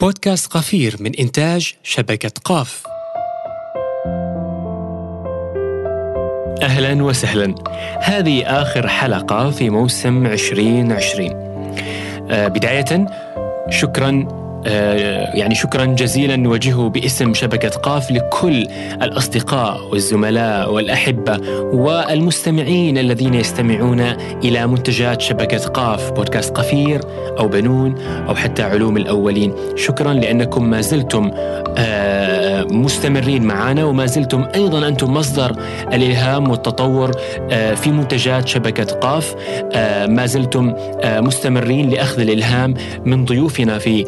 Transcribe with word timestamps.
بودكاست 0.00 0.52
قفير 0.52 0.96
من 1.00 1.14
إنتاج 1.14 1.74
شبكة 1.82 2.30
قاف. 2.44 2.82
أهلا 6.62 7.04
وسهلا. 7.04 7.54
هذه 8.00 8.42
آخر 8.46 8.88
حلقة 8.88 9.50
في 9.50 9.70
موسم 9.70 10.26
2020 10.26 11.30
آه، 12.30 12.48
بداية 12.48 13.06
شكرا 13.70 14.28
يعني 15.34 15.54
شكرا 15.54 15.84
جزيلا 15.84 16.36
نوجهه 16.36 16.88
باسم 16.88 17.34
شبكة 17.34 17.68
قاف 17.68 18.10
لكل 18.10 18.66
الأصدقاء 19.02 19.88
والزملاء 19.92 20.72
والأحبة 20.72 21.40
والمستمعين 21.72 22.98
الذين 22.98 23.34
يستمعون 23.34 24.00
إلى 24.44 24.66
منتجات 24.66 25.20
شبكة 25.20 25.58
قاف 25.68 26.10
بودكاست 26.12 26.56
قفير 26.56 27.00
أو 27.38 27.48
بنون 27.48 27.94
أو 28.28 28.34
حتى 28.34 28.62
علوم 28.62 28.96
الأولين. 28.96 29.54
شكرا 29.76 30.12
لأنكم 30.12 30.70
ما 30.70 30.80
زلتم 30.80 31.30
آه، 31.78 32.62
مستمرين 32.64 33.42
معنا 33.42 33.84
وما 33.84 34.06
زلتم 34.06 34.46
أيضا 34.54 34.88
أنتم 34.88 35.14
مصدر 35.14 35.52
الإلهام 35.92 36.50
والتطور 36.50 37.10
آه، 37.50 37.74
في 37.74 37.90
منتجات 37.90 38.48
شبكة 38.48 38.84
قاف. 38.84 39.34
ما 40.08 40.26
زلتم 40.26 40.74
مستمرين 41.04 41.90
لأخذ 41.90 42.20
الإلهام 42.20 42.74
من 43.04 43.24
ضيوفنا 43.24 43.78
في 43.78 44.04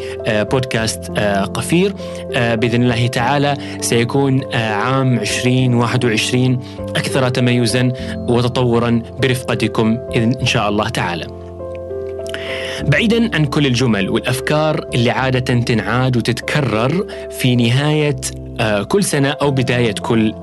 بودكاست 0.50 1.12
آه، 1.16 1.44
قفير. 1.44 1.94
آه، 2.34 2.54
بإذن 2.54 2.82
الله 2.82 3.06
تعالى 3.06 3.56
سيكون 3.80 4.40
آه، 4.54 4.72
عام 4.72 5.18
2021 5.18 6.60
أكثر 6.96 7.28
تميزا 7.28 7.92
وتطورا 8.28 9.02
برفقتكم 9.22 9.98
إن 10.16 10.46
شاء 10.46 10.68
الله 10.68 10.88
تعالى. 10.88 11.26
بعيدا 12.82 13.34
عن 13.34 13.44
كل 13.44 13.66
الجمل 13.66 14.10
والأفكار 14.10 14.88
اللي 14.94 15.10
عادة 15.10 15.60
تنعاد 15.60 16.16
وتتكرر 16.16 17.06
في 17.30 17.56
نهاية 17.56 18.16
كل 18.88 19.04
سنة 19.04 19.28
أو 19.28 19.50
بداية 19.50 19.94
كل 19.94 20.34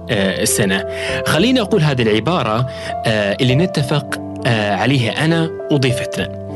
سنة. 0.43 0.85
خليني 1.25 1.61
أقول 1.61 1.81
هذه 1.83 2.01
العبارة 2.01 2.69
اللي 3.07 3.55
نتفق 3.55 4.21
عليها 4.47 5.25
أنا 5.25 5.49
وضيفتنا. 5.71 6.47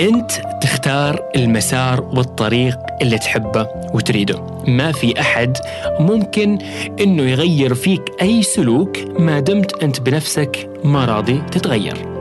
أنت 0.00 0.32
تختار 0.60 1.30
المسار 1.36 2.00
والطريق 2.00 2.78
اللي 3.02 3.18
تحبه 3.18 3.68
وتريده. 3.94 4.42
ما 4.66 4.92
في 4.92 5.20
أحد 5.20 5.56
ممكن 6.00 6.58
إنه 7.00 7.22
يغير 7.22 7.74
فيك 7.74 8.02
أي 8.22 8.42
سلوك 8.42 8.98
ما 9.18 9.40
دمت 9.40 9.82
أنت 9.82 10.00
بنفسك 10.00 10.70
ما 10.84 11.04
راضي 11.04 11.42
تتغير. 11.50 12.11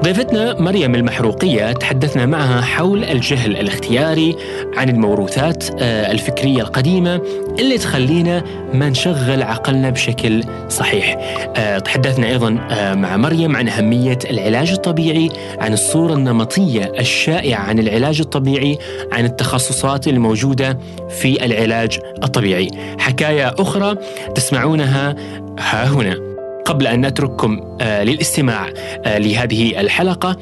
ضيفتنا 0.00 0.60
مريم 0.60 0.94
المحروقية 0.94 1.72
تحدثنا 1.72 2.26
معها 2.26 2.60
حول 2.60 3.04
الجهل 3.04 3.56
الاختياري 3.56 4.36
عن 4.76 4.88
الموروثات 4.88 5.64
آه، 5.80 6.12
الفكرية 6.12 6.62
القديمة 6.62 7.20
اللي 7.58 7.78
تخلينا 7.78 8.44
ما 8.74 8.88
نشغل 8.88 9.42
عقلنا 9.42 9.90
بشكل 9.90 10.44
صحيح. 10.68 11.16
آه، 11.56 11.78
تحدثنا 11.78 12.26
أيضا 12.26 12.58
آه، 12.70 12.94
مع 12.94 13.16
مريم 13.16 13.56
عن 13.56 13.68
أهمية 13.68 14.18
العلاج 14.30 14.70
الطبيعي 14.70 15.28
عن 15.58 15.72
الصورة 15.72 16.14
النمطية 16.14 16.92
الشائعة 16.98 17.60
عن 17.60 17.78
العلاج 17.78 18.20
الطبيعي 18.20 18.78
عن 19.12 19.24
التخصصات 19.24 20.08
الموجودة 20.08 20.78
في 21.08 21.44
العلاج 21.44 21.98
الطبيعي. 22.24 22.70
حكاية 22.98 23.54
أخرى 23.58 23.96
تسمعونها 24.34 25.14
ها 25.58 25.88
هنا. 25.88 26.33
قبل 26.64 26.86
أن 26.86 27.06
نترككم 27.06 27.76
آه، 27.80 28.02
للاستماع 28.02 28.72
آه، 29.04 29.18
لهذه 29.18 29.80
الحلقة. 29.80 30.36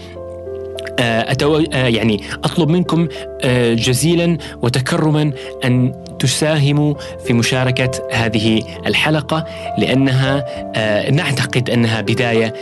آه، 0.98 1.32
أتو... 1.32 1.58
يعني 1.72 2.20
أطلب 2.44 2.68
منكم 2.68 3.08
جزيلا 3.74 4.38
وتكرما 4.62 5.32
أن 5.64 5.92
تساهموا 6.18 6.94
في 7.26 7.32
مشاركة 7.32 7.90
هذه 8.12 8.62
الحلقة 8.86 9.44
لأنها 9.78 10.44
نعتقد 11.10 11.70
أنها 11.70 12.00
بداية 12.00 12.54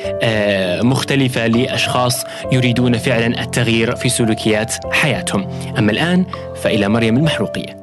مختلفة 0.83 1.47
لأشخاص 1.47 2.25
يريدون 2.53 2.99
فعلا 2.99 3.43
التغيير 3.43 3.97
في 3.97 4.09
سلوكيات 4.09 4.75
حياتهم. 4.93 5.49
أما 5.79 5.93
الآن 5.93 6.25
فإلى 6.63 6.89
مريم 6.89 7.17
المحروقية. 7.17 7.77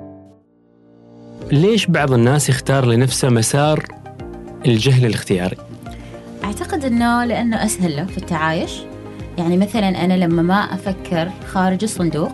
ليش 1.51 1.85
بعض 1.85 2.13
الناس 2.13 2.49
يختار 2.49 2.85
لنفسه 2.85 3.29
مسار 3.29 3.85
الجهل 4.65 5.05
الاختياري؟ 5.05 5.66
أعتقد 6.47 6.85
أنه 6.85 7.25
لأنه 7.25 7.65
أسهل 7.65 7.95
له 7.95 8.05
في 8.05 8.17
التعايش. 8.17 8.71
يعني 9.37 9.57
مثلا 9.57 10.05
أنا 10.05 10.13
لما 10.13 10.41
ما 10.41 10.55
أفكر 10.55 11.31
خارج 11.47 11.83
الصندوق 11.83 12.31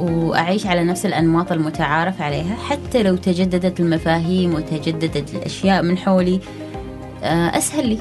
وأعيش 0.00 0.66
على 0.66 0.84
نفس 0.84 1.06
الأنماط 1.06 1.52
المتعارف 1.52 2.22
عليها 2.22 2.56
حتى 2.56 3.02
لو 3.02 3.16
تجددت 3.16 3.80
المفاهيم 3.80 4.54
وتجددت 4.54 5.34
الأشياء 5.34 5.82
من 5.82 5.98
حولي 5.98 6.40
آه، 7.22 7.58
أسهل 7.58 7.88
لي. 7.88 7.98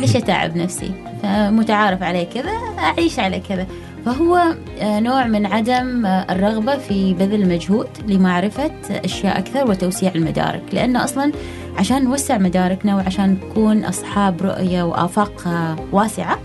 ليش 0.00 0.16
أتعب 0.16 0.56
نفسي؟ 0.56 0.90
فمتعارف 1.22 2.02
عليه 2.02 2.24
كذا 2.24 2.50
أعيش 2.78 3.18
على 3.18 3.40
كذا. 3.40 3.66
فهو 4.04 4.54
آه، 4.80 5.00
نوع 5.00 5.26
من 5.26 5.46
عدم 5.46 6.06
آه، 6.06 6.32
الرغبة 6.32 6.76
في 6.76 7.14
بذل 7.14 7.48
مجهود 7.48 7.88
لمعرفة 8.08 8.72
أشياء 8.90 9.38
أكثر 9.38 9.70
وتوسيع 9.70 10.12
المدارك. 10.14 10.62
لأنه 10.72 11.04
أصلا 11.04 11.32
عشان 11.78 12.04
نوسع 12.04 12.38
مداركنا 12.38 12.96
وعشان 12.96 13.30
نكون 13.32 13.84
أصحاب 13.84 14.42
رؤية 14.42 14.82
وآفاق 14.82 15.48
آه، 15.48 15.76
واسعة 15.92 16.38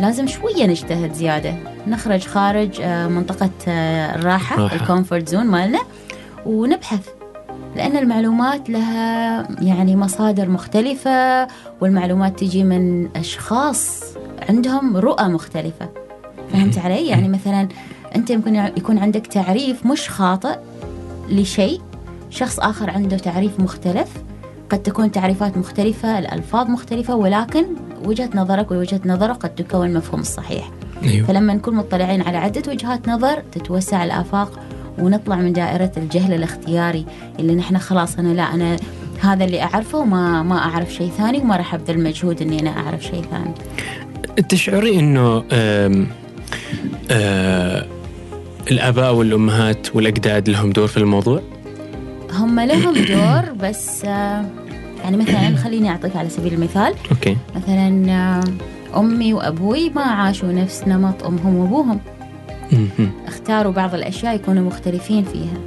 لازم 0.00 0.26
شوية 0.26 0.66
نجتهد 0.66 1.12
زيادة. 1.12 1.54
نخرج 1.86 2.26
خارج 2.26 2.82
منطقة 2.82 3.50
الراحة 3.68 4.66
ال 4.66 4.74
comfort 4.74 5.28
zone 5.28 5.46
مالنا 5.46 5.80
ونبحث. 6.46 7.08
لأن 7.76 7.96
المعلومات 7.96 8.70
لها 8.70 9.46
يعني 9.62 9.96
مصادر 9.96 10.48
مختلفة 10.48 11.48
والمعلومات 11.80 12.38
تجي 12.38 12.64
من 12.64 13.08
أشخاص 13.16 14.04
عندهم 14.48 14.96
رؤى 14.96 15.28
مختلفة. 15.28 16.03
فهمت 16.52 16.78
علي؟ 16.78 17.06
يعني 17.06 17.28
مثلا 17.28 17.68
أنت 18.16 18.30
يمكن 18.30 18.54
يكون 18.54 18.98
عندك 18.98 19.26
تعريف 19.26 19.86
مش 19.86 20.10
خاطئ 20.10 20.58
لشيء 21.28 21.80
شخص 22.30 22.60
آخر 22.60 22.90
عنده 22.90 23.16
تعريف 23.16 23.60
مختلف 23.60 24.08
قد 24.70 24.82
تكون 24.82 25.10
تعريفات 25.10 25.56
مختلفة 25.56 26.18
الألفاظ 26.18 26.70
مختلفة 26.70 27.16
ولكن 27.16 27.64
وجهة 28.04 28.30
نظرك 28.34 28.70
ووجهة 28.70 29.00
نظره 29.06 29.32
قد 29.32 29.54
تكون 29.54 29.86
المفهوم 29.86 30.20
الصحيح 30.20 30.70
أيوه. 31.02 31.26
فلما 31.26 31.54
نكون 31.54 31.74
مطلعين 31.74 32.22
على 32.22 32.36
عدة 32.36 32.62
وجهات 32.68 33.08
نظر 33.08 33.42
تتوسع 33.52 34.04
الآفاق 34.04 34.60
ونطلع 34.98 35.36
من 35.36 35.52
دائرة 35.52 35.92
الجهل 35.96 36.34
الاختياري 36.34 37.06
اللي 37.38 37.54
نحن 37.54 37.78
خلاص 37.78 38.18
أنا 38.18 38.28
لا 38.28 38.54
أنا 38.54 38.76
هذا 39.20 39.44
اللي 39.44 39.62
أعرفه 39.62 39.98
وما 39.98 40.42
ما 40.42 40.58
أعرف 40.58 40.92
شيء 40.92 41.10
ثاني 41.10 41.38
وما 41.38 41.56
راح 41.56 41.74
أبذل 41.74 42.02
مجهود 42.02 42.42
إني 42.42 42.60
أنا 42.60 42.70
أعرف 42.70 43.04
شيء 43.04 43.24
ثاني 43.30 43.54
تشعري 44.48 44.98
إنه 44.98 45.44
آه 47.10 47.86
الآباء 48.70 49.14
والأمهات 49.14 49.96
والأجداد 49.96 50.48
لهم 50.48 50.70
دور 50.70 50.86
في 50.86 50.96
الموضوع؟ 50.96 51.42
هم 52.32 52.60
لهم 52.60 52.94
دور 53.16 53.68
بس 53.68 54.04
آه 54.04 54.44
يعني 55.04 55.16
مثلا 55.16 55.56
خليني 55.64 55.90
أعطيك 55.90 56.16
على 56.16 56.28
سبيل 56.28 56.54
المثال. 56.54 56.94
أوكي. 57.10 57.36
مثلا 57.56 58.10
آه 58.10 58.98
أمي 59.00 59.34
وأبوي 59.34 59.90
ما 59.90 60.02
عاشوا 60.02 60.52
نفس 60.52 60.82
نمط 60.86 61.24
أمهم 61.24 61.56
وأبوهم. 61.56 62.00
اختاروا 63.26 63.72
بعض 63.72 63.94
الأشياء 63.94 64.34
يكونوا 64.34 64.62
مختلفين 64.64 65.24
فيها. 65.24 65.58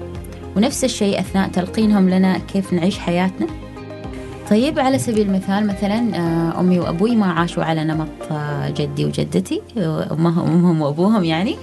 ونفس 0.55 0.83
الشيء 0.83 1.19
أثناء 1.19 1.49
تلقينهم 1.49 2.09
لنا 2.09 2.37
كيف 2.37 2.73
نعيش 2.73 2.99
حياتنا. 2.99 3.47
طيب 4.49 4.79
على 4.79 4.99
سبيل 4.99 5.27
المثال 5.27 5.67
مثلا 5.67 6.15
آه، 6.15 6.59
أمي 6.59 6.79
وأبوي 6.79 7.15
ما 7.15 7.25
عاشوا 7.25 7.63
على 7.63 7.83
نمط 7.83 8.07
آه، 8.31 8.69
جدي 8.69 9.05
وجدتي 9.05 9.61
أمهم 10.11 10.81
وأبوهم 10.81 11.23
يعني. 11.23 11.55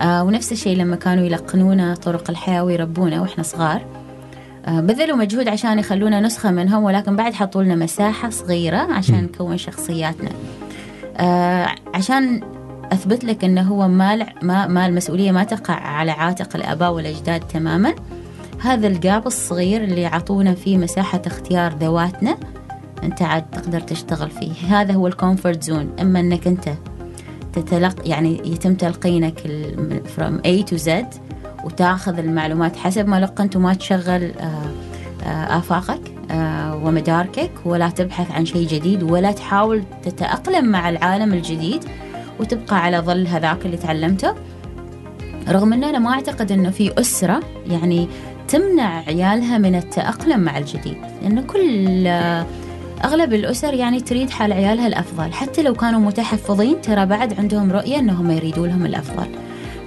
آه، 0.00 0.24
ونفس 0.24 0.52
الشيء 0.52 0.76
لما 0.76 0.96
كانوا 0.96 1.24
يلقنونا 1.24 1.94
طرق 1.94 2.30
الحياة 2.30 2.64
ويربونا 2.64 3.20
وإحنا 3.20 3.42
صغار. 3.42 3.82
بذلوا 4.68 5.16
مجهود 5.16 5.48
عشان 5.48 5.78
يخلونا 5.78 6.20
نسخة 6.20 6.50
منهم 6.50 6.84
ولكن 6.84 7.16
بعد 7.16 7.34
حطوا 7.34 7.62
لنا 7.62 7.74
مساحة 7.74 8.30
صغيرة 8.30 8.76
عشان 8.76 9.22
نكون 9.22 9.56
شخصياتنا. 9.56 10.30
عشان 11.94 12.40
أثبت 12.92 13.24
لك 13.24 13.44
أنه 13.44 13.62
هو 13.62 13.88
ما, 13.88 14.26
ما 14.66 14.86
المسؤولية 14.86 15.32
ما 15.32 15.44
تقع 15.44 15.74
على 15.74 16.10
عاتق 16.10 16.56
الآباء 16.56 16.92
والأجداد 16.92 17.40
تماما. 17.40 17.94
هذا 18.62 18.86
ال 18.86 18.96
gap 18.96 19.26
الصغير 19.26 19.84
اللي 19.84 20.00
يعطونا 20.00 20.54
فيه 20.54 20.78
مساحة 20.78 21.22
اختيار 21.26 21.74
ذواتنا 21.74 22.36
أنت 23.02 23.22
عاد 23.22 23.50
تقدر 23.50 23.80
تشتغل 23.80 24.30
فيه. 24.30 24.52
هذا 24.68 24.92
هو 24.92 25.06
ال 25.06 25.13
comfort 25.13 25.62
zone. 25.62 25.90
إما 26.00 26.20
أنك 26.20 26.46
أنت 26.46 26.72
تتلق 27.52 28.08
يعني 28.08 28.40
يتم 28.44 28.74
تلقينك 28.74 29.40
from 30.16 30.46
A 30.46 30.70
to 30.70 30.78
Z 30.84 30.90
وتاخذ 31.64 32.18
المعلومات 32.18 32.76
حسب 32.76 33.08
ما 33.08 33.20
لقنت 33.20 33.56
وما 33.56 33.74
تشغل 33.74 34.32
آه، 34.40 34.70
آه، 35.24 35.58
آفاقك 35.58 36.00
آه، 36.30 36.76
ومداركك 36.76 37.50
ولا 37.64 37.90
تبحث 37.90 38.30
عن 38.30 38.44
شيء 38.44 38.68
جديد 38.68 39.02
ولا 39.02 39.32
تحاول 39.32 39.84
تتأقلم 40.02 40.64
مع 40.64 40.88
العالم 40.88 41.34
الجديد 41.34 41.84
وتبقى 42.40 42.84
على 42.84 42.98
ظل 42.98 43.26
هذاك 43.26 43.66
اللي 43.66 43.76
تعلمته. 43.76 44.34
رغم 45.48 45.72
أن 45.72 45.84
أنا 45.84 45.98
ما 45.98 46.10
أعتقد 46.10 46.52
أنه 46.52 46.70
في 46.70 47.00
أسرة 47.00 47.40
يعني 47.66 48.08
تمنع 48.50 49.02
عيالها 49.06 49.58
من 49.58 49.74
التأقلم 49.74 50.40
مع 50.40 50.58
الجديد. 50.58 50.96
لأن 51.22 51.42
كل 51.42 52.06
أغلب 53.04 53.34
الأسر 53.34 53.74
يعني 53.74 54.00
تريد 54.00 54.30
حال 54.30 54.52
عيالها 54.52 54.86
الأفضل. 54.86 55.32
حتى 55.32 55.62
لو 55.62 55.74
كانوا 55.74 56.00
متحفظين 56.00 56.80
ترى 56.80 57.06
بعد 57.06 57.40
عندهم 57.40 57.72
رؤية 57.72 57.98
أنهم 57.98 58.30
يريدوا 58.30 58.66
لهم 58.66 58.86
الأفضل. 58.86 59.26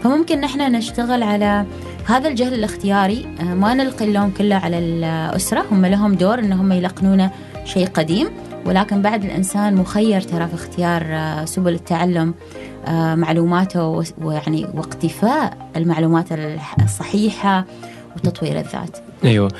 فممكن 0.03 0.39
نحن 0.39 0.75
نشتغل 0.75 1.23
على 1.23 1.65
هذا 2.05 2.27
الجهل 2.29 2.53
الاختياري. 2.53 3.25
آه، 3.39 3.53
ما 3.53 3.73
نلقي 3.73 4.05
اللوم 4.05 4.29
كله 4.37 4.55
على 4.55 4.79
الأسرة. 4.79 5.65
هم 5.71 5.85
لهم 5.85 6.15
دور 6.15 6.39
أنهم 6.39 6.71
يلقنون 6.71 7.29
شيء 7.65 7.87
قديم. 7.87 8.27
ولكن 8.65 9.01
بعد 9.01 9.25
الإنسان 9.25 9.75
مخير 9.75 10.21
ترى 10.21 10.47
في 10.47 10.53
اختيار 10.53 11.03
آه، 11.05 11.45
سبل 11.45 11.73
التعلم 11.73 12.33
آه، 12.87 13.15
معلوماته 13.15 14.03
ويعني 14.21 14.65
واقتفاء 14.73 15.57
المعلومات 15.75 16.25
الصحيحة. 16.83 17.65
وتطوير 18.15 18.59
الذات. 18.59 18.97
أيوة. 19.23 19.51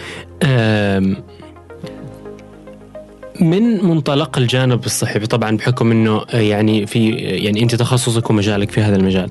من 3.41 3.85
منطلق 3.85 4.37
الجانب 4.37 4.85
الصحي 4.85 5.19
طبعا 5.19 5.57
بحكم 5.57 5.91
إنه 5.91 6.21
يعني 6.33 6.85
في 6.85 7.09
يعني 7.15 7.63
أنت 7.63 7.75
تخصصك 7.75 8.29
ومجالك 8.29 8.71
في 8.71 8.81
هذا 8.81 8.95
المجال. 8.95 9.29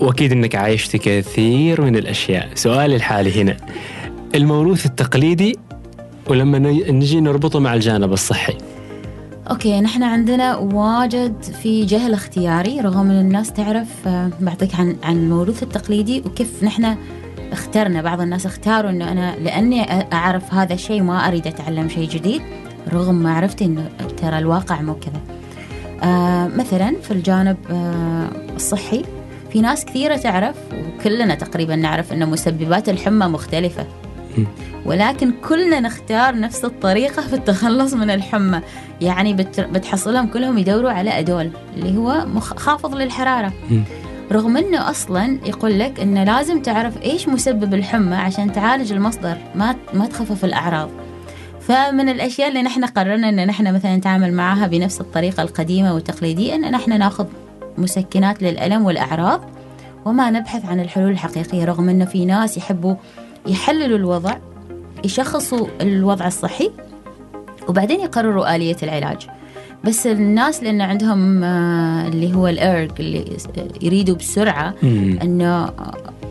وأكيد 0.00 0.32
إنك 0.32 0.54
عايشت 0.54 0.96
كثير 0.96 1.80
من 1.80 1.96
الأشياء. 1.96 2.48
سؤالي 2.54 2.96
الحالي 2.96 3.42
هنا 3.42 3.56
الموروث 4.34 4.86
التقليدي 4.86 5.58
ولما 6.28 6.58
نجي 6.90 7.20
نربطه 7.20 7.58
مع 7.58 7.74
الجانب 7.74 8.12
الصحي. 8.12 8.56
أوكي 9.50 9.80
نحن 9.80 10.02
عندنا 10.02 10.56
واجد 10.56 11.42
في 11.62 11.84
جهل 11.84 12.12
اختياري 12.14 12.80
رغم 12.80 13.10
إن 13.10 13.20
الناس 13.20 13.52
تعرف 13.52 13.88
آه، 14.06 14.30
بعطيك 14.40 14.74
عن 14.74 14.96
عن 15.02 15.16
الموروث 15.16 15.62
التقليدي 15.62 16.22
وكيف 16.26 16.64
نحن 16.64 16.96
اخترنا 17.52 18.02
بعض 18.02 18.20
الناس 18.20 18.46
اختاروا 18.46 18.90
إنه 18.90 19.12
أنا 19.12 19.36
لأني 19.36 19.92
أعرف 20.12 20.54
هذا 20.54 20.74
الشيء 20.74 21.02
ما 21.02 21.28
أريد 21.28 21.46
أتعلم 21.46 21.88
شيء 21.88 22.08
جديد 22.08 22.42
رغم 22.92 23.14
معرفتي 23.14 23.64
إنه 23.64 23.88
ترى 24.22 24.38
الواقع 24.38 24.80
مو 24.80 24.94
كذا. 24.94 25.20
آه 26.02 26.46
مثلا 26.46 26.96
في 27.02 27.10
الجانب 27.10 27.56
آه 27.70 28.28
الصحي 28.56 29.04
في 29.52 29.60
ناس 29.60 29.84
كثيرة 29.84 30.16
تعرف 30.16 30.56
وكلنا 30.72 31.34
تقريبا 31.34 31.76
نعرف 31.76 32.12
ان 32.12 32.28
مسببات 32.30 32.88
الحمى 32.88 33.26
مختلفة. 33.26 33.86
ولكن 34.86 35.32
كلنا 35.48 35.80
نختار 35.80 36.40
نفس 36.40 36.64
الطريقة 36.64 37.22
في 37.22 37.32
التخلص 37.32 37.94
من 37.94 38.10
الحمى 38.10 38.60
يعني 39.00 39.34
بتحصلهم 39.58 40.26
كلهم 40.26 40.58
يدوروا 40.58 40.90
على 40.90 41.18
أدول 41.18 41.50
اللي 41.76 41.98
هو 41.98 42.26
خافض 42.40 42.94
للحرارة 42.94 43.52
رغم 44.32 44.56
إنه 44.56 44.90
أصلا 44.90 45.38
يقول 45.44 45.78
لك 45.78 46.00
إنه 46.00 46.24
لازم 46.24 46.62
تعرف 46.62 47.02
إيش 47.02 47.28
مسبب 47.28 47.74
الحمى 47.74 48.16
عشان 48.16 48.52
تعالج 48.52 48.92
المصدر 48.92 49.36
ما 49.54 49.76
ما 49.94 50.06
تخفف 50.06 50.44
الأعراض. 50.44 50.88
فمن 51.60 52.08
الأشياء 52.08 52.48
اللي 52.48 52.62
نحن 52.62 52.84
قررنا 52.84 53.28
إن 53.28 53.46
نحن 53.46 53.74
مثلا 53.74 53.96
نتعامل 53.96 54.32
معها 54.32 54.66
بنفس 54.66 55.00
الطريقة 55.00 55.42
القديمة 55.42 55.94
والتقليديه 55.94 56.54
إن 56.54 56.70
نحن 56.70 56.98
نأخذ 56.98 57.26
مسكنات 57.78 58.42
للألم 58.42 58.84
والأعراض 58.84 59.40
وما 60.04 60.30
نبحث 60.30 60.64
عن 60.64 60.80
الحلول 60.80 61.10
الحقيقية 61.10 61.64
رغم 61.64 61.88
إنه 61.88 62.04
في 62.04 62.24
ناس 62.24 62.56
يحبوا 62.56 62.94
يحللوا 63.46 63.98
الوضع 63.98 64.36
يشخصوا 65.04 65.66
الوضع 65.80 66.26
الصحي 66.26 66.70
وبعدين 67.68 68.00
يقرروا 68.00 68.56
آلية 68.56 68.76
العلاج. 68.82 69.26
بس 69.84 70.06
الناس 70.06 70.62
لأن 70.62 70.80
عندهم 70.80 71.44
آه، 71.44 72.08
اللي 72.08 72.34
هو 72.34 72.48
ال 72.48 72.56
urge 72.56 72.90
اللي 73.00 73.24
يريدوا 73.82 74.16
بسرعة 74.16 74.74
أنه 75.22 75.70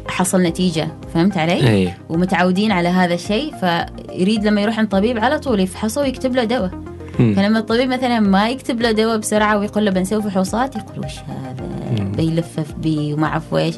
حصل 0.08 0.42
نتيجة 0.42 0.88
فهمت 1.14 1.38
علي؟ 1.38 1.70
أي. 1.70 1.94
ومتعودين 2.10 2.72
على 2.72 2.90
هذا 2.90 3.14
الشيء 3.14 3.54
فيريد 3.56 4.44
لما 4.46 4.62
يروح 4.62 4.80
عند 4.80 4.88
طبيب 4.88 5.20
على 5.20 5.40
طول 5.40 5.60
يفحصه 5.60 6.02
ويكتب 6.02 6.36
له 6.36 6.44
دواء. 6.44 6.72
فلما 7.18 7.60
الطبيب 7.60 7.90
مثلا 7.90 8.20
ما 8.20 8.50
يكتب 8.50 8.82
له 8.82 8.92
دواء 8.92 9.18
بسرعة 9.18 9.58
ويقول 9.58 9.86
له 9.86 9.92
بنسوي 9.92 10.22
فحوصات 10.22 10.76
يقول 10.76 11.06
وش 11.06 11.14
هذا؟ 11.14 12.04
بيلفف 12.04 12.74
بي 12.74 13.14
وما 13.14 13.28
أعرف 13.28 13.54
ويش. 13.54 13.76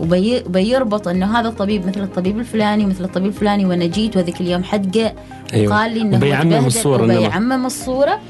وبيربط 0.00 1.08
إنه 1.08 1.38
هذا 1.38 1.48
الطبيب 1.48 1.86
مثل 1.86 2.02
الطبيب 2.02 2.38
الفلاني 2.38 2.86
مثل 2.86 3.04
الطبيب 3.04 3.26
الفلاني 3.26 3.66
وأنا 3.66 3.86
جيت 3.86 4.16
وذيك 4.16 4.40
اليوم 4.40 4.64
حدقة. 4.64 5.12
أيوة. 5.54 5.74
وقال 5.74 5.94
لي 5.94 6.02
إنه 6.02 6.18
بيعمم 6.18 6.66
الصورة 6.66 7.06
بيعمم 7.06 7.66
الصورة. 7.66 8.20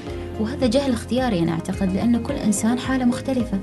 وهذا 0.41 0.67
جهل 0.67 0.93
اختياري 0.93 1.39
أنا 1.39 1.53
أعتقد 1.53 1.93
لأن 1.93 2.23
كل 2.23 2.35
إنسان 2.35 2.79
حالة 2.79 3.05
مختلفة. 3.05 3.59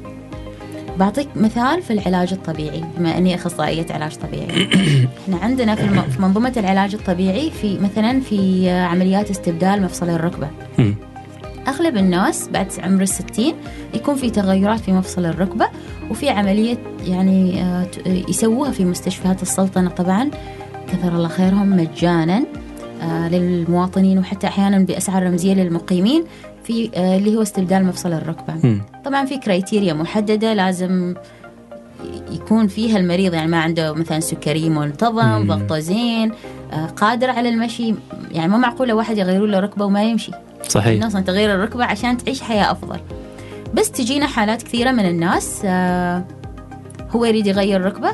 بعطيك 1.00 1.28
مثال 1.36 1.82
في 1.82 1.94
العلاج 1.94 2.34
الطبيعي 2.34 2.84
بما 2.98 3.18
أني 3.18 3.36
أخصائية 3.36 3.86
علاج 3.90 4.16
طبيعي. 4.16 4.68
إحنا 5.24 5.38
عندنا 5.38 5.76
في, 5.76 6.12
في 6.12 6.22
منظومة 6.22 6.54
العلاج 6.58 6.96
الطبيعي 6.96 7.52
في 7.52 7.80
مثلا 7.80 8.20
في 8.20 8.70
عمليات 8.70 9.30
استبدال 9.30 9.82
مفصل 9.82 10.10
الركبة. 10.10 10.50
أغلب 11.68 11.98
الناس 11.98 12.50
بعد 12.50 12.72
عمر 12.84 13.02
الستين 13.02 13.56
يكون 13.94 14.16
في 14.16 14.30
تغيرات 14.30 14.80
في 14.80 14.92
مفصل 14.92 15.26
الركبة 15.26 15.68
وفي 16.12 16.30
عملية 16.30 16.78
يعني 17.08 17.62
آه، 17.62 17.88
يسووها 18.06 18.72
في 18.72 18.86
مستشفيات 18.86 19.42
السلطنة 19.42 19.90
طبعا. 19.90 20.30
كثر 20.88 21.16
الله 21.16 21.28
خيرهم 21.28 21.78
مجانا 21.78 22.46
آه، 23.02 23.30
للمواطنين 23.30 24.18
وحتى 24.20 24.48
أحيانا 24.48 24.80
بأسعار 24.80 25.24
رمزية 25.24 25.54
للمقيمين. 25.54 26.24
في 26.64 26.90
آه، 26.96 27.18
اللي 27.18 27.36
هو 27.36 27.42
استبدال 27.42 27.86
مفصل 27.86 28.14
الركبة. 28.14 28.82
طبعا 29.06 29.26
في 29.26 29.38
criteria 29.38 29.94
محددة 29.94 30.54
لازم 30.54 31.14
يكون 32.32 32.68
فيها 32.68 32.98
المريض 32.98 33.34
يعني 33.34 33.48
ما 33.48 33.58
عنده 33.58 33.94
مثلا 33.94 34.20
سكري 34.20 34.70
منتظم 34.70 35.48
ضغطة 35.48 35.80
زين 35.80 36.32
قادر 36.96 37.30
على 37.30 37.50
المشي. 37.50 37.96
يعني 38.32 38.52
ما 38.52 38.58
معقولة 38.58 38.94
واحد 38.94 39.18
يغيروا 39.18 39.48
له 39.48 39.60
ركبة 39.60 39.86
وما 39.86 40.04
يمشي. 40.04 40.32
صحيح. 40.68 41.06
أصلا 41.06 41.22
تغيير 41.22 41.56
الركبة 41.56 41.86
عشان 41.86 42.18
تعيش 42.18 42.42
حياة 42.42 42.72
أفضل. 42.72 43.00
بس 43.74 43.92
تجينا 43.92 44.28
حالات 44.28 44.64
كثيرة 44.64 44.92
من 44.92 45.06
الناس 45.06 45.62
آه 45.66 46.24
هو 47.10 47.26
يريد 47.26 47.48
يغير 47.48 47.82
ركبة 47.82 48.12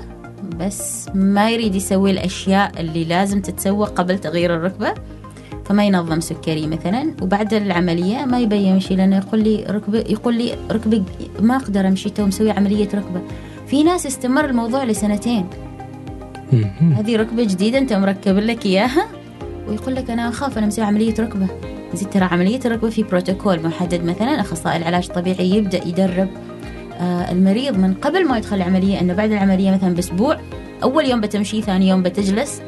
بس 0.59 1.09
ما 1.13 1.51
يريد 1.51 1.75
يسوي 1.75 2.11
الأشياء 2.11 2.71
اللي 2.79 3.03
لازم 3.03 3.41
تتسوى 3.41 3.87
قبل 3.87 4.19
تغيير 4.19 4.55
الركبة. 4.55 4.93
فما 5.69 5.85
ينظم 5.85 6.19
سكري 6.19 6.67
مثلا 6.67 7.13
وبعد 7.21 7.53
العملية 7.53 8.25
ما 8.25 8.39
يبي 8.39 8.63
يمشي 8.63 8.95
لأنه 8.95 9.17
يقول 9.17 9.43
لي 9.43 9.65
ركبه 9.69 9.99
يقول 9.99 10.37
لي 10.37 10.55
ركبه 10.71 11.03
ما 11.39 11.55
أقدر 11.55 11.87
أمشي 11.87 12.09
تو 12.09 12.25
مسوي 12.25 12.51
عملية 12.51 12.89
ركبة. 12.93 13.21
في 13.67 13.83
ناس 13.83 14.05
استمر 14.05 14.45
الموضوع 14.45 14.83
لسنتين. 14.83 15.45
هذه 16.97 17.15
ركبة 17.15 17.43
جديدة 17.43 17.77
أنت 17.77 17.93
مركب 17.93 18.37
لك 18.37 18.65
إياها؟ 18.65 19.05
ويقول 19.67 19.95
لك 19.95 20.09
أنا 20.09 20.29
أخاف 20.29 20.57
أنا 20.57 20.67
مسوي 20.67 20.85
عملية 20.85 21.13
ركبة. 21.19 21.47
زين 21.93 22.09
ترى 22.09 22.23
عملية 22.23 22.59
الركبة 22.65 22.89
في 22.89 23.03
بروتوكول 23.03 23.63
محدد 23.63 24.03
مثلا 24.03 24.41
أخصائي 24.41 24.77
العلاج 24.77 25.05
الطبيعي 25.09 25.49
يبدأ 25.49 25.87
يدرب 25.87 26.29
آه 26.99 27.31
المريض 27.31 27.77
من 27.77 27.93
قبل 27.93 28.27
ما 28.27 28.37
يدخل 28.37 28.55
العملية 28.55 29.01
أنه 29.01 29.13
بعد 29.13 29.31
العملية 29.31 29.71
مثلا 29.71 29.95
بأسبوع 29.95 30.39
أول 30.83 31.05
يوم 31.05 31.21
بتمشي 31.21 31.61
ثاني 31.61 31.89
يوم 31.89 32.03
بتجلس. 32.03 32.61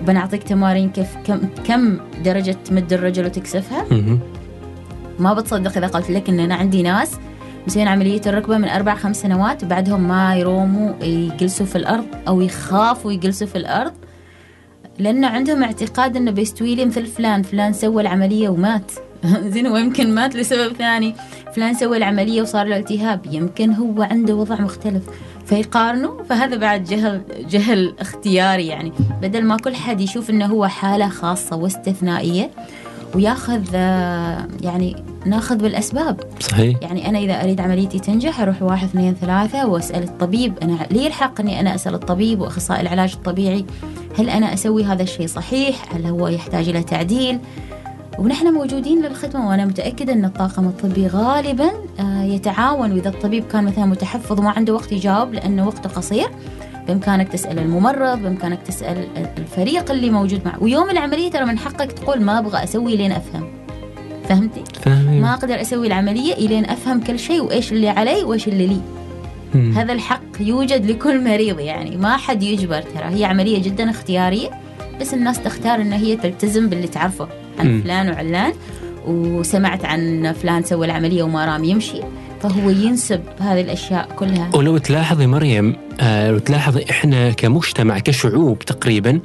وبنعطيك 0.00 0.42
تمارين 0.42 0.90
كيف 0.90 1.16
كم 1.24 1.40
كم 1.64 1.98
درجة 2.24 2.56
تمد 2.64 2.92
الرجل 2.92 3.24
وتكسفها؟ 3.24 3.84
ما 5.18 5.34
بتصدق 5.34 5.76
إذا 5.76 5.86
قلت 5.86 6.10
لك 6.10 6.28
إن 6.28 6.40
أنا 6.40 6.54
عندي 6.54 6.82
ناس 6.82 7.16
مسوين 7.66 7.88
عملية 7.88 8.20
الركبة 8.26 8.58
من 8.58 8.68
أربع 8.68 8.94
خمس 8.94 9.20
سنوات 9.20 9.64
بعدهم 9.64 10.08
ما 10.08 10.36
يروموا 10.36 10.92
يجلسوا 11.02 11.66
في 11.66 11.76
الأرض 11.76 12.06
أو 12.28 12.40
يخافوا 12.40 13.12
يجلسوا 13.12 13.46
في 13.46 13.56
الأرض 13.56 13.92
لأنه 14.98 15.26
عندهم 15.26 15.62
اعتقاد 15.62 16.16
أنه 16.16 16.30
بيستوي 16.30 16.74
لي 16.74 16.84
مثل 16.84 17.06
فلان 17.06 17.42
فلان 17.42 17.72
سوى 17.72 18.02
العملية 18.02 18.48
ومات. 18.48 18.92
زين 19.52 19.66
ويمكن 19.66 20.14
مات 20.14 20.36
لسبب 20.36 20.72
ثاني. 20.72 21.14
فلان 21.54 21.74
سوى 21.74 21.96
العملية 21.96 22.42
وصار 22.42 22.66
له 22.66 22.76
التهاب. 22.76 23.26
يمكن 23.30 23.72
هو 23.72 24.02
عنده 24.02 24.34
وضع 24.34 24.60
مختلف. 24.60 25.02
فيقارنوا 25.50 26.22
فهذا 26.22 26.56
بعد 26.56 26.84
جهل 26.84 27.22
جهل 27.50 27.94
اختياري 27.98 28.66
يعني 28.66 28.92
بدل 29.22 29.44
ما 29.44 29.56
كل 29.56 29.74
حد 29.74 30.00
يشوف 30.00 30.30
إنه 30.30 30.46
هو 30.46 30.66
حالة 30.66 31.08
خاصة 31.08 31.56
واستثنائية 31.56 32.50
وياخذ 33.14 33.62
آه، 33.74 34.48
يعني 34.60 34.96
ناخذ 35.26 35.56
بالأسباب 35.56 36.20
صحيح 36.40 36.78
يعني 36.82 37.08
أنا 37.08 37.18
إذا 37.18 37.42
أريد 37.42 37.60
عمليتي 37.60 37.98
تنجح 37.98 38.40
أروح 38.40 38.62
واحد 38.62 38.88
اثنين 38.88 39.14
ثلاثة 39.14 39.66
وأسأل 39.66 40.02
الطبيب 40.02 40.58
أنا 40.62 40.86
لي 40.90 41.06
الحق 41.06 41.40
إني 41.40 41.60
أنا 41.60 41.74
أسأل 41.74 41.94
الطبيب 41.94 42.40
وأخصائي 42.40 42.80
العلاج 42.80 43.12
الطبيعي 43.12 43.64
هل 44.18 44.30
أنا 44.30 44.54
أسوي 44.54 44.84
هذا 44.84 45.02
الشيء 45.02 45.26
صحيح؟ 45.26 45.94
هل 45.94 46.06
هو 46.06 46.28
يحتاج 46.28 46.68
إلى 46.68 46.82
تعديل؟ 46.82 47.38
ونحن 48.18 48.46
موجودين 48.54 49.02
للخدمة 49.02 49.48
وأنا 49.48 49.64
متأكدة 49.64 50.12
أن 50.12 50.24
الطاقم 50.24 50.64
الطبي 50.68 51.06
غالبا 51.06 51.70
آه، 52.00 52.22
يتعاون 52.22 52.92
وإذا 52.92 53.08
الطبيب 53.08 53.44
كان 53.52 53.64
مثلا 53.64 53.84
متحفظ 53.86 54.38
وما 54.40 54.50
عنده 54.50 54.74
وقت 54.74 54.92
يجاوب 54.92 55.34
لأنه 55.34 55.66
وقته 55.66 55.90
قصير 55.90 56.28
بإمكانك 56.88 57.28
تسأل 57.28 57.58
الممرض 57.58 58.18
بإمكانك 58.18 58.62
تسأل 58.62 59.06
الفريق 59.38 59.90
اللي 59.90 60.10
موجود 60.10 60.40
معه 60.44 60.62
ويوم 60.62 60.90
العملية 60.90 61.30
ترى 61.30 61.44
من 61.44 61.58
حقك 61.58 61.92
تقول 61.92 62.22
ما 62.22 62.38
أبغى 62.38 62.64
أسوي 62.64 62.96
لين 62.96 63.12
أفهم 63.12 63.44
فهمتي؟ 64.28 64.64
فهمي. 64.82 65.20
ما 65.20 65.34
أقدر 65.34 65.60
أسوي 65.60 65.86
العملية 65.86 66.32
إلين 66.34 66.64
أفهم 66.64 67.00
كل 67.00 67.18
شيء 67.18 67.40
وإيش 67.42 67.72
اللي 67.72 67.88
علي 67.88 68.22
وإيش 68.24 68.48
اللي 68.48 68.66
لي 68.66 68.80
مم. 69.54 69.72
هذا 69.72 69.92
الحق 69.92 70.20
يوجد 70.40 70.90
لكل 70.90 71.24
مريض 71.24 71.60
يعني 71.60 71.96
ما 71.96 72.16
حد 72.16 72.42
يجبر 72.42 72.82
ترى 72.82 73.04
هي 73.04 73.24
عملية 73.24 73.62
جدا 73.62 73.90
اختيارية 73.90 74.50
بس 75.00 75.14
الناس 75.14 75.42
تختار 75.42 75.80
إن 75.80 75.92
هي 75.92 76.16
تلتزم 76.16 76.68
باللي 76.68 76.88
تعرفه 76.88 77.28
عن. 77.58 77.82
فلان 77.82 78.10
وعلان 78.10 78.52
وسمعت 79.06 79.84
عن 79.84 80.32
فلان 80.42 80.62
سوى 80.62 80.86
العملية 80.86 81.22
وما 81.22 81.44
رام 81.46 81.64
يمشي 81.64 82.00
فهو 82.42 82.70
ينسب 82.70 83.20
هذه 83.38 83.60
الأشياء 83.60 84.08
كلها 84.16 84.50
ولو 84.54 84.78
تلاحظي 84.78 85.26
مريم 85.26 85.76
آه 86.00 86.30
لو 86.30 86.38
تلاحظي 86.38 86.84
إحنا 86.90 87.30
كمجتمع 87.30 87.98
كشعوب 87.98 88.58
تقريبا 88.58 89.20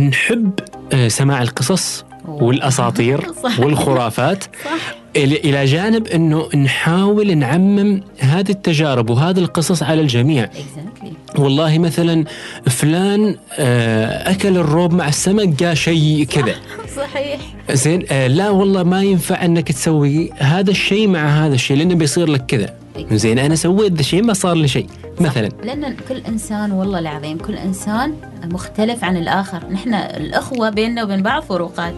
نحب 0.00 0.50
آه 0.92 1.08
سماع 1.08 1.42
القصص 1.42 2.04
والأساطير. 2.24 3.26
والخرافات 3.60 4.44
إلى 5.16 5.36
إلى 5.36 5.64
جانب 5.64 6.06
إنه 6.06 6.48
نحاول 6.54 7.38
نعمم 7.38 8.00
هذه 8.18 8.50
التجارب 8.50 9.10
وهذه 9.10 9.38
القصص 9.38 9.82
على 9.82 10.00
الجميع. 10.00 10.46
Exactly. 10.46 11.38
والله 11.40 11.78
مثلا 11.78 12.24
فلان 12.66 13.36
آه، 13.58 14.30
أكل 14.30 14.56
الروب 14.56 14.92
مع 14.92 15.08
السمك 15.08 15.64
قال 15.64 15.78
شيء 15.78 16.24
كذا. 16.24 16.54
صحيح. 17.02 17.40
زين 17.72 18.04
آه، 18.10 18.26
لا 18.26 18.50
والله 18.50 18.82
ما 18.82 19.02
ينفع 19.02 19.44
إنك 19.44 19.72
تسوي 19.72 20.30
هذا 20.38 20.70
الشيء 20.70 21.08
مع 21.08 21.46
هذا 21.46 21.54
الشيء 21.54 21.76
لأنه 21.76 21.94
بيصير 21.94 22.28
لك 22.28 22.46
كذا. 22.46 22.74
زين 23.12 23.38
أنا 23.38 23.54
سويت 23.54 23.92
ذا 23.92 24.00
الشيء 24.00 24.22
ما 24.22 24.32
صار 24.32 24.56
لي 24.56 24.68
شيء 24.68 24.86
مثلا. 25.20 25.48
لأن 25.64 25.96
كل 26.08 26.16
إنسان 26.28 26.72
والله 26.72 26.98
العظيم 26.98 27.38
كل 27.38 27.54
إنسان 27.54 28.14
مختلف 28.44 29.04
عن 29.04 29.16
الآخر. 29.16 29.62
نحن 29.70 29.94
الأخوة 29.94 30.70
بيننا 30.70 31.04
وبين 31.04 31.22
بعض 31.22 31.42
فروقات. 31.42 31.94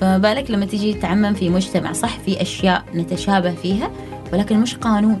فما 0.00 0.18
بالك 0.18 0.50
لما 0.50 0.66
تيجي 0.66 0.94
تعمم 0.94 1.34
في 1.34 1.48
مجتمع 1.50 1.92
صح 1.92 2.18
في 2.18 2.42
أشياء 2.42 2.84
نتشابه 2.94 3.54
فيها 3.54 3.90
ولكن 4.32 4.60
مش 4.60 4.74
قانون. 4.76 5.20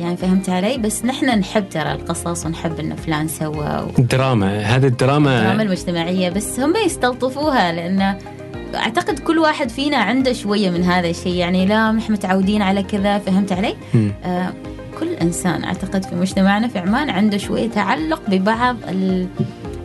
يعني 0.00 0.16
فهمت 0.16 0.48
علي 0.50 0.78
بس 0.78 1.04
نحن 1.04 1.38
نحب 1.38 1.68
ترى 1.68 1.92
القصص 1.92 2.46
ونحب 2.46 2.80
إن 2.80 2.96
فلان 2.96 3.28
سوى 3.28 3.86
الدراما 3.98 4.58
هذه 4.60 4.86
الدراما 4.86 5.38
الدراما 5.40 5.62
المجتمعية 5.62 6.28
بس 6.30 6.60
هم 6.60 6.74
يستلطفوها 6.86 7.72
لأن 7.72 8.18
أعتقد 8.74 9.18
كل 9.18 9.38
واحد 9.38 9.68
فينا 9.68 9.96
عنده 9.96 10.32
شوية 10.32 10.70
من 10.70 10.82
هذا 10.84 11.08
الشيء 11.10 11.34
يعني 11.34 11.66
لا 11.66 11.92
نحن 11.92 12.12
متعودين 12.12 12.62
على 12.62 12.82
كذا 12.82 13.18
فهمت 13.18 13.52
علي؟ 13.52 13.76
آه، 14.24 14.52
كل 15.00 15.08
إنسان 15.08 15.64
أعتقد 15.64 16.04
في 16.04 16.14
مجتمعنا 16.14 16.68
في 16.68 16.78
عمان 16.78 17.10
عنده 17.10 17.36
شوية 17.38 17.68
تعلق 17.70 18.22
ببعض 18.28 18.76
ال- 18.88 19.26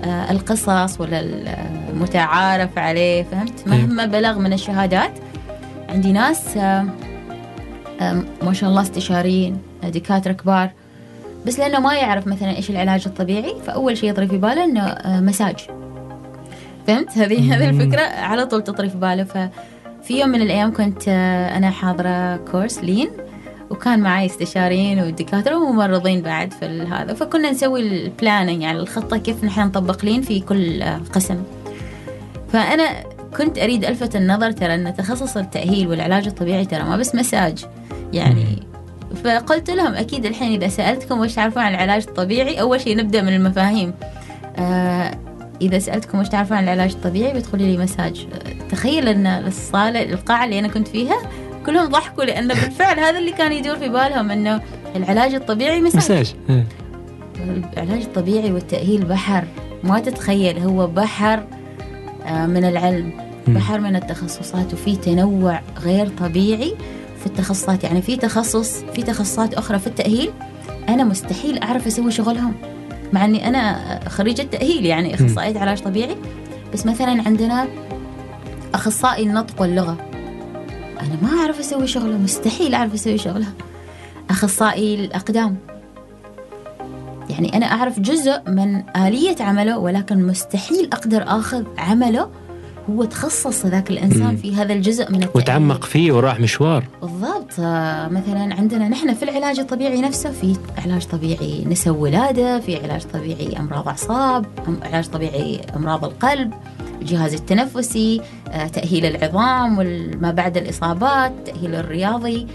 القصص 0.06 1.02
ولا 1.02 1.20
المتعارف 1.90 2.78
عليه 2.78 3.24
فهمت؟ 3.24 3.68
مهما 3.68 4.06
بلغ 4.06 4.40
من 4.40 4.54
الشهادات. 4.54 5.12
عندي 5.90 6.12
ناس 6.12 6.58
آه، 6.58 6.86
آه، 8.02 8.24
ما 8.42 8.54
شاء 8.54 8.70
الله 8.70 8.82
استشاريين 8.82 9.58
آه، 9.84 9.90
دكاترة 9.90 10.32
كبار. 10.32 10.70
بس 11.46 11.60
لأنه 11.60 11.80
ما 11.80 11.94
يعرف 11.94 12.28
مثلا 12.28 12.56
إيش 12.56 12.70
العلاج 12.70 13.04
الطبيعي 13.06 13.56
فأول 13.66 13.98
شيء 13.98 14.10
يطري 14.10 14.28
في 14.28 14.38
باله 14.38 14.64
إنه 14.64 14.82
آه، 14.82 15.20
مساج. 15.20 15.56
فهمت؟ 16.88 17.18
هذه 17.18 17.56
هذه 17.56 17.72
مم. 17.72 17.82
الفكرة 17.82 18.02
على 18.02 18.46
طول 18.46 18.64
تطري 18.64 18.90
في 18.90 18.98
باله. 18.98 19.24
ففي 19.24 20.20
يوم 20.20 20.30
من 20.30 20.42
الأيام 20.42 20.74
كنت 20.74 21.04
آه، 21.08 21.58
أنا 21.58 21.70
حاضرة 21.70 22.38
course 22.38 22.80
Lean. 22.80 23.10
وكان 23.72 24.00
معي 24.00 24.26
استشاريين 24.26 25.00
ودكاترة 25.00 25.56
وممرضين 25.56 26.22
بعد 26.22 26.54
في 26.54 26.66
هذا. 26.66 27.14
فكنا 27.14 27.52
نسوي 27.52 27.82
ال 27.82 27.91
planning 27.91 28.62
يعني 28.62 28.80
الخطة 28.80 29.18
كيف 29.18 29.44
نحن 29.44 29.62
نطبق 29.62 30.06
Lean 30.06 30.22
في 30.22 30.40
كل 30.40 30.82
آه، 30.82 31.02
قسم. 31.14 31.44
فأنا 32.54 33.04
كنت 33.38 33.58
أريد 33.58 33.86
ألفت 33.86 34.16
النظر 34.16 34.52
ترى 34.52 34.76
أن 34.76 34.96
تخصص 34.96 35.38
التأهيل 35.38 35.88
والعلاج 35.88 36.28
الطبيعي 36.28 36.66
ترى 36.66 36.84
ما 36.84 36.98
بس 36.98 37.16
مساج 37.16 37.66
يعني. 38.14 38.64
فقلت 39.24 39.70
لهم 39.70 39.94
أكيد 39.94 40.26
الحين 40.26 40.52
إذا 40.62 40.68
سألتكم 40.68 41.20
وش 41.20 41.34
تعرفون 41.34 41.64
عن 41.64 41.74
العلاج 41.74 42.06
الطبيعي 42.08 42.62
أول 42.62 42.82
شيء 42.82 42.98
نبدأ 42.98 43.22
من 43.22 43.36
المفاهيم. 43.36 43.94
آه 44.58 45.18
إذا 45.62 45.80
سألتكم 45.80 46.20
وش 46.20 46.30
تعرفون 46.30 46.58
عن 46.58 46.64
العلاج 46.64 46.92
الطبيعي 46.92 47.34
بتقولي 47.34 47.72
لي 47.72 47.84
مساج. 47.84 48.28
آه، 48.34 48.68
تخيل 48.70 49.08
أن 49.08 49.28
الصالة 49.28 50.02
القاعة 50.04 50.46
اللي 50.46 50.60
أنا 50.60 50.68
كنت 50.68 50.88
فيها 50.88 51.18
كلهم 51.66 51.86
ضحكوا 51.86 52.24
لأن 52.24 52.48
بالفعل 52.48 53.00
هذا 53.00 53.20
اللي 53.20 53.32
كان 53.32 53.52
يدور 53.52 53.76
في 53.76 53.90
بالهم 53.90 54.32
أنه 54.32 54.62
العلاج 54.96 55.34
الطبيعي 55.34 55.82
مساج. 55.82 55.98
مساج 55.98 56.36
آه. 56.50 56.64
العلاج 57.78 58.02
الطبيعي 58.02 58.52
والتأهيل 58.52 59.06
بحر. 59.06 59.44
ما 59.84 60.00
تتخيل 60.00 60.60
هو 60.60 60.88
بحر 60.88 61.44
آه، 62.26 62.46
من 62.46 62.64
العلم. 62.64 63.14
بحر 63.48 63.80
من 63.80 63.96
التخصصات 63.96 64.74
وفي 64.74 64.96
تنوع 64.96 65.62
غير 65.84 66.08
طبيعي 66.08 66.76
في 67.20 67.26
التخصصات. 67.26 67.84
يعني 67.84 68.02
في 68.02 68.16
تخصص 68.16 68.84
في 68.94 69.04
تخصصات 69.04 69.54
أخرى 69.54 69.80
في 69.80 69.88
التأهيل 69.88 70.32
أنا 70.90 71.04
مستحيل 71.04 71.64
أعرف 71.64 71.88
أسوي 71.88 72.12
شغلهم 72.12 72.54
مع 73.14 73.26
أني 73.26 73.48
أنا 73.48 74.00
خريجة 74.10 74.42
تأهيل 74.42 74.86
يعني 74.86 75.16
أخصائية 75.16 75.60
علاج 75.60 75.82
طبيعي. 75.82 76.16
بس 76.74 76.86
مثلا 76.86 77.24
عندنا 77.26 77.68
أخصائي 78.74 79.24
النطق 79.24 79.62
واللغة 79.62 80.11
أنا 81.02 81.18
ما 81.22 81.40
أعرف 81.42 81.60
أسوي 81.60 81.88
شغلة 81.88 82.18
مستحيل 82.18 82.74
أعرف 82.74 82.94
أسوي 82.94 83.18
شغلة. 83.18 83.46
أخصائي 84.30 84.96
الأقدام. 85.06 85.58
يعني 87.30 87.58
أنا 87.58 87.66
أعرف 87.66 88.00
جزء 88.00 88.42
من 88.48 88.84
آلية 88.98 89.36
عمله 89.40 89.78
ولكن 89.78 90.28
مستحيل 90.28 90.90
أقدر 90.94 91.24
أخذ 91.28 91.64
عمله 91.78 92.30
هو 92.90 93.04
تخصص 93.04 93.66
ذاك 93.66 93.90
الإنسان 93.90 94.22
مم. 94.28 94.36
في 94.36 94.56
هذا 94.56 94.74
الجزء 94.74 95.10
من 95.12 95.16
التأهيل. 95.16 95.32
وتعمق 95.36 95.84
فيه 95.84 96.12
وراح 96.12 96.40
مشوار. 96.40 96.84
بالضبط. 97.02 97.52
مثلا 98.12 98.56
عندنا 98.60 98.90
نحن 98.90 99.14
في 99.14 99.24
العلاج 99.24 99.60
الطبيعي 99.60 100.02
نفسه 100.02 100.32
في 100.32 100.56
علاج 100.86 101.06
طبيعي 101.06 101.66
نساء 101.70 101.94
ولادة 101.94 102.60
في 102.60 102.84
علاج 102.84 103.04
طبيعي 103.14 103.60
أمراض 103.60 103.88
أعصاب 103.88 104.46
أم- 104.66 104.86
علاج 104.86 105.08
طبيعي 105.08 105.62
أمراض 105.76 106.06
القلب. 106.06 106.54
الجهاز 107.02 107.34
التنفسي 107.34 108.22
آه، 108.50 108.68
تأهيل 108.68 109.06
العظام 109.06 109.80
وما 109.80 110.32
بعد 110.32 110.58
الإصابات 110.58 111.32
التأهيل 111.32 111.76
الرياضي. 111.76 112.48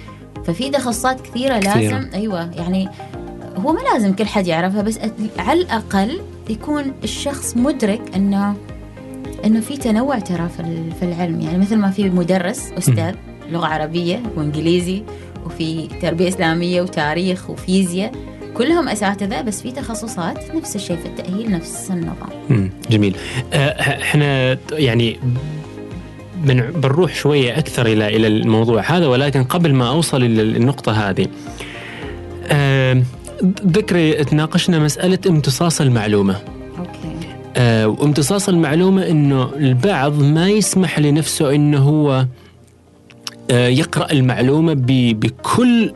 ففي 0.45 0.71
تخصصات 0.71 1.21
كثيرة 1.21 1.59
كثيرة. 1.59 1.75
لازم 1.99 2.11
أيوة 2.15 2.51
يعني 2.55 2.89
هو 3.57 3.73
ما 3.73 3.81
لازم 3.93 4.13
كل 4.13 4.27
حد 4.27 4.47
يعرفها 4.47 4.83
بس 4.83 4.99
على 5.39 5.61
الأقل 5.61 6.21
يكون 6.51 6.93
الشخص 7.05 7.57
مدرك 7.57 8.01
أنه 8.17 8.55
إنه 9.45 9.61
في 9.61 9.77
تنوع 9.77 10.19
ترى 10.19 10.49
في 10.49 10.61
ال- 10.61 10.93
في 11.01 11.03
العلم. 11.05 11.41
يعني 11.41 11.59
مثل 11.59 11.77
ما 11.77 11.91
في 11.91 12.11
مدرس 12.11 12.73
أستاذ 12.79 13.15
لغة 13.51 13.67
عربية 13.67 14.23
وإنجليزي 14.37 15.03
وفي 15.47 15.87
تربية 16.03 16.29
إسلامية 16.29 16.83
وتاريخ 16.83 17.51
وفيزياء. 17.51 18.13
كلهم 18.57 18.89
اساتذه 18.89 19.43
بس 19.43 19.63
في 19.63 19.73
تخصصات 19.73 20.55
نفس 20.57 20.77
الشيء 20.77 20.97
في 20.97 21.07
التأهيل 21.07 21.51
نفس 21.51 21.91
النظام. 21.91 22.71
جميل. 22.91 23.17
آه، 23.53 23.69
إحنا 24.03 24.59
يعني 24.73 25.17
بن- 26.45 26.71
بنروح 26.71 27.15
شوية 27.15 27.59
أكثر 27.59 27.87
إلى 27.87 28.17
إلى 28.17 28.27
الموضوع 28.27 28.83
هذا 28.83 29.07
ولكن 29.07 29.45
قبل 29.45 29.75
ما 29.75 29.89
أوصل 29.89 30.23
إلى 30.23 30.43
النقطة 30.43 30.93
هذه 30.93 31.27
ذكري 33.67 34.25
تناقشنا 34.25 34.79
مسألة 34.79 35.19
امتصاص 35.27 35.81
المعلومة. 35.81 36.37
أوكي. 36.79 37.17
آه، 37.57 37.89
وامتصاص 37.89 38.49
المعلومة 38.49 39.07
أنه 39.11 39.51
البعض 39.57 40.23
ما 40.23 40.49
يسمح 40.49 40.99
لنفسه 40.99 41.55
أنه 41.55 41.79
هو 41.79 42.27
آه، 43.51 43.69
يقرأ 43.69 44.13
المعلومة 44.13 44.73
ب- 44.75 45.21
بكل 45.21 45.93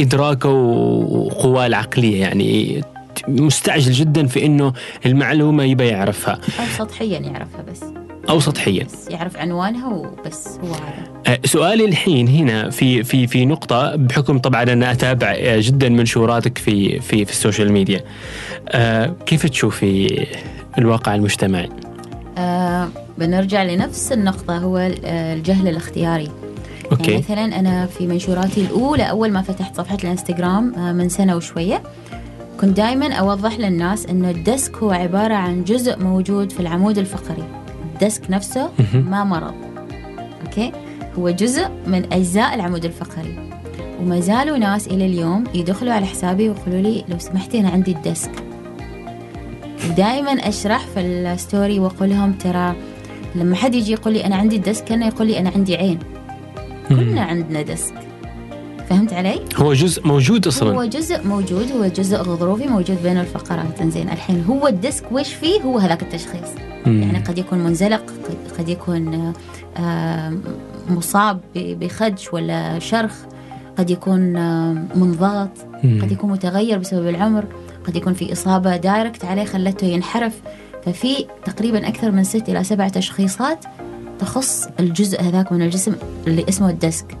إدراكه 0.00 0.48
وقواه 0.48 1.66
العقلية 1.66 2.20
يعني 2.20 2.82
مستعجل 3.28 3.92
جدا 3.92 4.26
في 4.26 4.46
أنه 4.46 4.72
المعلومة 5.06 5.64
يبى 5.64 5.86
يعرفها. 5.86 6.32
أو 6.32 6.64
سطحيا 6.78 7.18
يعرفها 7.18 7.62
بس. 7.70 7.80
أو 8.30 8.40
سطحيا. 8.40 8.84
بس 8.84 9.08
يعرف 9.10 9.36
عنوانها 9.36 9.88
وبس 9.88 10.48
هو 10.64 10.74
هذا. 10.74 11.10
آه، 11.26 11.38
سؤالي 11.44 11.84
الحين 11.84 12.28
هنا 12.28 12.70
في 12.70 13.04
في 13.04 13.26
في 13.26 13.44
نقطة 13.44 13.96
بحكم 13.96 14.38
طبعا 14.38 14.62
أنا 14.62 14.92
أتابع 14.92 15.34
آه، 15.38 15.60
جدا 15.60 15.88
منشوراتك 15.88 16.58
في 16.58 17.00
في 17.00 17.24
في 17.24 17.30
ال 17.30 17.36
social 17.36 17.72
media. 17.72 18.00
آه، 18.68 19.14
كيف 19.26 19.46
تشوفي 19.46 20.26
الواقع 20.78 21.14
المجتمعي؟ 21.14 21.68
آه 22.38 22.88
بنرجع 23.18 23.62
لنفس 23.62 24.12
النقطة 24.12 24.58
هو 24.58 24.90
الجهل 25.04 25.68
الاختياري. 25.68 26.28
يعني 26.90 27.02
okay. 27.02 27.18
مثلا 27.18 27.44
أنا 27.60 27.86
في 27.86 28.06
منشوراتي 28.06 28.60
الأولى 28.60 29.02
أول 29.02 29.30
ما 29.32 29.42
فتحت 29.42 29.76
صفحة 29.76 29.98
الإنستغرام 30.04 30.74
آه، 30.74 30.92
من 30.92 31.08
سنة 31.08 31.36
وشوية 31.36 31.82
كنت 32.60 32.76
دائما 32.76 33.12
أوضح 33.12 33.58
للناس 33.58 34.06
إنه 34.06 34.30
ال 34.30 34.39
disc 34.39 34.76
هو 34.76 34.90
عبارة 34.90 35.34
عن 35.34 35.64
جزء 35.64 35.98
موجود 35.98 36.52
في 36.52 36.60
العمود 36.60 36.98
الفقري. 36.98 37.44
ال 37.94 38.01
disc 38.01 38.30
نفسه. 38.30 38.70
ما 38.94 39.24
مرض. 39.24 39.54
okay؟ 40.46 40.72
هو 41.18 41.30
جزء 41.30 41.68
من 41.86 42.12
أجزاء 42.12 42.54
العمود 42.54 42.84
الفقري. 42.84 43.50
وما 44.00 44.20
زالوا 44.20 44.58
ناس 44.58 44.86
إلى 44.86 45.06
اليوم 45.06 45.44
يدخلوا 45.54 45.92
على 45.92 46.06
حسابي 46.06 46.48
ويقولوا 46.48 46.80
لي 46.80 47.04
لو 47.08 47.18
سمحتي 47.18 47.60
أنا 47.60 47.68
عندي 47.68 47.92
ال 47.92 47.99
disc. 47.99 48.32
دائما 49.96 50.32
أشرح 50.32 50.86
في 50.94 51.00
ال 51.00 51.13
story 51.13 51.78
واقول 51.78 52.10
لهم 52.10 52.32
ترى 52.32 52.74
لما 53.34 53.56
حد 53.56 53.74
يجي 53.74 53.92
يقول 53.92 54.12
لي 54.12 54.26
أنا 54.26 54.36
عندي 54.36 54.56
ال 54.56 54.62
disc 54.62 54.84
كأنه 54.84 55.06
يقول 55.06 55.26
لي 55.26 55.38
أنا 55.38 55.50
عندي 55.50 55.76
عين. 55.76 55.98
كلنا 56.96 57.20
عندنا 57.22 57.62
disc. 57.62 57.94
فهمت 58.90 59.12
علي؟ 59.12 59.40
هو 59.56 59.72
جزء 59.72 60.06
موجود 60.06 60.46
أصلا. 60.46 60.74
هو 60.76 60.84
جزء 60.84 61.26
موجود 61.26 61.72
هو 61.72 61.86
جزء 61.86 62.16
غضروفي 62.16 62.66
موجود 62.68 63.02
بين 63.02 63.16
الفقرات. 63.18 63.80
إنزين 63.80 64.08
الحين 64.08 64.44
هو 64.44 64.66
ال 64.68 64.75
disc 64.75 65.04
وش 65.12 65.32
فيه؟ 65.34 65.60
هو 65.60 65.78
هذاك 65.78 66.02
التشخيص. 66.02 66.48
مم. 66.86 67.02
يعني 67.02 67.18
قد 67.18 67.38
يكون 67.38 67.58
منزلق 67.58 68.02
قد- 68.58 68.68
يكون 68.68 69.32
آه، 69.76 70.32
مصاب 70.90 71.40
بخدش 71.56 72.32
ولا 72.32 72.78
شرخ 72.78 73.12
قد 73.78 73.90
يكون 73.90 74.36
آه، 74.36 74.72
منضغط. 74.94 75.50
قد 75.82 76.12
يكون 76.12 76.30
متغير 76.30 76.78
بسبب 76.78 77.08
العمر 77.08 77.44
قد 77.86 77.96
يكون 77.96 78.12
في 78.14 78.32
إصابة 78.32 78.76
direct 78.76 79.24
عليه 79.24 79.44
خلته 79.44 79.86
ينحرف. 79.86 80.40
ففي 80.86 81.26
تقريبا 81.44 81.88
أكثر 81.88 82.10
من 82.10 82.24
ست 82.24 82.48
إلى 82.48 82.64
سبع 82.64 82.88
تشخيصات 82.88 83.64
تخص 84.20 84.68
الجزء 84.80 85.22
هذاك 85.22 85.52
من 85.52 85.62
الجسم 85.62 85.94
اللي 86.26 86.44
اسمه 86.48 86.70
ال 86.70 86.78
disc. 86.78 87.18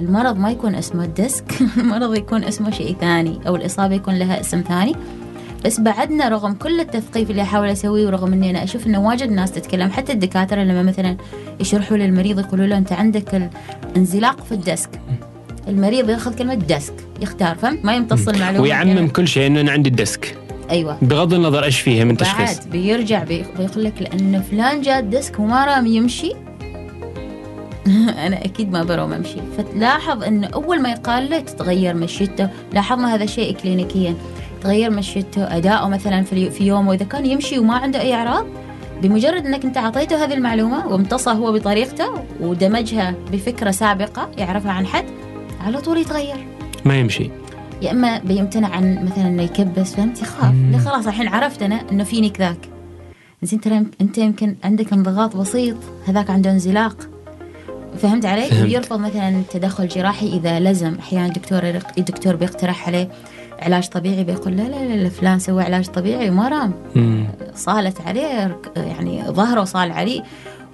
المرض 0.00 0.36
ما 0.36 0.50
يكون 0.50 0.74
اسمه 0.74 1.04
ال 1.04 1.12
disc 1.12 1.44
المرض 1.78 2.14
يكون 2.14 2.44
اسمه 2.44 2.70
شيء 2.70 2.96
ثاني 3.00 3.40
أو 3.46 3.56
الإصابة 3.56 3.94
يكون 3.94 4.14
لها 4.14 4.40
اسم 4.40 4.60
ثاني. 4.60 4.96
بس 5.64 5.80
بعدنا 5.80 6.28
رغم 6.28 6.52
كل 6.52 6.80
التثقيف 6.80 7.30
اللي 7.30 7.42
أحاول 7.42 7.68
أسويه 7.68 8.06
ورغم 8.06 8.32
إني 8.32 8.50
أنا 8.50 8.64
أشوف 8.64 8.86
إنه 8.86 9.06
واجد 9.06 9.30
ناس 9.30 9.52
تتكلم 9.52 9.90
حتى 9.90 10.12
الدكاترة 10.12 10.62
لما 10.62 10.82
مثلا 10.82 11.16
يشرحوا 11.60 11.96
للمريض 11.96 12.38
يقولوا 12.38 12.66
له 12.66 12.78
أنت 12.78 12.92
عندك 12.92 13.50
الانزلاق 13.94 14.44
في 14.44 14.52
ال 14.52 14.62
disc 14.62 15.00
المريض 15.68 16.10
ياخذ 16.10 16.34
كلمة 16.34 16.54
disc 16.54 16.94
يختار 17.20 17.56
فهمت؟ 17.56 17.84
ما 17.84 17.94
يمتص 17.94 18.28
المعلومة. 18.28 18.62
ويعمم 18.62 19.08
كل 19.08 19.28
شيء 19.28 19.46
إنه 19.46 19.60
أنا 19.60 19.72
عندي 19.72 19.88
ال 19.88 19.99
disc 19.99 20.45
أيوه. 20.70 20.98
بغض 21.02 21.34
النظر 21.34 21.64
إيش 21.64 21.80
فيها 21.80 22.04
من 22.04 22.16
تشخيص. 22.16 22.58
بعد 22.58 22.70
بيرجع 22.70 23.24
بي- 23.24 23.44
بيقول 23.58 23.84
لك 23.84 23.92
لأن 24.02 24.42
فلان 24.50 24.82
جاء 24.82 24.98
ال 24.98 25.06
disc 25.06 25.38
وما 25.40 25.64
رام 25.64 25.86
يمشي. 25.86 26.32
أنا 28.26 28.44
أكيد 28.44 28.72
ما 28.72 28.82
بروم 28.84 29.12
أمشي. 29.12 29.36
فتلاحظ 29.58 30.22
انه 30.24 30.46
أول 30.46 30.80
ما 30.82 30.90
يقال 30.90 31.30
له 31.30 31.40
تتغير 31.40 31.94
مشيته 31.94 32.48
لاحظنا 32.72 33.14
هذا 33.14 33.24
الشيء 33.24 33.56
كلينيكيا. 33.56 34.14
تغير 34.62 34.90
مشيته 34.90 35.56
أداؤه 35.56 35.88
مثلا 35.88 36.22
في 36.24 36.50
يومه. 36.60 36.92
إذا 36.92 37.04
كان 37.04 37.26
يمشي 37.26 37.58
وما 37.58 37.74
عنده 37.76 38.00
أي 38.00 38.14
أعراض 38.14 38.46
بمجرد 39.02 39.46
إنك 39.46 39.64
أنت 39.64 39.76
أعطيته 39.76 40.24
هذه 40.24 40.34
المعلومة 40.34 40.86
وامتصها 40.86 41.32
هو 41.32 41.52
بطريقته 41.52 42.06
ودمجها 42.40 43.14
بفكرة 43.32 43.70
سابقة 43.70 44.28
يعرفها 44.38 44.72
عن 44.72 44.86
حد 44.86 45.04
على 45.60 45.80
طول 45.80 45.98
يتغير. 45.98 46.46
ما 46.84 46.98
يمشي. 46.98 47.30
يا 47.82 47.90
إما 47.90 48.18
بيمتنع 48.18 48.68
عن 48.68 49.04
مثلا 49.04 49.28
إنه 49.28 49.42
يكبس 49.42 49.94
فهمت 49.94 50.22
يخاف. 50.22 50.54
ليه 50.54 50.78
خلاص؟ 50.78 51.06
الحين 51.06 51.28
عرفت 51.28 51.62
أنا 51.62 51.80
إنه 51.92 52.04
فينك 52.04 52.40
ذاك. 52.40 52.68
زين 53.42 53.60
ترى 53.60 53.82
أنت 54.00 54.18
يمكن 54.18 54.56
عندك 54.64 54.92
انضغاط 54.92 55.36
بسيط 55.36 55.76
هذاك 56.06 56.30
عنده 56.30 56.50
انزلاق. 56.50 56.96
فهمت 57.98 58.26
علي؟ 58.26 58.46
فهمت. 58.46 58.62
ويرفض 58.62 58.98
مثلا 58.98 59.42
تدخل 59.50 59.88
جراحي 59.88 60.26
إذا 60.26 60.60
لزم. 60.60 60.94
أحيانا 60.98 61.26
الدكتور 61.26 61.60
الدكتور 61.98 62.36
بيقترح 62.36 62.88
عليه 62.88 63.08
علاج 63.58 63.88
طبيعي 63.88 64.24
بيقول 64.24 64.56
لا 64.56 64.62
لا 64.62 64.84
لا, 64.88 65.02
لا 65.02 65.08
فلان 65.08 65.38
سوى 65.38 65.62
علاج 65.62 65.86
طبيعي 65.86 66.30
وما 66.30 66.48
رام. 66.48 66.72
صالت 67.54 68.00
عليه 68.00 68.58
يعني 68.76 69.22
ظهره 69.22 69.64
صال 69.64 69.92
عليه 69.92 70.22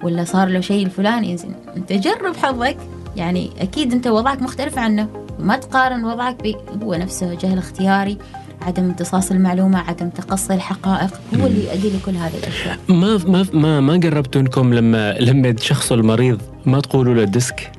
ولا 0.03 0.23
صار 0.23 0.47
له 0.47 0.59
شيء 0.59 0.85
الفلاني. 0.85 1.37
زين 1.37 1.55
أنت 1.77 1.93
جرب 1.93 2.35
حظك. 2.35 2.77
يعني 3.15 3.49
أكيد 3.59 3.93
أنت 3.93 4.07
وضعك 4.07 4.41
مختلف 4.41 4.77
عنه. 4.77 5.07
ما 5.39 5.57
تقارن 5.57 6.05
وضعك 6.05 6.43
ب 6.43 6.55
هو 6.83 6.95
نفسه 6.95 7.33
جهل 7.33 7.57
اختياري 7.57 8.17
عدم 8.61 8.83
امتصاص 8.83 9.31
المعلومة 9.31 9.79
عدم 9.79 10.09
تقصي 10.09 10.53
الحقائق. 10.53 11.13
هو 11.39 11.47
اللي 11.47 11.65
يؤدي 11.65 11.97
لكل 11.97 12.15
هذه 12.15 12.37
الأشياء. 12.37 12.77
ما 12.89 13.17
ما 13.17 13.45
ما 13.53 13.79
ما 13.79 13.93
قربتوا 13.93 14.41
انكم 14.41 14.73
لما 14.73 15.13
لما 15.19 15.51
تشخصوا 15.51 15.97
المريض 15.97 16.41
ما 16.65 16.79
تقولوا 16.79 17.13
له 17.13 17.23
disc؟ 17.23 17.71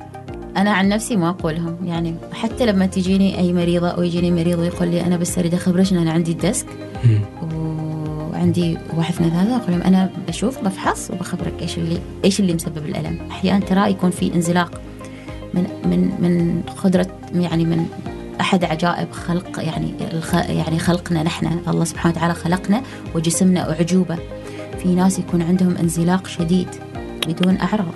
أنا 0.57 0.71
عن 0.71 0.89
نفسي 0.89 1.15
ما 1.15 1.29
أقولهم. 1.29 1.77
يعني 1.85 2.15
حتى 2.33 2.65
لما 2.65 2.85
تجيني 2.85 3.39
أي 3.39 3.53
مريضة 3.53 3.87
أو 3.87 4.03
يجيني 4.03 4.31
مريض 4.31 4.59
ويقول 4.59 4.87
لي 4.87 5.05
أنا 5.05 5.17
بس 5.17 5.37
أريد 5.37 5.53
أخبرك 5.53 5.91
إن 5.91 5.97
أنا 5.97 6.11
عندي 6.11 6.31
ال 6.31 6.37
disc. 6.37 6.67
وعندي 7.53 8.77
واحد 8.93 9.13
اثنين 9.13 9.29
ثلاثة 9.29 9.55
أقول 9.55 9.71
لهم 9.71 9.81
أنا 9.81 10.09
بشوف 10.27 10.63
بفحص 10.63 11.11
وبخبرك 11.11 11.53
إيش 11.61 11.77
اللي 11.77 11.97
إيش 12.25 12.39
اللي 12.39 12.53
مسبب 12.53 12.85
الألم. 12.85 13.19
أحيانا 13.31 13.59
ترى 13.59 13.89
يكون 13.89 14.09
في 14.09 14.35
انزلاق. 14.35 14.81
من 15.55 15.67
من 15.85 15.99
من 16.21 16.61
قدرة 16.83 17.07
يعني 17.33 17.65
من 17.65 17.87
أحد 18.41 18.63
عجائب 18.63 19.11
خلق 19.11 19.63
يعني 19.63 19.93
يعني 20.33 20.79
خلقنا 20.79 21.23
نحن. 21.23 21.59
الله 21.67 21.85
سبحانه 21.85 22.15
وتعالى 22.15 22.33
خلقنا 22.33 22.81
وجسمنا 23.15 23.71
أعجوبة. 23.71 24.17
في 24.83 24.95
ناس 24.95 25.19
يكون 25.19 25.41
عندهم 25.41 25.77
انزلاق 25.77 26.27
شديد 26.27 26.67
بدون 27.27 27.57
أعراض. 27.57 27.93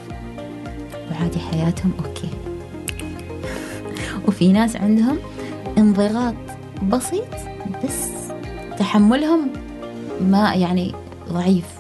وعادي 1.11 1.39
حياتهم 1.39 1.91
أوكي. 2.05 2.29
وفي 4.27 4.51
ناس 4.51 4.75
عندهم 4.75 5.17
انضغاط 5.77 6.35
بسيط 6.83 7.27
بس 7.83 8.07
تحملهم 8.77 9.49
ما 10.21 10.53
يعني 10.53 10.93
ضعيف. 11.29 11.78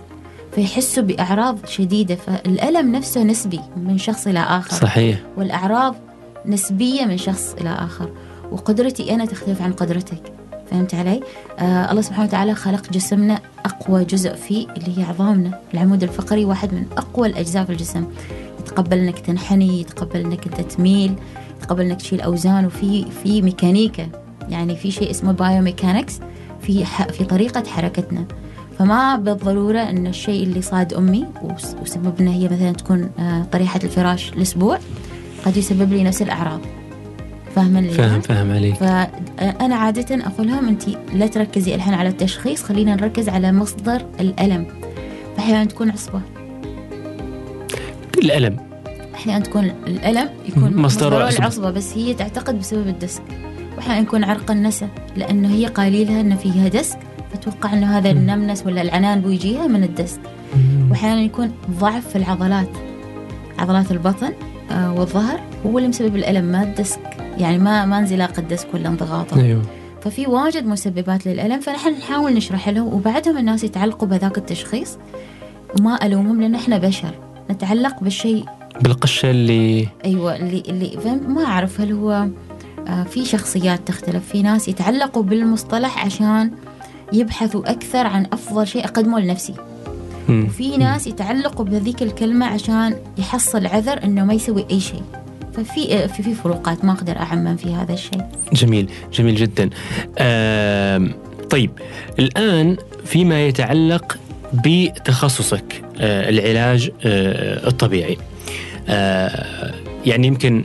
فيحسوا 0.59 1.03
بأعراض 1.03 1.65
شديدة 1.65 2.15
فالألم 2.15 2.95
نفسه 2.95 3.23
نسبي 3.23 3.59
من 3.77 3.97
شخص 3.97 4.27
إلى 4.27 4.39
آخر. 4.39 4.77
صحيح. 4.77 5.19
والأعراض 5.37 5.95
نسبية 6.45 7.05
من 7.05 7.17
شخص 7.17 7.55
إلى 7.61 7.69
آخر. 7.69 8.09
وقدرتي 8.51 9.13
أنا 9.13 9.25
تختلف 9.25 9.61
عن 9.61 9.73
قدرتك. 9.73 10.21
فهمت 10.71 10.95
علي؟ 10.95 11.21
آه 11.59 11.91
الله 11.91 12.01
سبحانه 12.01 12.27
وتعالى 12.27 12.55
خلق 12.55 12.91
جسمنا 12.91 13.39
أقوى 13.65 14.05
جزء 14.05 14.33
فيه 14.33 14.67
اللي 14.77 14.97
هي 14.97 15.03
عظامنا 15.03 15.59
العمود 15.73 16.03
الفقري 16.03 16.45
واحد 16.45 16.73
من 16.73 16.85
أقوى 16.97 17.27
الأجزاء 17.27 17.65
في 17.65 17.71
الجسم. 17.71 18.07
يتقبل 18.59 18.97
أنك 18.97 19.19
تنحني 19.19 19.81
يتقبل 19.81 20.19
أنك 20.19 20.47
أنت 20.47 20.71
تميل 20.71 21.13
يتقبل 21.57 21.81
أنك 21.83 21.97
تشيل 21.97 22.21
أوزان 22.21 22.65
وفي 22.65 23.05
في 23.23 23.41
ميكانيكا 23.41 24.07
يعني 24.49 24.75
في 24.75 24.91
شيء 24.91 25.11
اسمه 25.11 25.31
biomechanics 25.31 26.19
في 26.61 26.85
في 26.85 27.23
طريقة 27.23 27.63
حركتنا. 27.67 28.25
فما 28.79 29.15
بالضرورة 29.15 29.79
أن 29.79 30.07
الشيء 30.07 30.43
اللي 30.43 30.61
صاد 30.61 30.93
أمي 30.93 31.25
وس- 31.43 31.75
وسبب 31.81 32.13
أنها 32.19 32.33
هي 32.33 32.45
مثلا 32.45 32.71
تكون 32.71 33.09
آه، 33.19 33.43
طريحة 33.51 33.79
الفراش 33.83 34.33
الأسبوع 34.33 34.79
قد 35.45 35.57
يسبب 35.57 35.93
لي 35.93 36.03
نفس 36.03 36.21
الأعراض. 36.21 36.59
فاهمة 37.55 37.79
اللي 37.79 37.91
فاهم 37.91 38.21
فاهم 38.21 38.51
عليك. 38.51 38.75
فأنا 38.75 39.75
عادة 39.75 40.15
أقول 40.25 40.47
لهم 40.47 40.67
أنت 40.67 40.83
لا 41.13 41.27
تركزي 41.27 41.75
الحين 41.75 41.93
على 41.93 42.09
التشخيص 42.09 42.63
خلينا 42.63 42.95
نركز 42.95 43.29
على 43.29 43.51
مصدر 43.51 44.01
الألم. 44.19 44.65
فأحيانا 45.37 45.65
تكون 45.65 45.89
عصبة. 45.91 46.21
الألم. 48.17 48.57
أحيانا 49.15 49.39
تكون 49.45 49.65
الألم 49.87 50.29
يكون 50.49 50.77
مصدره 50.77 51.23
عصبة. 51.25 51.39
العصبة 51.39 51.71
بس 51.71 51.97
هي 51.97 52.13
تعتقد 52.13 52.59
بسبب 52.59 52.87
ال 52.87 52.94
disc 52.94 53.23
وأحيانا 53.77 53.99
يكون 53.99 54.23
عرق 54.23 54.51
النسا 54.51 54.87
لأنه 55.17 55.49
هي 55.49 55.65
قايلة 55.65 56.21
أن 56.21 56.35
فيها 56.35 56.67
disc 56.67 56.97
فتوقع 57.33 57.73
أنه 57.73 57.97
هذا 57.97 58.11
ال 58.11 58.17
numbness 58.17 58.65
ولا 58.65 58.81
العنان 58.81 59.21
بيجيها 59.21 59.67
من 59.67 59.83
ال 59.83 59.91
disc 59.91 60.21
واحيانا 60.89 61.21
يكون 61.21 61.51
ضعف 61.79 62.07
في 62.07 62.15
العضلات 62.15 62.69
عضلات 63.59 63.91
البطن 63.91 64.33
آه، 64.71 64.93
والظهر 64.93 65.39
هو 65.65 65.77
اللي 65.77 65.89
مسبب 65.89 66.15
الألم 66.15 66.45
ما 66.45 66.63
ال 66.63 66.70
disc 66.70 66.99
يعني 67.37 67.57
ما 67.57 67.85
ما 67.85 67.99
انزلاق 67.99 68.39
ال 68.39 68.45
disc 68.45 68.67
ولا 68.73 68.87
انضغاطه. 68.89 69.41
أيوه. 69.41 69.61
ففي 70.01 70.27
واجد 70.27 70.65
مسببات 70.65 71.25
للألم 71.27 71.59
فنحن 71.59 71.89
نحاول 71.93 72.33
نشرح 72.33 72.69
لهم 72.69 72.93
وبعدهم 72.93 73.37
الناس 73.37 73.63
يتعلقوا 73.63 74.07
بهذاك 74.07 74.37
التشخيص 74.37 74.97
وما 75.79 76.05
ألومهم 76.05 76.41
لأن 76.41 76.55
إحنا 76.55 76.77
بشر. 76.77 77.11
نتعلق 77.51 78.03
بالشيء. 78.03 78.45
بالقشة 78.81 79.31
اللي 79.31 79.87
أيوه 80.05 80.35
اللي 80.35 80.63
اللي 80.69 80.97
ما 81.27 81.45
أعرف 81.45 81.81
هل 81.81 81.91
هو 81.91 82.27
آه، 82.87 83.03
في 83.03 83.25
شخصيات 83.25 83.87
تختلف. 83.87 84.27
في 84.31 84.41
ناس 84.41 84.67
يتعلقوا 84.67 85.23
بالمصطلح 85.23 86.05
عشان 86.05 86.51
يبحثوا 87.13 87.71
أكثر 87.71 88.07
عن 88.07 88.27
أفضل 88.33 88.67
شيء 88.67 88.85
أقدمه 88.85 89.19
لنفسي. 89.19 89.53
وفي 90.29 90.77
ناس 90.77 91.07
يتعلقوا 91.07 91.65
بهذيك 91.65 92.03
الكلمة 92.03 92.45
عشان 92.45 92.95
يحصل 93.17 93.65
عذر 93.65 94.03
إنه 94.03 94.25
ما 94.25 94.33
يسوي 94.33 94.65
أي 94.71 94.79
شيء. 94.79 95.03
ففي 95.53 96.07
في 96.07 96.23
في 96.23 96.33
فروقات 96.33 96.85
ما 96.85 96.91
أقدر 96.91 97.17
أعمم 97.17 97.55
في 97.55 97.73
هذا 97.73 97.93
الشيء. 97.93 98.21
جميل 98.53 98.89
جميل 99.13 99.35
جدا. 99.35 99.69
طيب 101.49 101.71
الآن 102.19 102.77
فيما 103.05 103.45
يتعلق 103.45 104.17
بتخصصك 104.53 105.83
آه، 105.99 106.29
العلاج 106.29 106.91
آه، 107.05 107.67
الطبيعي. 107.67 108.17
آه، 108.89 109.73
يعني 110.05 110.27
يمكن 110.27 110.63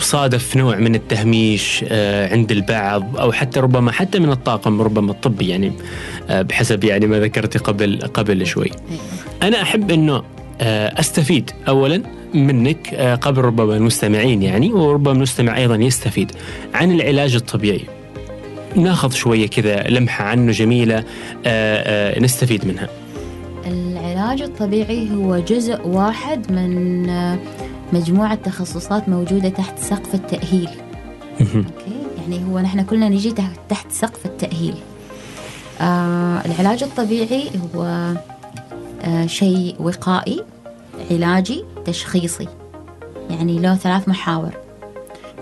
صادف 0.00 0.56
نوع 0.56 0.76
من 0.76 0.94
التهميش 0.94 1.84
آه، 1.88 2.32
عند 2.32 2.52
البعض 2.52 3.16
أو 3.16 3.32
حتى 3.32 3.60
ربما 3.60 3.92
حتى 3.92 4.18
من 4.18 4.30
الطاقم 4.30 4.82
ربما 4.82 5.12
الطبي 5.12 5.48
يعني 5.48 5.72
آه، 6.30 6.42
بحسب 6.42 6.84
يعني 6.84 7.06
ما 7.06 7.20
ذكرتي 7.20 7.58
قبل 7.58 8.00
قبل 8.14 8.46
شوي. 8.46 8.70
أنا 9.42 9.62
أحب 9.62 9.90
إنه 9.90 10.22
آه، 10.60 11.00
أستفيد 11.00 11.50
اولا 11.68 12.02
منك 12.34 12.94
قبل 13.22 13.40
ربما 13.40 13.76
المستمعين 13.76 14.42
يعني 14.42 14.72
وربما 14.72 15.12
المستمع 15.12 15.56
أيضا 15.56 15.76
يستفيد 15.76 16.32
عن 16.74 16.92
العلاج 16.92 17.34
الطبيعي. 17.34 17.84
ناخذ 18.76 19.12
شوية 19.12 19.46
كذا 19.46 19.82
لمحة 19.88 20.24
عنه 20.24 20.52
جميلة 20.52 21.04
نستفيد 22.20 22.66
منها. 22.66 22.88
العلاج 23.66 24.42
الطبيعي 24.42 25.08
هو 25.14 25.38
جزء 25.38 25.86
واحد 25.86 26.52
من 26.52 27.06
مجموعة 27.94 28.34
تخصصات 28.34 29.08
موجودة 29.08 29.48
تحت 29.48 29.78
سقف 29.78 30.14
التأهيل. 30.14 30.68
أوكي؟ 31.40 31.64
يعني 32.20 32.44
هو 32.50 32.60
نحن 32.60 32.84
كلنا 32.84 33.08
نجي 33.08 33.32
تحت, 33.68 33.92
سقف 33.92 34.26
التأهيل. 34.26 34.74
آه 35.80 36.44
العلاج 36.44 36.82
الطبيعي 36.82 37.50
هو 37.74 38.12
آه 39.02 39.26
شيء 39.26 39.76
وقائي 39.78 40.44
علاجي 41.10 41.64
تشخيصي. 41.84 42.48
يعني 43.30 43.58
له 43.58 43.74
ثلاث 43.74 44.08
محاور. 44.08 44.54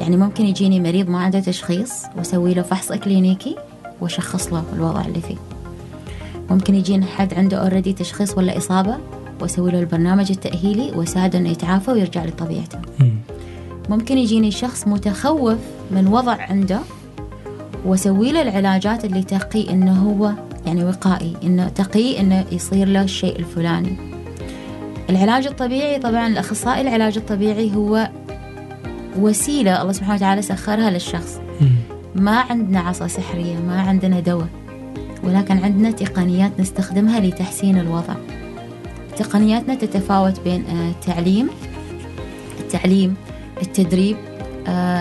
يعني 0.01 0.17
ممكن 0.17 0.47
يجيني 0.47 0.81
مريض 0.81 1.09
ما 1.09 1.19
عنده 1.19 1.41
تشخيص 1.41 1.93
واسوي 2.17 2.55
له 2.55 2.62
فحص 2.62 2.93
اكلينيكي 2.93 3.57
واشخص 4.01 4.53
له 4.53 4.65
الوضع 4.73 5.01
اللي 5.01 5.21
فيه. 5.21 5.37
ممكن 6.51 6.75
يجينا 6.75 7.07
حد 7.07 7.35
عنده 7.35 7.57
اوريدي 7.57 7.93
تشخيص 7.93 8.38
ولا 8.38 8.59
إصابة 8.59 8.99
وأسوي 9.43 9.71
له 9.71 9.81
البرنامج 9.81 10.31
التأهيلي 10.31 10.93
وأساعده 10.95 11.39
إنه 11.39 11.51
يتعافى 11.51 11.91
ويرجع 11.91 12.25
لطبيعته. 12.25 12.79
ممكن 13.89 14.19
يجيني 14.19 14.51
شخص 14.51 14.87
متخوف 14.87 15.59
من 15.91 16.07
وضع 16.07 16.37
عنده 16.41 16.79
وأسوي 17.85 18.33
له 18.33 18.43
العلاجات 18.43 19.05
اللي 19.05 19.23
تقي 19.23 19.71
إنه 19.71 19.93
هو 19.93 20.33
يعني 20.67 20.85
وقائي 20.85 21.37
إنه 21.43 21.69
تقي 21.69 22.21
إنه 22.21 22.45
يصير 22.53 22.89
له 22.89 23.03
الشيء 23.03 23.39
الفلاني. 23.39 23.97
العلاج 25.11 25.47
الطبيعي 25.47 25.99
طبعا 25.99 26.27
الأخصائي 26.27 26.81
العلاج 26.81 27.17
الطبيعي 27.17 27.75
هو 27.75 28.11
وسيلة 29.19 29.83
الله 29.83 29.93
سبحانه 29.93 30.15
وتعالى 30.15 30.43
سخرها 30.43 30.91
للشخص. 30.91 31.41
ما 32.15 32.37
عندنا 32.41 32.81
عصا 32.81 33.07
سحرية 33.07 33.57
ما 33.57 33.81
عندنا 33.81 34.21
دواء 34.21 34.49
ولكن 35.25 35.59
عندنا 35.59 35.91
تقنيات 35.91 36.61
نستخدمها 36.61 37.21
لتحسين 37.21 37.79
الوضع. 37.79 38.15
تقنياتنا 39.16 39.75
تتفاوت 39.75 40.40
بين 40.40 40.64
التعليم 40.70 41.51
التعليم 42.61 43.14
التدريب 43.62 44.16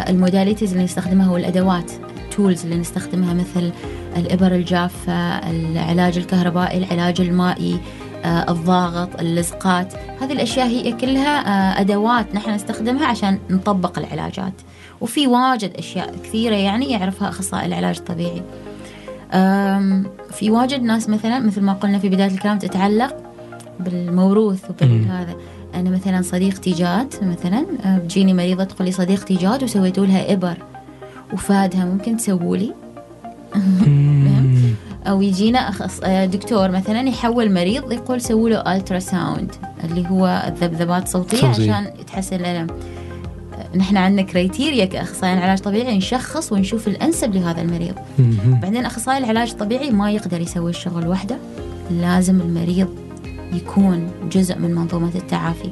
ال 0.10 0.15
modalities 0.15 0.72
اللي 0.71 0.84
نستخدمها 0.84 1.32
والأدوات 1.32 1.91
ال 2.18 2.25
tools 2.25 2.64
اللي 2.63 2.78
نستخدمها 2.78 3.34
مثل 3.34 3.71
الإبر 4.17 4.56
الجافة 4.56 5.50
العلاج 5.50 6.17
الكهربائي 6.17 6.78
العلاج 6.78 7.21
المائي 7.21 7.80
الضاغط 8.26 9.19
اللزقات 9.19 9.93
هذه 10.21 10.32
الأشياء 10.32 10.67
هي 10.67 10.91
كلها 10.91 11.82
أدوات 11.82 12.36
نحن 12.36 12.50
نستخدمها 12.52 13.06
عشان 13.08 13.39
نطبق 13.50 14.00
العلاجات. 14.00 14.54
وفي 15.02 15.28
واجد 15.28 15.71
أشياء 15.78 16.15
كثيرة 16.24 16.56
يعني 16.56 16.91
يعرفها 16.91 17.30
أخصائي 17.30 17.65
العلاج 17.65 17.97
الطبيعي. 17.97 18.41
في 20.32 20.52
واجد 20.52 20.82
ناس 20.82 21.10
مثلا 21.10 21.39
مثل 21.39 21.62
ما 21.62 21.74
قلنا 21.74 22.00
في 22.00 22.10
بداية 22.10 22.32
الكلام 22.32 22.60
تتعلق 22.60 23.15
بالموروث 23.84 24.70
وبالهذا 24.70 25.36
أنا 25.76 25.89
مثلا 25.89 26.22
صديقتي 26.22 26.72
جات 26.72 27.24
مثلا 27.24 27.65
بتجيني 27.86 28.34
مريضة 28.34 28.63
تقول 28.63 28.86
لي 28.86 28.91
صديقتي 28.91 29.36
جات 29.36 29.63
وسويتوا 29.63 30.06
لها 30.06 30.34
إبر 30.34 30.58
وفادها 31.34 31.86
ممكن 31.86 32.17
تسووا 32.17 32.58
لي. 32.58 32.74
أو 35.08 35.22
يجينا 35.22 35.60
أخص... 35.60 36.00
دكتور 36.06 36.72
مثلا 36.72 37.02
يحول 37.10 37.54
مريض 37.54 37.91
يقول 37.91 38.22
سووا 38.22 38.50
له 38.50 38.76
ultrasound 38.76 39.52
اللي 39.84 40.10
هو 40.10 40.44
الذبذبات 40.48 41.08
صوتيه 41.08 41.38
صوتي. 41.38 41.72
عشان 41.72 41.91
تحسن 42.08 42.36
الألم. 42.36 42.67
نحن 43.76 43.98
عندنا 43.98 44.22
criteria 44.22 44.86
كاخصائيين 44.86 45.38
علاج 45.38 45.60
طبيعي 45.60 45.98
نشخص 45.98 46.52
ونشوف 46.52 46.88
الأنسب 46.88 47.36
لهذا 47.36 47.62
المريض. 47.62 47.96
بعدين 48.46 48.86
أخصائي 48.86 49.17
العلاج 49.17 49.50
الطبيعي 49.50 49.89
ما 49.91 50.12
يقدر 50.12 50.41
يسوي 50.41 50.70
الشغل 50.70 51.08
وحده 51.08 51.38
لازم 51.91 52.41
المريض 52.41 52.88
يكون 53.54 54.12
جزء 54.32 54.58
من 54.58 54.76
منظومة 54.76 55.12
التعافي. 55.16 55.70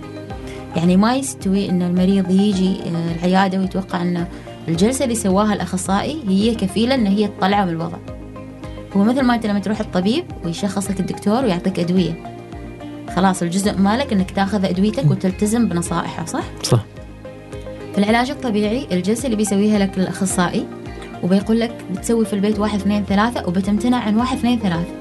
يعني 0.76 0.98
ما 0.98 1.16
يستوي 1.16 1.70
إن 1.70 1.82
المريض 1.82 2.32
يجي 2.32 2.76
العيادة 3.16 3.60
ويتوقع 3.60 4.02
انه 4.02 4.28
الجلسة 4.68 5.04
اللي 5.06 5.16
سواها 5.16 5.54
الأخصائي 5.54 6.24
هي 6.28 6.56
كفيلة 6.56 6.96
إن 6.96 7.08
هي 7.08 7.28
تطلعه 7.28 7.66
من 7.66 7.72
الوضع. 7.72 7.98
هو 8.98 9.04
مثل 9.04 9.22
ما 9.22 9.36
أنت 9.36 9.46
لما 9.46 9.60
تروح 9.60 9.80
الطبيب 9.80 10.26
ويشخص 10.46 10.92
لك 10.92 11.00
الدكتور 11.00 11.46
ويعطيك 11.46 11.80
أدوية. 11.80 12.24
خلاص 13.16 13.42
الجزء 13.42 13.78
مالك 13.78 14.14
إنك 14.14 14.32
تاخذ 14.32 14.66
أدويتك 14.66 15.12
وتلتزم 15.12 15.70
بنصائحه 15.70 16.26
صح؟ 16.26 16.44
صح. 16.64 16.86
في 17.94 17.98
العلاج 17.98 18.30
الطبيعي 18.30 18.88
الجلسة 18.92 19.26
اللي 19.26 19.36
بيسويها 19.36 19.80
لك 19.80 19.98
الأخصائي 19.98 20.66
وبيقول 21.24 21.60
لك 21.60 21.72
بتسوي 21.92 22.26
في 22.26 22.34
البيت 22.34 22.60
واحد 22.60 22.80
اثنين 22.80 23.04
ثلاثة 23.04 23.48
وبتمتنع 23.48 23.98
عن 23.98 24.18
واحد 24.18 24.38
اثنين 24.38 24.60
ثلاثة. 24.60 24.99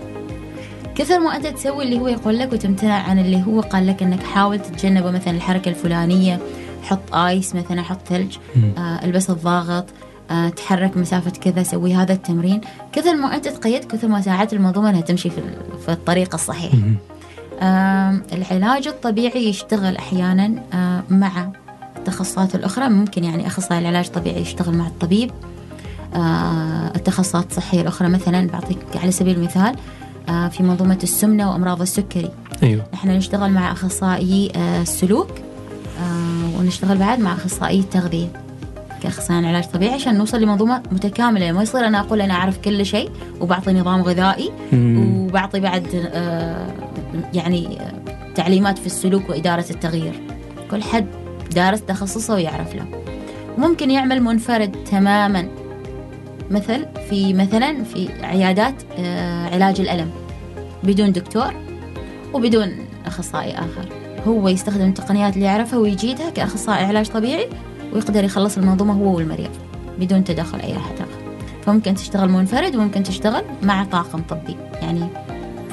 كثر 0.99 1.21
ما 1.21 1.37
أنت 1.37 1.47
تسوي 1.47 1.85
اللي 1.85 2.01
هو 2.01 2.09
يقول 2.09 2.39
لك 2.39 2.53
وتمتنع 2.53 2.95
عن 2.95 3.19
اللي 3.19 3.43
هو 3.47 3.61
قال 3.61 3.87
لك 3.87 4.03
إنك 4.03 4.23
حاول 4.23 4.59
تتجنبه 4.59 5.11
مثلا 5.11 5.37
الحركة 5.37 5.69
الفلانية 5.69 6.41
حط 6.83 7.15
آيس 7.15 7.55
مثلا 7.55 7.83
حط 7.83 7.99
ثلج 8.09 8.37
آه 8.79 9.05
البس 9.05 9.31
الضاغط 9.31 9.85
آه 10.31 10.49
تحرك 10.49 10.97
مسافة 10.97 11.31
كذا 11.31 11.63
سوي 11.63 11.95
هذا 11.95 12.13
التمرين. 12.13 12.61
كثر 12.93 13.17
ما 13.17 13.35
أنت 13.35 13.49
تقيد 13.49 13.85
كثر 13.85 14.09
ما 14.09 14.21
ساعدت 14.21 14.53
المنظومة 14.53 14.91
أنها 14.91 15.01
تمشي 15.01 15.31
في, 15.31 15.41
في 15.87 15.93
الطريق 15.93 16.35
الصحيح. 16.35 16.73
آه 17.61 18.21
العلاج 18.33 18.89
الطبيعي 18.89 19.49
يشتغل 19.49 19.97
أحيانا 19.97 20.63
آه 20.73 21.03
مع 21.11 21.53
التخصصات 21.97 22.55
الأخرى. 22.55 22.89
ممكن 22.89 23.25
يعني 23.25 23.47
أخصائي 23.47 23.81
العلاج 23.81 24.07
الطبيعي 24.07 24.41
يشتغل 24.41 24.75
مع 24.75 24.87
الطبيب. 24.87 25.31
آه 26.15 26.93
التخصصات 26.97 27.51
الصحية 27.51 27.81
الأخرى 27.81 28.09
مثلا 28.09 28.47
بعطيك 28.47 28.79
على 28.95 29.13
سبيل 29.13 29.37
المثال 29.37 29.77
في 30.29 30.63
منظومة 30.63 30.99
السمنة 31.03 31.51
وأمراض 31.51 31.81
السكري. 31.81 32.31
أيوه. 32.63 32.85
نحن 32.95 33.09
نشتغل 33.09 33.51
مع 33.51 33.73
أخصائي 33.73 34.53
آه 34.57 34.83
السلوك 34.83 35.31
آه 36.01 36.59
ونشتغل 36.61 36.97
بعد 36.99 37.21
مع 37.21 37.33
أخصائي 37.33 37.81
التغذية 37.81 38.29
كأخصائي 39.03 39.47
علاج 39.47 39.65
طبيعي 39.65 39.95
عشان 39.95 40.19
نوصل 40.19 40.41
لمنظومة 40.41 40.83
متكاملة. 40.93 41.53
ما 41.53 41.63
يصير 41.63 41.87
أنا 41.87 42.01
أقول 42.01 42.21
أنا 42.21 42.35
أعرف 42.35 42.59
كل 42.59 42.87
شيء 42.87 43.11
وبعطي 43.41 43.73
نظام 43.73 44.03
غذائي 44.03 44.51
مم. 44.73 45.27
وبعطي 45.27 45.61
بعد 45.61 46.09
آه 46.13 46.67
يعني 47.35 47.79
تعليمات 48.35 48.79
في 48.79 48.87
السلوك 48.87 49.31
وإدارة 49.31 49.65
التغيير. 49.71 50.21
كل 50.71 50.83
حد 50.83 51.07
دارس 51.55 51.83
تخصصه 51.83 52.35
ويعرف 52.35 52.75
له. 52.75 52.85
ممكن 53.59 53.91
يعمل 53.91 54.23
منفرد 54.23 54.77
تماما. 54.91 55.49
مثل 56.51 56.87
في 57.11 57.35
مثلا 57.35 57.85
في 57.85 58.09
عيادات 58.23 58.75
آه 58.99 59.55
علاج 59.55 59.81
الألم 59.81 60.11
بدون 60.83 61.13
دكتور 61.13 61.55
وبدون 62.35 62.77
أخصائي 63.07 63.53
آخر. 63.53 63.89
هو 64.27 64.49
يستخدم 64.49 64.89
التقنيات 64.89 65.35
اللي 65.35 65.47
يعرفها 65.47 65.79
ويجيدها 65.79 66.31
كأخصائي 66.31 66.85
علاج 66.85 67.09
طبيعي 67.09 67.49
ويقدر 67.93 68.25
يخلص 68.25 68.59
المنظومة 68.59 68.95
هو 68.95 69.17
والمريض 69.17 69.51
بدون 69.99 70.25
تدخل 70.25 70.61
أي 70.61 70.77
أحد 70.77 70.95
آخر 70.95 71.37
فممكن 71.63 71.95
تشتغل 71.95 72.29
منفرد 72.29 72.77
وممكن 72.77 73.03
تشتغل 73.03 73.43
مع 73.63 73.85
طاقم 73.85 74.23
طبي 74.23 74.57
يعني 74.83 75.09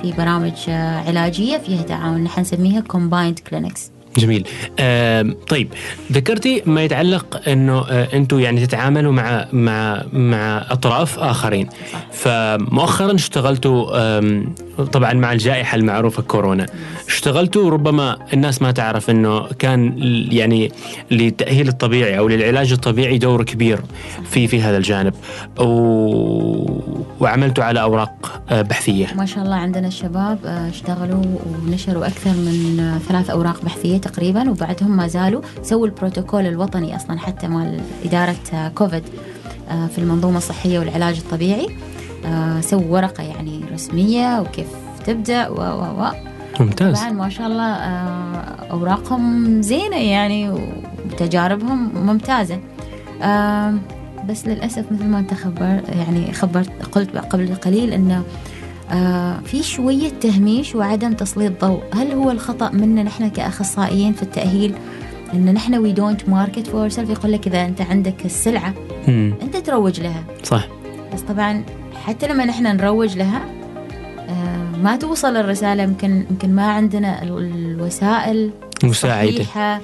في 0.02 0.12
برامج 0.12 0.70
علاجية 1.08 1.58
فيها 1.58 1.82
تعاون 1.82 2.24
نحن 2.24 2.42
نسميها 2.42 2.84
combined 2.94 3.52
clinics. 3.52 3.95
جميل. 4.18 4.48
آه 4.80 5.36
طيب 5.48 5.68
ذكرتي 6.12 6.62
ما 6.66 6.84
يتعلق 6.84 7.42
إنه 7.48 7.80
آه 7.90 8.08
أنتم 8.14 8.40
يعني 8.40 8.66
تتعاملوا 8.66 9.12
مع 9.12 9.48
مع 9.54 10.04
مع 10.14 10.66
أطراف 10.70 11.20
آخرين. 11.20 11.70
فمؤخرا 12.12 13.16
اشتغلتوا 13.16 14.20
طبعا 14.84 15.14
مع 15.14 15.32
الجائحة 15.32 15.76
المعروفة 15.76 16.24
كورونا. 16.24 16.66
اشتغلتوا 17.08 17.70
ربما 17.70 18.18
الناس 18.34 18.62
ما 18.62 18.72
تعرف 18.72 19.10
إنه 19.10 19.48
كان 19.60 19.94
يعني 20.32 20.72
للتأهيل 21.12 21.68
الطبيعي 21.68 22.18
أو 22.18 22.28
للعلاج 22.28 22.72
الطبيعي 22.72 23.18
دور 23.18 23.44
كبير 23.44 23.80
في 24.30 24.48
في 24.48 24.62
هذا 24.62 24.78
الجانب. 24.78 25.14
و... 25.60 25.66
وعملتوا 27.20 27.64
على 27.64 27.82
أوراق 27.82 28.42
بحثية. 28.52 29.08
ما 29.16 29.26
شاء 29.26 29.44
الله 29.44 29.56
عندنا 29.56 29.88
الشباب 29.88 30.40
اشتغلوا 30.46 31.24
ونشروا 31.46 32.08
أكثر 32.08 32.30
من 32.30 33.00
ثلاث 33.08 33.30
أوراق 33.30 33.66
بحثية 33.66 33.98
تقريبا 33.98 34.50
وبعدهم 34.50 34.98
ما 34.98 35.08
زالوا 35.08 35.42
سووا 35.62 35.86
البروتوكول 35.86 36.46
الوطني 36.46 36.96
أصلا 36.96 37.20
حتى 37.20 37.48
مال 37.48 37.80
إدارة 38.06 38.72
كوفيد 38.76 39.04
في 39.66 39.98
المنظومة 39.98 40.38
الصحية 40.38 40.80
والعلاج 40.80 41.18
الطبيعي. 41.18 41.68
سووا 42.62 42.84
ورقة 42.90 43.24
يعني 43.24 43.62
رسمية 43.74 44.42
وكيف 44.42 44.68
تبدأ 45.06 45.48
و 45.48 45.56
و 45.56 46.02
و. 46.02 46.12
ممتاز. 46.60 47.00
طبعا 47.00 47.12
ما 47.12 47.30
شاء 47.30 47.48
الله 47.48 47.74
أوراقهم 48.72 49.62
زينة 49.62 49.98
يعني 49.98 50.50
وتجاربهم 50.50 51.92
ممتازة. 52.06 52.60
بس 54.30 54.48
للأسف 54.48 54.92
مثل 54.92 55.06
ما 55.06 55.20
أنت 55.20 55.34
خبر 55.34 55.82
يعني 55.90 56.34
خبرت 56.34 56.86
قلت 56.92 57.18
قبل 57.18 57.56
قليل 57.56 57.94
إنه 57.94 58.24
آه 58.92 59.38
في 59.46 59.64
شوية 59.64 60.10
تهميش 60.10 60.76
وعدم 60.76 61.14
تسليط 61.14 61.66
ضوء. 61.66 61.84
هل 61.94 62.12
هو 62.12 62.32
الخطأ 62.32 62.70
منا 62.72 63.04
نحن 63.04 63.30
كأخصائيين 63.30 64.14
في 64.14 64.24
التأهيل 64.24 64.74
إن 65.34 65.54
نحن 65.54 65.76
we 65.76 65.92
don't 65.92 66.30
market 66.30 66.68
ourself 66.68 67.10
يقول 67.10 67.32
لك 67.32 67.48
إذا 67.48 67.66
أنت 67.66 67.82
عندك 67.82 68.26
السلعة 68.26 68.74
مم. 69.08 69.34
أنت 69.42 69.58
تروج 69.58 70.02
لها. 70.02 70.24
صح. 70.44 70.68
بس 71.14 71.22
طبعا 71.22 71.64
حتى 72.06 72.28
لما 72.28 72.46
نحن 72.46 72.64
نروج 72.64 73.18
لها 73.18 73.42
آه 74.30 74.78
ما 74.84 74.96
توصل 74.96 75.38
الرسالة 75.38 75.84
يمكن 75.84 76.26
يمكن 76.30 76.56
ما 76.56 76.72
عندنا 76.72 77.24
الوسائل 77.24 78.52
الصحيحة 78.84 79.82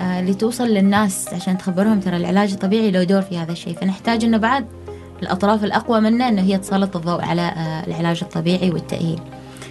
آه، 0.00 0.20
اللي 0.20 0.34
توصل 0.34 0.64
للناس 0.64 1.34
عشان 1.34 1.58
تخبرهم. 1.58 2.00
ترى 2.00 2.16
العلاج 2.16 2.52
الطبيعي 2.52 2.90
له 2.90 3.02
دور 3.04 3.22
في 3.22 3.38
هذا 3.38 3.52
الشيء. 3.52 3.74
فنحتاج 3.74 4.24
إنه 4.24 4.36
بعد 4.36 4.66
الأطراف 5.22 5.64
الأقوى 5.64 6.00
منه 6.00 6.28
إنه 6.28 6.42
هي 6.42 6.58
تسلط 6.58 6.96
الضوء 6.96 7.22
على 7.22 7.42
آه، 7.42 7.86
العلاج 7.86 8.20
الطبيعي 8.22 8.70
والتأهيل. 8.70 9.20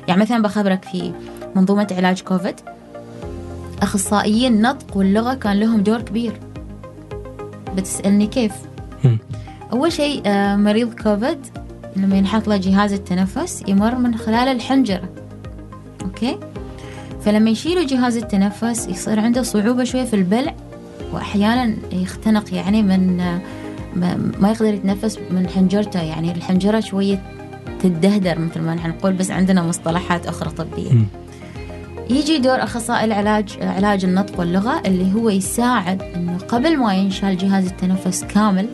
يعني 0.07 0.21
مثلا 0.21 0.41
بخبرك 0.41 0.83
في 0.83 1.13
منظومة 1.55 1.87
علاج 1.97 2.21
كوفيد 2.21 2.55
أخصائيين 3.81 4.53
النطق 4.53 4.97
واللغة 4.97 5.33
كان 5.33 5.59
لهم 5.59 5.83
دور 5.83 6.01
كبير. 6.01 6.39
بتسألني 7.75 8.27
كيف. 8.27 8.53
أول 9.73 9.91
شيء 9.91 10.21
مريض 10.55 10.93
كوفيد 10.93 11.39
لما 11.95 12.15
ينحط 12.17 12.47
له 12.47 12.57
جهاز 12.57 12.93
التنفس 12.93 13.63
يمر 13.67 13.95
من 13.95 14.15
خلال 14.17 14.47
الحنجرة. 14.47 15.09
okay؟ 16.03 16.37
فلما 17.25 17.49
يشيلوا 17.49 17.83
جهاز 17.85 18.17
التنفس 18.17 18.87
يصير 18.87 19.19
عنده 19.19 19.41
صعوبة 19.43 19.83
شوية 19.83 20.03
في 20.03 20.15
البلع 20.15 20.55
وأحيانا 21.13 21.75
يختنق 21.91 22.53
يعني 22.53 22.83
من 22.83 23.17
ما- 23.95 24.49
يقدر 24.49 24.73
يتنفس 24.73 25.19
من 25.31 25.47
حنجرته. 25.47 26.01
يعني 26.01 26.31
الحنجرة 26.31 26.79
شوية 26.79 27.21
تدهور 27.81 28.39
مثل 28.39 28.61
ما 28.61 28.75
نحن 28.75 28.89
نقول 28.89 29.13
بس 29.13 29.31
عندنا 29.31 29.63
مصطلحات 29.63 30.27
أخرى 30.27 30.49
طبية. 30.49 30.91
يجي 32.09 32.37
دور 32.37 32.63
أخصائي 32.63 33.05
العلاج 33.05 33.57
علاج 33.61 34.05
النطق 34.05 34.39
واللغة 34.39 34.81
اللي 34.85 35.13
هو 35.13 35.29
يساعد 35.29 36.01
إنه 36.01 36.37
قبل 36.37 36.77
ما 36.77 36.93
ينشال 36.93 37.37
جهاز 37.37 37.65
التنفس 37.65 38.23
كامل 38.23 38.67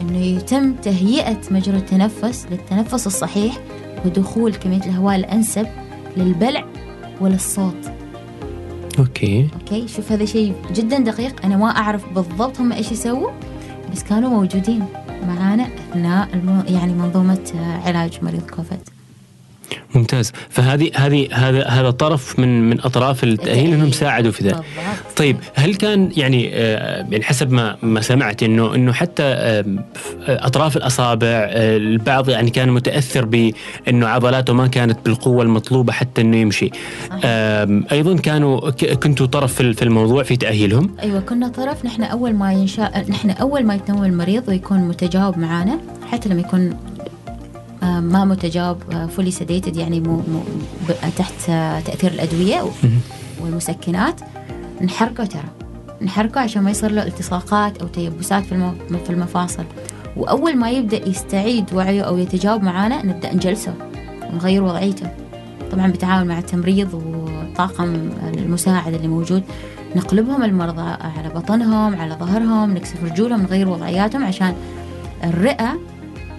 إنه 0.00 0.18
يتم 0.18 0.74
تهيئة 0.74 1.40
مجرى 1.50 1.76
التنفس 1.76 2.46
للتنفس 2.50 3.06
الصحيح 3.06 3.58
ودخول 4.04 4.54
كمية 4.54 4.80
الهواء 4.80 5.16
الأنسب 5.16 5.66
للبلع 6.16 6.64
وللصوت. 7.20 7.92
okay. 8.98 9.48
okay 9.60 9.88
شوف 9.88 10.12
هذا 10.12 10.24
شيء 10.24 10.54
جدا 10.74 10.98
دقيق. 10.98 11.44
أنا 11.44 11.56
ما 11.56 11.66
أعرف 11.66 12.12
بالضبط 12.12 12.60
هم 12.60 12.72
إيش 12.72 12.92
يسووا 12.92 13.30
بس 13.92 14.02
كانوا 14.02 14.30
موجودين 14.30 14.84
معانا 15.26 15.68
أثناء. 15.90 16.28
يعني 16.68 16.92
منظومة 16.92 17.52
علاج 17.84 18.18
مريض 18.22 18.50
كوفيد. 18.50 18.78
ممتاز. 19.94 20.32
فهذه 20.48 20.90
هذه 20.94 21.28
هذا 21.32 21.64
هذا 21.66 21.90
طرف 21.90 22.38
من 22.38 22.70
من 22.70 22.80
أطراف 22.80 23.24
التأهيل 23.24 23.72
إنهم 23.72 23.92
ساعدوا 23.92 24.32
في 24.32 24.44
بالضبط. 24.44 24.64
طيب 25.16 25.36
هل 25.54 25.74
كان 25.74 26.10
يعني 26.16 26.50
آه، 26.54 27.06
يعني 27.10 27.24
حسب 27.24 27.52
ما 27.52 27.76
ما 27.82 28.00
سمعت 28.00 28.42
انه 28.42 28.74
إنه 28.74 28.92
حتى 28.92 29.22
آه، 29.22 29.64
أطراف 30.28 30.76
الأصابع 30.76 31.26
آه، 31.26 31.76
البعض 31.76 32.28
يعني 32.28 32.50
كان 32.50 32.68
متأثر 32.68 33.24
بإنه 33.24 34.08
عضلاته 34.08 34.52
ما 34.52 34.66
كانت 34.66 34.98
بالقوة 35.04 35.42
المطلوبة 35.42 35.92
حتى 35.92 36.20
إنه 36.20 36.36
يمشي. 36.36 36.70
أيضا 37.92 38.16
كانوا 38.16 38.70
كنتوا 38.70 39.26
طرف 39.26 39.54
في 39.54 39.82
الموضوع 39.82 40.22
في 40.22 40.36
تأهيلهم؟ 40.36 40.96
أيوه 41.02 41.20
كنا 41.20 41.48
طرف. 41.48 41.84
نحن 41.84 42.02
أول 42.02 42.34
ما 42.34 42.52
ينشا 42.52 42.90
نحن 43.08 43.30
أول 43.30 43.64
ما 43.64 43.74
يتنوم 43.74 44.04
المريض 44.04 44.48
ويكون 44.48 44.78
متجاوب 44.78 45.38
معانا 45.38 45.80
حتى 46.12 46.28
لما 46.28 46.40
يكون 46.40 46.76
ما 47.82 48.24
متجاوب 48.24 49.06
فولي 49.16 49.30
سيديتد 49.30 49.76
يعني 49.76 50.00
مو 50.00 50.16
مو 50.16 50.42
تحت 51.18 51.50
آه، 51.50 51.80
تأثير 51.80 52.10
الأدوية. 52.10 52.64
والمسكنات 53.40 54.20
نحركه 54.82 55.24
ترى 55.24 55.44
نحركه 56.02 56.40
عشان 56.40 56.62
ما 56.62 56.70
يصير 56.70 56.90
له 56.90 57.06
التصاقات 57.06 57.78
أو 57.78 57.86
تيبسات. 57.86 58.44
في 58.44 59.10
المفاصل 59.10 59.64
وأول 60.16 60.56
ما 60.56 60.70
يبدأ 60.70 61.08
يستعيد 61.08 61.74
وعيه 61.74 62.02
أو 62.02 62.18
يتجاوب 62.18 62.62
معانا 62.62 63.06
نبدأ 63.06 63.34
نجلسه 63.34 63.74
ونغير 64.32 64.62
وضعيته 64.62 65.10
طبعا 65.72 65.86
بالتعاون 65.86 66.26
مع 66.26 66.38
التمريض 66.38 66.94
والطاقم 66.94 68.10
المساعد 68.34 68.94
اللي 68.94 69.08
موجود 69.08 69.42
نقلبهم 69.96 70.42
المرضى 70.42 70.90
على 70.90 71.28
بطنهم 71.34 72.00
على 72.00 72.14
ظهرهم 72.14 72.74
نكسف 72.74 73.04
رجولهم 73.04 73.42
نغير 73.42 73.68
وضعياتهم 73.68 74.24
عشان 74.24 74.54
الرئة 75.24 75.78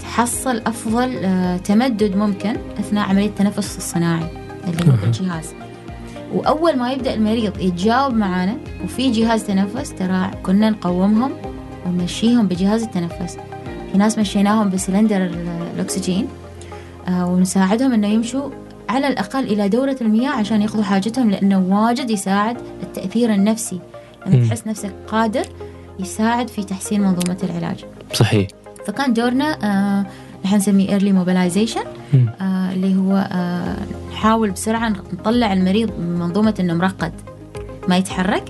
تحصل 0.09 0.57
أفضل 0.67 1.15
آه، 1.23 1.57
تمدد 1.57 2.15
ممكن 2.15 2.55
أثناء 2.79 3.09
عملية 3.09 3.25
التنفس 3.27 3.77
الصناعي 3.77 4.25
اللي 4.67 4.87
هو 4.91 4.93
أها. 4.93 5.01
بالجهاز 5.01 5.53
وأول 6.33 6.77
ما 6.77 6.91
يبدأ 6.91 7.13
المريض 7.13 7.59
يتجاوب 7.59 8.13
معنا 8.13 8.57
وفي 8.83 9.11
جهاز 9.11 9.43
تنفس 9.43 9.93
ترى 9.93 10.31
كنا 10.43 10.69
نقومهم 10.69 11.31
ونمشيهم 11.85 12.47
بجهاز 12.47 12.83
التنفس. 12.83 13.37
في 13.91 13.97
ناس 13.97 14.17
مشيناهم 14.17 14.69
بسلندر 14.69 15.17
ال- 15.25 15.47
الأكسجين 15.75 16.27
آه، 17.07 17.25
ونساعدهم 17.27 17.93
إنه 17.93 18.07
يمشوا 18.07 18.49
على 18.89 19.07
الأقل 19.07 19.43
إلى 19.43 19.69
دورة 19.69 19.95
المياه 20.01 20.29
عشان 20.31 20.61
يأخذوا 20.61 20.83
حاجتهم 20.83 21.31
لأنه 21.31 21.59
واجد 21.69 22.09
يساعد 22.09 22.57
التأثير 22.83 23.33
النفسي. 23.33 23.79
لما. 24.27 24.47
تحس 24.47 24.67
نفسك 24.67 24.91
قادر 25.07 25.45
يساعد 25.99 26.47
في 26.47 26.63
تحسين 26.63 27.01
منظومة 27.01 27.37
العلاج. 27.43 27.85
صحيح. 28.13 28.47
فكان 28.89 29.13
دورنا 29.13 29.57
آه 29.63 30.05
نحن 30.45 30.55
نسميه 30.55 30.89
early 30.89 31.11
mobilization 31.11 31.81
مم. 32.13 32.29
آه 32.41 32.71
اللي 32.73 32.95
هو 32.95 33.27
آه 33.31 33.75
نحاول 34.11 34.51
بسرعة 34.51 34.89
نطلع 34.89 35.53
المريض 35.53 35.91
من 35.99 36.19
منظومة 36.19 36.53
إنه 36.59 36.73
مرقد 36.73 37.11
ما 37.87 37.97
يتحرك. 37.97 38.43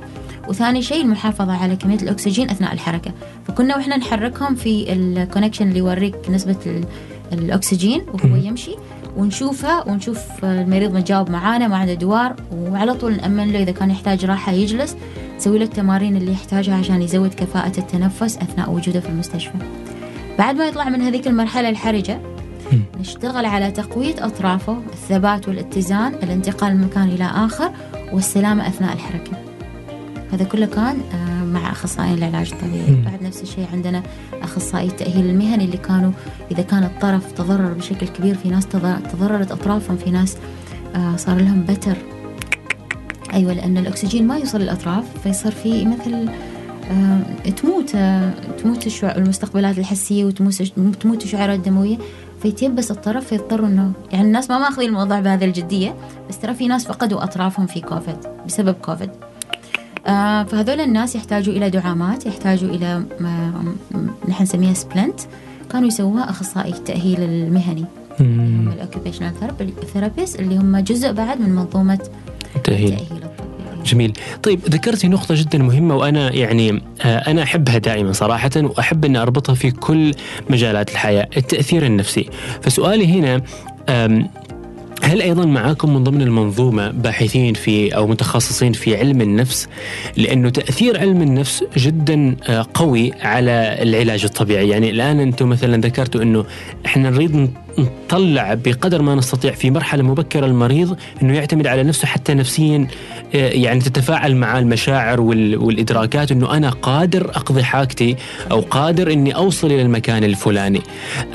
وثاني 0.49 0.81
شيء 0.81 1.01
المحافظة 1.01 1.53
على 1.57 1.75
كمية 1.75 1.95
الأكسجين 1.97 2.49
أثناء 2.49 2.73
الحركة. 2.73 3.11
فكنا 3.47 3.75
وإحنا 3.75 3.97
نحركهم 3.97 4.55
في 4.55 4.93
ال 4.93 5.00
connection 5.00 5.67
اللي 5.67 5.79
يوريك 5.79 6.15
نسبة 6.29 6.55
ال- 6.65 6.85
الأكسجين 7.33 8.01
وهو. 8.13 8.35
يمشي. 8.35 8.75
ونشوفها 9.17 9.87
ونشوف 9.89 10.19
المريض 10.45 10.93
متجاوب 10.93 11.29
معانا 11.29 11.67
ما 11.67 11.77
عنده 11.77 11.93
دوار. 11.93 12.35
وعلى 12.55 12.93
طول 12.93 13.15
نأمن 13.17 13.51
له 13.51 13.63
إذا 13.63 13.71
كان 13.71 13.91
يحتاج 13.91 14.25
راحة 14.25 14.51
يجلس. 14.51 14.95
نسوي 15.37 15.57
له 15.59 15.65
التمارين 15.65 16.17
اللي 16.17 16.31
يحتاجها 16.31 16.75
عشان 16.75 17.01
يزود 17.01 17.33
كفاءة 17.33 17.79
التنفس 17.79 18.37
أثناء 18.37 18.71
وجوده 18.71 18.99
في 18.99 19.09
المستشفى. 19.09 19.53
بعد 20.39 20.55
ما 20.55 20.65
يطلع 20.67 20.89
من 20.89 21.01
هذيك 21.01 21.27
المرحلة 21.27 21.69
الحرجة. 21.69 22.19
نشتغل 22.99 23.45
على 23.45 23.71
تقوية 23.71 24.25
أطرافه 24.25 24.77
الثبات 24.93 25.47
والاتزان 25.47 26.13
الانتقال 26.13 26.75
من 26.77 26.83
مكان 26.83 27.03
إلى 27.09 27.23
آخر 27.23 27.71
والسلامة 28.13 28.67
أثناء 28.67 28.93
الحركة 28.93 29.31
هذا 30.33 30.43
كله 30.43 30.65
كان 30.65 31.01
آه، 31.13 31.43
مع 31.43 31.71
أخصائيين 31.71 32.17
العلاج 32.17 32.51
الطبيعي. 32.53 33.01
بعد 33.05 33.23
نفس 33.23 33.41
الشيء 33.41 33.67
عندنا 33.73 34.03
أخصائي 34.41 34.87
التأهيل 34.87 35.25
المهني 35.25 35.65
اللي 35.65 35.77
كانوا 35.77 36.11
إذا 36.51 36.61
كان 36.61 36.83
الطرف 36.83 37.31
تضرر 37.31 37.73
بشكل 37.73 38.07
كبير 38.07 38.35
في 38.35 38.49
ناس 38.49 38.65
تض- 38.67 39.11
تضررت 39.13 39.51
أطرافهم 39.51 39.97
في 39.97 40.11
ناس 40.11 40.37
آه، 40.95 41.15
صار 41.15 41.37
لهم 41.37 41.63
بتر 41.69 41.97
أيوة 43.33 43.53
لأن 43.53 43.77
الأكسجين 43.77 44.27
ما 44.27 44.37
يوصل 44.37 44.59
للأطراف 44.61 45.03
فيصير 45.23 45.51
في 45.51 45.85
مثل 45.85 46.29
تموت 47.61 47.89
تموت 48.63 49.03
المستقبلات 49.03 49.77
الحسية 49.77 50.25
وتموت 50.25 50.61
تموت 51.01 51.23
الشعيرات 51.23 51.57
الدموية. 51.57 51.97
فيتيبس 52.41 52.91
الطرف 52.91 53.27
فيضطروا 53.27 53.67
إنه 53.67 53.91
يعني 54.11 54.27
الناس 54.27 54.49
ما 54.49 54.59
ماخذين 54.59 54.89
الموضوع 54.89 55.19
بهذه 55.19 55.45
الجدية 55.45 55.95
بس 56.29 56.39
ترى 56.39 56.53
في 56.53 56.67
ناس 56.67 56.87
فقدوا 56.87 57.23
أطرافهم 57.23 57.65
في 57.65 57.81
كوفيد 57.81 58.17
بسبب 58.47 58.73
كوفيد. 58.73 59.09
آه 60.07 60.43
فهذول 60.43 60.79
الناس 60.79 61.15
يحتاجوا 61.15 61.53
إلى 61.53 61.69
دعامات 61.69 62.25
يحتاجوا 62.25 62.69
إلى 62.69 63.03
نحن 64.29 64.43
نسميها 64.43 64.73
splint. 64.73 65.19
كانوا 65.71 65.87
يسووها 65.87 66.29
أخصائي 66.29 66.71
التأهيل 66.71 67.21
المهني. 67.23 67.85
اللي 68.19 68.43
هم 68.43 68.65
مم. 68.65 68.71
ال 68.71 68.76
occupational 68.76 69.33
therapist 69.93 70.39
اللي 70.39 70.57
هم 70.57 70.77
جزء 70.77 71.11
بعد 71.11 71.41
من 71.41 71.49
منظومة 71.49 71.99
تأهيل 72.63 72.93
التأهيل 72.93 73.23
الطبي. 73.23 73.48
جميل. 73.85 74.13
طيب 74.43 74.59
ذكرتي 74.69 75.07
نقطة 75.07 75.35
جدا 75.35 75.57
مهمة 75.57 75.95
وأنا 75.95 76.33
يعني 76.33 76.81
آه، 77.01 77.17
أنا 77.17 77.43
أحبها 77.43 77.77
دائما 77.77 78.11
صراحة 78.11 78.51
وأحب 78.55 79.05
أن 79.05 79.15
أربطها 79.15 79.55
في 79.55 79.71
كل 79.71 80.11
مجالات 80.49 80.91
الحياة 80.91 81.27
التأثير 81.37 81.85
النفسي. 81.85 82.29
فسؤالي 82.61 83.07
هنا 83.07 83.41
هل 85.03 85.21
أيضا 85.21 85.45
معاكم 85.45 85.93
من 85.93 86.03
ضمن 86.03 86.21
المنظومة 86.21 86.91
باحثين 86.91 87.53
في 87.53 87.95
أو 87.95 88.07
متخصصين 88.07 88.73
في 88.73 88.97
علم 88.97 89.21
النفس؟ 89.21 89.67
لأنه 90.17 90.49
تأثير 90.49 90.99
علم 90.99 91.21
النفس 91.21 91.63
جدا 91.77 92.35
آه، 92.47 92.65
قوي 92.73 93.11
على 93.21 93.77
العلاج 93.81 94.23
الطبيعي. 94.23 94.69
يعني 94.69 94.89
الآن 94.89 95.19
أنتم 95.19 95.49
مثلا 95.49 95.81
ذكرتوا 95.81 96.21
إنه 96.21 96.45
إحنا 96.85 97.09
نريد 97.09 97.53
نطلع 97.77 98.53
بقدر 98.53 99.01
ما 99.01 99.15
نستطيع 99.15 99.51
في 99.53 99.71
مرحلة 99.71 100.03
مبكرة 100.03 100.45
المريض 100.45 100.97
إنه 101.21 101.35
يعتمد 101.35 101.67
على 101.67 101.83
نفسه 101.83 102.07
حتى 102.07 102.33
نفسيا 102.33 102.87
آه، 103.35 103.49
يعني 103.49 103.79
تتفاعل 103.79 104.35
مع 104.35 104.59
المشاعر 104.59 105.21
وال- 105.21 105.57
والإدراكات 105.57 106.31
إنه 106.31 106.57
أنا 106.57 106.69
قادر 106.69 107.29
أقضي 107.29 107.63
حاجتي 107.63 108.15
أو 108.51 108.59
قادر 108.61 109.11
إني 109.11 109.35
أوصل 109.35 109.67
إلى 109.67 109.81
المكان 109.81 110.23
الفلاني. 110.23 110.81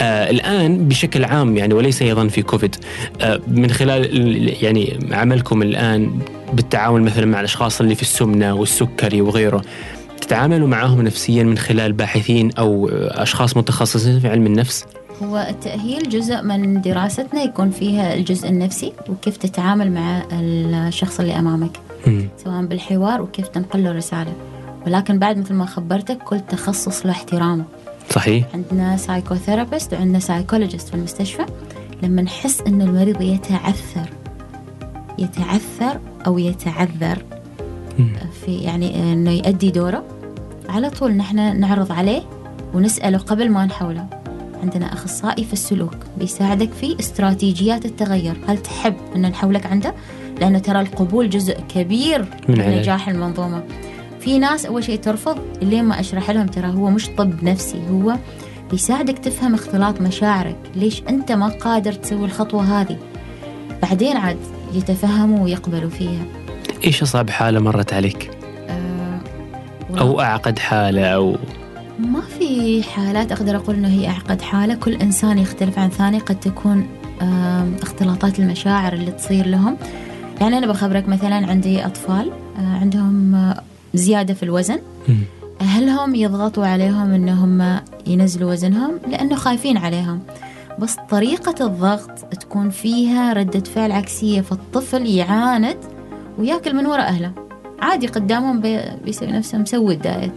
آه 0.00 0.30
الآن 0.30 0.88
بشكل 0.88 1.24
عام 1.24 1.56
يعني 1.56 1.74
وليس 1.74 2.02
أيضا 2.02 2.28
في 2.28 2.42
كوفيد 2.42 2.76
آه 3.20 3.40
من 3.48 3.70
خلال 3.70 4.04
ال- 4.16 4.64
يعني 4.64 4.98
عملكم 5.12 5.62
الآن 5.62 6.18
بالتعامل 6.52 7.02
مثلا 7.02 7.26
مع 7.26 7.38
الأشخاص 7.40 7.80
اللي 7.80 7.94
في 7.94 8.02
السمنة 8.02 8.54
والسكري 8.54 9.20
وغيره 9.20 9.62
تتعاملوا 10.20 10.68
معهم 10.68 11.02
نفسيا 11.02 11.42
من 11.42 11.58
خلال 11.58 11.92
باحثين 11.92 12.50
أو 12.58 12.88
آه، 12.88 13.22
أشخاص 13.22 13.56
متخصصين 13.56 14.20
في 14.20 14.28
علم 14.28 14.46
النفس؟ 14.46 14.84
هو 15.22 15.46
التأهيل 15.50 16.08
جزء 16.08 16.42
من 16.42 16.80
دراستنا 16.80 17.42
يكون 17.42 17.70
فيها 17.70 18.14
الجزء 18.14 18.48
النفسي 18.48 18.92
وكيف 19.08 19.36
تتعامل 19.36 19.92
مع 19.92 20.22
الشخص 20.32 21.20
اللي 21.20 21.38
أمامك 21.38 21.70
مم. 22.06 22.28
سواء 22.44 22.66
بالحوار 22.66 23.22
وكيف 23.22 23.48
تنقل 23.48 23.84
له 23.84 23.92
رسالة. 23.92 24.32
ولكن 24.86 25.18
بعد 25.18 25.38
مثل 25.38 25.54
ما 25.54 25.66
خبرتك 25.66 26.18
كل 26.18 26.40
تخصص 26.40 27.06
له 27.06 27.12
احترامه 27.12 27.64
صحيح. 28.10 28.46
عندنا 28.54 28.96
psychotherapist 28.96 29.94
وعندنا 29.94 30.18
psychologist 30.18 30.88
في 30.88 30.94
المستشفى. 30.94 31.46
لما 32.02 32.22
نحس 32.22 32.60
إن 32.60 32.82
المريض 32.82 33.20
يتعثر 33.20 34.10
يتعثر 35.18 36.00
أو 36.26 36.38
يتعذر 36.38 37.18
في 38.44 38.54
يعني 38.56 39.12
إنه 39.12 39.30
يؤدي 39.30 39.70
دوره 39.70 40.04
على 40.68 40.90
طول 40.90 41.12
نحن 41.12 41.60
نعرض 41.60 41.92
عليه 41.92 42.22
ونسأله 42.74 43.18
قبل 43.18 43.50
ما 43.50 43.64
نحوله. 43.66 44.06
عندنا 44.64 44.92
أخصائي 44.92 45.44
في 45.44 45.52
السلوك 45.52 45.94
بيساعدك 46.18 46.72
في 46.72 46.96
استراتيجيات 47.00 47.84
التغير. 47.84 48.36
هل 48.48 48.58
تحب 48.58 48.96
أن 49.16 49.22
نحولك 49.22 49.66
عنده؟ 49.66 49.94
لأنه 50.40 50.58
ترى 50.58 50.80
القبول 50.80 51.30
جزء 51.30 51.60
كبير 51.74 52.26
من. 52.48 52.58
نجاح 52.58 53.08
المنظومة. 53.08 53.62
في 54.20 54.38
ناس 54.38 54.66
أول 54.66 54.84
شيء 54.84 54.98
ترفض 54.98 55.38
لين 55.62 55.84
ما 55.84 56.00
أشرح 56.00 56.30
لهم 56.30 56.46
ترى 56.46 56.66
هو 56.66 56.90
مش 56.90 57.08
طب 57.08 57.44
نفسي 57.44 57.82
هو 57.90 58.16
بيساعدك 58.70 59.18
تفهم 59.18 59.54
اختلاط 59.54 60.00
مشاعرك. 60.00 60.56
ليش 60.76 61.02
أنت 61.08 61.32
ما 61.32 61.48
قادر 61.48 61.92
تسوي 61.92 62.24
الخطوة 62.24 62.80
هذه؟ 62.80 62.98
بعدين 63.82 64.16
عاد 64.16 64.38
يتفهموا 64.74 65.44
ويقبلوا 65.44 65.90
فيها. 65.90 66.24
إيش 66.84 67.02
أصعب 67.02 67.30
حالة 67.30 67.60
مرت 67.60 67.92
عليك؟ 67.92 68.30
آه 68.68 69.20
أو 70.00 70.20
أعقد 70.20 70.58
حالة 70.58 71.06
أو 71.06 71.36
ما 71.98 72.20
في 72.20 72.82
حالات 72.82 73.32
أقدر 73.32 73.56
أقول 73.56 73.76
إنه 73.76 73.88
هي 73.88 74.08
أعقد 74.08 74.42
حالة. 74.42 74.74
كل 74.74 74.92
إنسان 74.94 75.38
يختلف 75.38 75.78
عن 75.78 75.88
ثاني 75.90 76.18
قد 76.18 76.40
تكون 76.40 76.86
اختلاطات 77.82 78.38
المشاعر 78.38 78.92
اللي 78.92 79.10
تصير 79.10 79.46
لهم. 79.46 79.76
يعني 80.40 80.58
أنا 80.58 80.66
بخبرك 80.66 81.08
مثلا 81.08 81.34
عندي 81.46 81.86
أطفال 81.86 82.30
آه، 82.58 82.78
عندهم 82.80 83.34
آه، 83.34 83.62
زيادة 83.94 84.34
في 84.34 84.42
الوزن. 84.42 84.78
مم. 85.08 85.16
اهلهم 85.60 86.14
يضغطوا 86.14 86.66
عليهم 86.66 87.12
انهم 87.12 87.80
ينزلوا 88.06 88.52
وزنهم؟ 88.52 88.98
لأنه 89.08 89.34
خايفين 89.34 89.76
عليهم. 89.76 90.20
بس 90.78 90.96
طريقة 91.10 91.66
الضغط 91.66 92.18
تكون 92.18 92.70
فيها 92.70 93.32
ردة 93.32 93.60
فعل 93.60 93.92
عكسية 93.92 94.40
فالطفل 94.40 95.06
يعاند 95.06 95.76
وياكل 96.38 96.76
من 96.76 96.86
وراء 96.86 97.08
أهله. 97.08 97.32
عادي 97.82 98.06
قدامهم 98.06 98.60
بي- 98.60 98.80
بيسوي 99.04 99.28
نفسه 99.28 99.58
مسوي 99.58 99.94
الدايت. 99.94 100.32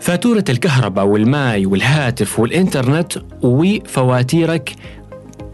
فاتورة 0.00 0.44
الكهرباء 0.48 1.04
والماء 1.06 1.66
والهاتف 1.66 2.40
والإنترنت 2.40 3.12
وفواتيرك 3.42 4.74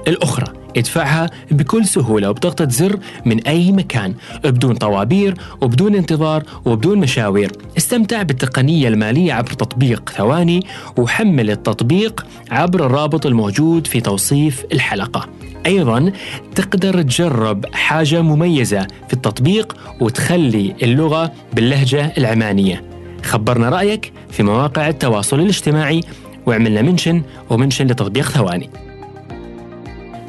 الأخرى. 0.08 0.52
ادفعها 0.76 1.30
بكل 1.50 1.84
سهولة 1.86 2.30
وبضغطة 2.30 2.68
زر 2.68 2.98
من 3.26 3.40
أي 3.46 3.72
مكان 3.72 4.14
بدون 4.44 4.74
طوابير 4.74 5.34
وبدون 5.60 5.94
انتظار 5.94 6.42
وبدون 6.64 6.98
مشاوير. 6.98 7.52
استمتع 7.76 8.22
بالتقنية 8.22 8.88
المالية 8.88 9.32
عبر 9.32 9.50
تطبيق 9.50 10.08
ثواني 10.10 10.66
وحمل 10.98 11.50
التطبيق 11.50 12.26
عبر 12.50 12.86
الرابط 12.86 13.26
الموجود 13.26 13.86
في 13.86 14.00
توصيف 14.00 14.64
الحلقة. 14.72 15.28
أيضا 15.66 16.12
تقدر 16.54 17.02
تجرب 17.02 17.66
حاجة 17.74 18.22
مميزة 18.22 18.86
في 19.08 19.12
التطبيق 19.14 19.76
وتخلي 20.00 20.74
اللغة 20.82 21.32
باللهجة 21.52 22.12
العمانية. 22.18 22.84
خبرنا 23.22 23.68
رأيك 23.68 24.12
في 24.30 24.42
مواقع 24.42 24.88
التواصل 24.88 25.40
الاجتماعي 25.40 26.00
واعملنا 26.46 26.82
منشن 26.82 27.22
ومنشن 27.50 27.86
لتطبيق 27.86 28.28
ثواني. 28.28 28.70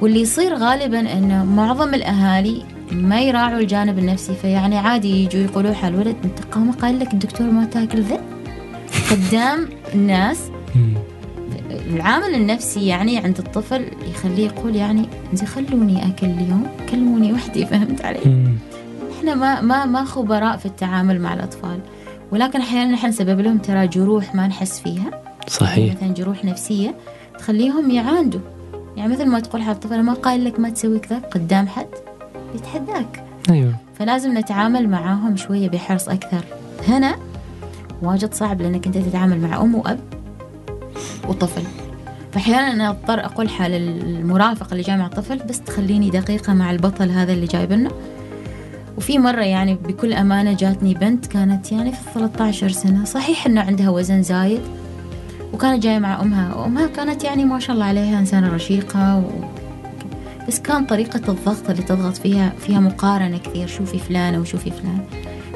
واللي 0.01 0.21
يصير 0.21 0.55
غالبا 0.55 0.99
انه 0.99 1.45
معظم 1.45 1.93
الأهالي 1.93 2.63
ما 2.91 3.21
يراعوا 3.21 3.59
الجانب 3.59 3.99
النفسي 3.99 4.33
فيعني 4.41 4.77
عادي 4.77 5.23
يجوا 5.23 5.41
يقولوا 5.41 5.73
حال 5.73 5.93
الولد 5.93 6.15
أنت 6.23 6.39
قام 6.51 6.71
قال 6.71 6.99
لك 6.99 7.13
الدكتور 7.13 7.47
ما 7.47 7.65
تاكل 7.65 8.01
ذا 8.01 8.21
قدام 9.11 9.69
الناس 9.93 10.39
العامل 11.87 12.35
النفسي 12.35 12.87
يعني 12.87 13.17
عند 13.17 13.37
الطفل 13.37 13.85
يخليه 14.09 14.45
يقول 14.45 14.75
يعني 14.75 15.09
زي 15.33 15.45
خلوني 15.45 16.07
أكل 16.07 16.27
اليوم 16.27 16.67
كلموني 16.89 17.33
وحدي 17.33 17.65
فهمت 17.65 18.05
علي؟ 18.05 18.49
إحنا 19.17 19.35
ما 19.35 19.61
ما 19.61 19.85
ما 19.85 20.03
خبراء 20.03 20.57
في 20.57 20.65
التعامل 20.65 21.21
مع 21.21 21.33
الأطفال. 21.33 21.79
ولكن 22.31 22.61
أحيانا 22.61 22.91
نحن 22.91 23.07
نسبب 23.07 23.39
لهم 23.39 23.57
ترى 23.57 23.87
جروح 23.87 24.35
ما 24.35 24.47
نحس 24.47 24.79
فيها. 24.79 25.11
صحيح. 25.47 25.95
مثلا 25.95 26.13
جروح 26.13 26.45
نفسية 26.45 26.95
تخليهم 27.39 27.91
يعاندوا. 27.91 28.39
يعني 28.97 29.13
مثل 29.13 29.25
ما 29.25 29.39
تقول 29.39 29.61
حال 29.61 29.75
الطفل 29.75 30.01
ما 30.01 30.13
قايل 30.13 30.45
لك 30.45 30.59
ما 30.59 30.69
تسوي 30.69 30.99
كذا 30.99 31.17
قدام 31.17 31.67
حد 31.67 31.87
يتحداك. 32.55 33.23
أيوه. 33.49 33.75
فلازم 33.99 34.37
نتعامل 34.37 34.89
معاهم 34.89 35.35
شوية 35.35 35.69
بحرص 35.69 36.09
أكثر. 36.09 36.43
هنا 36.87 37.15
واجد 38.01 38.33
صعب 38.33 38.61
لأنك 38.61 38.85
أنت 38.87 38.97
تتعامل 38.97 39.39
مع 39.39 39.61
أم 39.61 39.75
وأب. 39.75 39.99
وطفل. 41.27 41.63
فأحيانا 42.31 42.73
أنا 42.73 42.89
أضطر 42.89 43.25
أقول 43.25 43.49
حال 43.49 43.73
المرافق 43.73 44.67
اللي 44.71 44.84
جاي 44.84 44.97
مع 44.97 45.05
الطفل 45.05 45.38
بس 45.38 45.62
تخليني 45.62 46.10
دقيقة 46.10 46.53
مع 46.53 46.71
البطل 46.71 47.10
هذا 47.10 47.34
اللي 47.34 47.45
جايب 47.45 47.71
لنا. 47.71 47.91
وفي 48.97 49.19
مرة 49.19 49.41
يعني 49.41 49.75
بكل 49.75 50.13
أمانة 50.13 50.53
جاتني 50.53 50.93
بنت 50.93 51.25
كانت 51.25 51.71
يعني 51.71 51.91
في 51.91 51.97
13 52.13 52.69
سنة. 52.69 53.05
صحيح 53.05 53.45
إنه 53.45 53.62
عندها 53.62 53.89
وزن 53.89 54.23
زايد 54.23 54.62
وكانت 55.53 55.84
جاية 55.84 55.99
مع 55.99 56.21
أمها. 56.21 56.55
وأمها 56.55 56.88
كانت 56.88 57.23
يعني 57.23 57.45
ما 57.45 57.60
شاء 57.60 57.73
الله 57.73 57.86
عليها 57.86 58.19
إنسانة 58.19 58.53
رشيقة 58.53 59.17
و... 59.17 59.23
بس 60.47 60.60
كان 60.60 60.86
طريقة 60.86 61.31
الضغط 61.31 61.69
اللي 61.69 61.84
تضغط 61.84 62.17
فيها 62.17 62.53
فيها 62.60 62.79
مقارنة 62.79 63.38
كثير. 63.38 63.67
شوفي 63.67 63.99
فلانة 63.99 64.39
وشوفي 64.39 64.71
فلان 64.71 64.99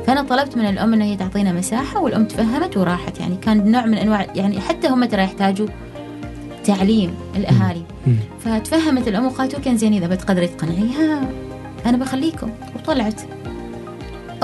فأنا 0.09 0.21
طلبت 0.21 0.57
من 0.57 0.65
الأم 0.65 0.93
إن 0.93 1.01
هي 1.01 1.15
تعطينا 1.15 1.53
مساحة 1.53 2.01
والأم 2.01 2.25
تفهمت 2.25 2.77
وراحت. 2.77 3.19
يعني 3.19 3.35
كان 3.35 3.71
نوع 3.71 3.85
من 3.85 3.97
أنواع 3.97 4.27
يعني 4.35 4.59
حتى 4.59 4.87
هم 4.87 5.05
ترى 5.05 5.23
يحتاجوا 5.23 5.67
تعليم 6.63 7.15
الأهالي. 7.35 7.83
مم. 8.07 8.15
فتفهمت 8.39 9.07
الأم 9.07 9.25
وقالت 9.25 9.53
أوكي 9.53 9.77
زين 9.77 9.93
إذا 9.93 10.07
بتقدري 10.07 10.47
تقنعيها 10.47 11.29
أنا 11.85 11.97
بخليكم. 11.97 12.49
وطلعت. 12.75 13.21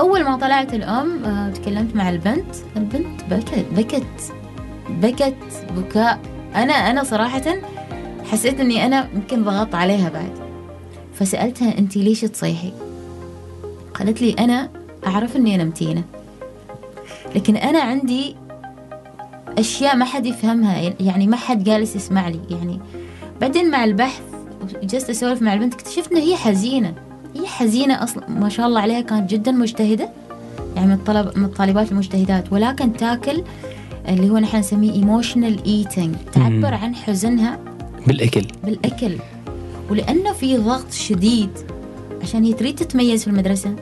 أول 0.00 0.24
ما 0.24 0.36
طلعت 0.36 0.74
الأم 0.74 1.24
آه، 1.24 1.50
تكلمت 1.50 1.96
مع 1.96 2.10
البنت. 2.10 2.54
البنت 2.76 3.24
بكت 3.30 3.66
بكت 3.76 4.32
بكت 4.90 5.66
بكاء. 5.76 6.20
أنا 6.54 6.72
أنا 6.72 7.04
صراحة 7.04 7.44
حسيت 8.24 8.60
إني 8.60 8.86
أنا 8.86 9.08
يمكن 9.14 9.44
ضغطت 9.44 9.74
عليها 9.74 10.08
بعد. 10.08 10.32
فسألتها 11.14 11.78
أنت 11.78 11.96
ليش 11.96 12.20
تصيحي؟ 12.20 12.72
قالت 13.94 14.22
لي 14.22 14.32
أنا 14.38 14.85
أعرف 15.06 15.36
إني 15.36 15.54
أنا 15.54 15.64
متينة. 15.64 16.02
لكن 17.34 17.56
أنا 17.56 17.80
عندي 17.80 18.36
أشياء 19.58 19.96
ما 19.96 20.04
حد 20.04 20.26
يفهمها 20.26 20.94
يعني 21.00 21.26
ما 21.26 21.36
حد 21.36 21.64
جالس 21.64 21.96
يسمع 21.96 22.28
لي. 22.28 22.40
يعني 22.50 22.80
بعدين 23.40 23.70
مع 23.70 23.84
البحث 23.84 24.22
جلست 24.82 25.10
أسولف 25.10 25.42
مع 25.42 25.54
البنت 25.54 25.74
اكتشفت 25.74 26.12
إن 26.12 26.18
هي 26.18 26.36
حزينة. 26.36 26.94
هي 27.36 27.46
حزينة 27.46 28.04
أصلا 28.04 28.30
ما 28.30 28.48
شاء 28.48 28.66
الله 28.66 28.80
عليها 28.80 29.00
كانت 29.00 29.30
جدا 29.30 29.52
مجتهدة. 29.52 30.08
يعني 30.76 30.88
من 30.88 30.94
الطلب 30.94 31.38
من 31.38 31.44
الطالبات 31.44 31.92
المجتهدات. 31.92 32.52
ولكن 32.52 32.92
تاكل 32.92 33.42
اللي 34.08 34.30
هو 34.30 34.38
نحن 34.38 34.56
نسميه 34.56 34.92
emotional 34.92 35.64
eating 35.64 36.14
تعبر 36.32 36.74
عن 36.74 36.94
حزنها 36.94 37.58
بالأكل. 38.06 38.46
بالأكل. 38.64 39.16
ولأنه 39.90 40.32
في 40.32 40.56
ضغط 40.56 40.92
شديد. 40.92 41.50
عشان 42.22 42.44
هي 42.44 42.52
تريد 42.52 42.74
تتميز 42.74 43.24
في 43.24 43.30
المدرسة. 43.30 43.76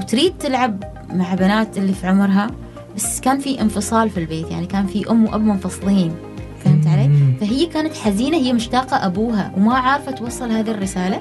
وتريد 0.00 0.38
تلعب 0.38 0.84
مع 1.12 1.34
بنات 1.34 1.78
اللي 1.78 1.92
في 1.92 2.06
عمرها 2.06 2.50
بس 2.96 3.20
كان 3.20 3.38
في 3.38 3.60
انفصال 3.60 4.10
في 4.10 4.20
البيت 4.20 4.50
يعني 4.50 4.66
كان 4.66 4.86
في 4.86 5.10
أم 5.10 5.24
وأب 5.24 5.40
منفصلين 5.40 6.14
فهمت 6.64 6.86
علي؟ 6.86 7.10
فهي 7.40 7.66
كانت 7.66 7.96
حزينة 7.96 8.36
هي 8.36 8.52
مشتاقة 8.52 9.06
أبوها 9.06 9.52
وما 9.56 9.74
عارفة 9.74 10.12
توصل 10.12 10.50
هذه 10.50 10.70
الرسالة 10.70 11.20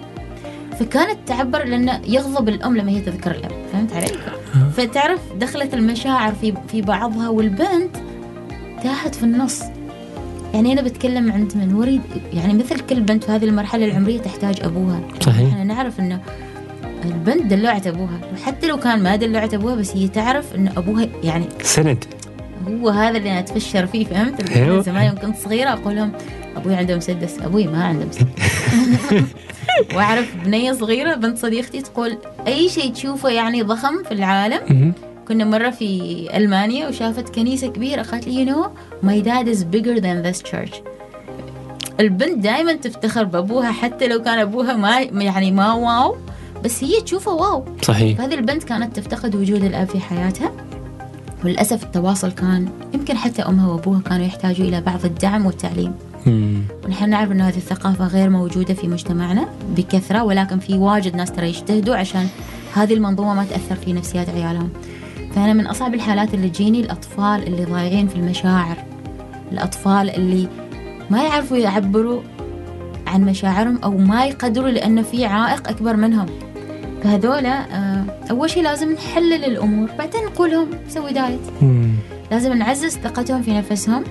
فكانت 0.79 1.17
تعبر 1.25 1.63
لأنه 1.63 2.01
يغضب 2.07 2.49
الأم 2.49 2.77
لما 2.77 2.91
هي 2.91 3.01
تذكر 3.01 3.31
الأب 3.31 3.51
فهمت 3.73 3.93
علي؟ 3.93 4.07
فتعرف 4.77 5.19
دخلت 5.39 5.73
المشاعر 5.73 6.33
في 6.33 6.53
في 6.67 6.81
بعضها 6.81 7.29
والبنت 7.29 7.95
تاهت 8.83 9.15
في 9.15 9.23
النص 9.23 9.61
يعني 10.53 10.73
أنا 10.73 10.81
بتكلم 10.81 11.31
عند 11.31 11.57
من 11.57 11.73
وريد 11.73 12.01
يعني 12.33 12.53
مثل 12.53 12.79
كل 12.79 13.01
بنت 13.01 13.23
في 13.23 13.31
هذه 13.31 13.45
المرحلة 13.45 13.85
العمرية 13.85 14.19
تحتاج 14.19 14.63
أبوها 14.63 15.01
صحيح. 15.21 15.47
إحنا 15.47 15.63
نعرف 15.63 15.99
إنه 15.99 16.19
البنت 17.05 17.45
دلوعت 17.45 17.87
أبوها 17.87 18.19
وحتى 18.33 18.67
لو 18.67 18.77
كان 18.77 19.03
ما 19.03 19.15
دلوعت 19.15 19.53
أبوها 19.53 19.75
بس 19.75 19.95
هي 19.95 20.07
تعرف 20.07 20.55
إن 20.55 20.67
أبوها 20.67 21.07
يعني 21.23 21.45
سند 21.61 22.05
هو 22.67 22.89
هذا 22.89 23.17
اللي 23.17 23.31
أنا 23.31 23.39
أتفشر 23.39 23.85
فيه 23.87 24.05
فهمت؟ 24.05 24.51
أيوة. 24.51 24.75
من 24.75 24.81
زمان 24.81 25.05
يوم 25.05 25.15
كنت 25.15 25.37
صغيرة 25.37 25.69
أقول 25.69 25.95
لهم 25.95 26.11
أبوي 26.55 26.75
عنده 26.75 26.95
مسدس 26.95 27.39
أبوي 27.39 27.67
ما 27.67 27.83
عنده 27.83 28.05
مسدس 28.05 28.25
وأعرف 29.95 30.35
بنية 30.45 30.71
صغيرة 30.71 31.15
بنت 31.15 31.37
صديقتي 31.37 31.81
تقول 31.81 32.17
أي 32.47 32.69
شيء 32.69 32.93
تشوفه 32.93 33.29
يعني 33.29 33.61
ضخم 33.61 34.03
في 34.03 34.11
العالم. 34.11 34.93
كنا 35.27 35.45
مرة 35.45 35.69
في 35.69 36.27
ألمانيا 36.37 36.87
وشافت 36.87 37.35
كنيسة 37.35 37.67
كبيرة 37.67 38.01
قالت 38.01 38.27
لي 38.27 38.45
you 38.45 38.49
know 38.49 38.69
my 39.05 39.25
dad 39.25 39.47
is 39.55 39.63
bigger 39.63 39.99
than 39.99 40.23
this 40.23 40.51
church 40.51 40.75
البنت 41.99 42.37
دائما 42.37 42.73
تفتخر 42.73 43.23
بأبوها 43.23 43.71
حتى 43.71 44.07
لو 44.07 44.21
كان 44.21 44.39
أبوها 44.39 44.75
ما 44.75 45.01
يعني 45.01 45.51
ما 45.51 45.73
واو 45.73 46.17
بس 46.63 46.83
هي 46.83 47.01
تشوفه 47.01 47.31
واو. 47.31 47.65
صحيح. 47.81 48.17
فهذه 48.17 48.33
البنت 48.33 48.63
كانت 48.63 48.95
تفتقد 48.95 49.35
وجود 49.35 49.63
الأب 49.63 49.87
في 49.87 49.99
حياتها. 49.99 50.51
وللأسف 51.43 51.83
التواصل 51.83 52.31
كان 52.31 52.69
يمكن 52.93 53.17
حتى 53.17 53.41
أمها 53.41 53.67
وأبوها 53.67 53.99
كانوا 53.99 54.25
يحتاجوا 54.25 54.65
إلى 54.65 54.81
بعض 54.81 55.05
الدعم 55.05 55.45
والتعليم. 55.45 55.93
مم. 56.25 56.61
ونحن 56.85 57.09
نعرف 57.09 57.31
أن 57.31 57.41
هذه 57.41 57.57
الثقافة 57.57 58.07
غير 58.07 58.29
موجودة 58.29 58.73
في 58.73 58.87
مجتمعنا 58.87 59.47
بكثرة 59.77 60.23
ولكن 60.23 60.59
في 60.59 60.77
واجد 60.77 61.15
ناس 61.15 61.31
ترى 61.31 61.47
يجتهدوا 61.49 61.95
عشان 61.95 62.27
هذه 62.73 62.93
المنظومة 62.93 63.33
ما 63.33 63.45
تأثر 63.45 63.75
في 63.75 63.93
نفسيات 63.93 64.29
عيالهم. 64.29 64.69
فأنا 65.35 65.53
من 65.53 65.67
أصعب 65.67 65.93
الحالات 65.93 66.33
اللي 66.33 66.49
تجيني 66.49 66.81
الأطفال 66.81 67.47
اللي 67.47 67.65
ضايعين 67.65 68.07
في 68.07 68.15
المشاعر. 68.15 68.77
الأطفال 69.51 70.09
اللي 70.09 70.47
ما 71.09 71.23
يعرفوا 71.23 71.57
يعبروا 71.57 72.21
عن 73.07 73.21
مشاعرهم 73.21 73.79
أو 73.83 73.97
ما 73.97 74.25
يقدروا 74.25 74.69
لأنه 74.69 75.01
في 75.01 75.25
عائق 75.25 75.69
أكبر 75.69 75.95
منهم. 75.95 76.25
فهذولا 77.03 77.75
آه، 77.75 78.05
أول 78.31 78.49
شيء 78.49 78.63
لازم 78.63 78.91
نحلل 78.91 79.45
الأمور 79.45 79.89
بعدين 79.97 80.23
نقول 80.25 80.51
لهم 80.51 80.69
سوي 80.89 81.13
دايت 81.13 81.39
مم. 81.61 81.95
لازم 82.31 82.53
نعزز 82.53 82.97
ثقتهم 82.97 83.41
في 83.41 83.53
نفسهم 83.53 84.03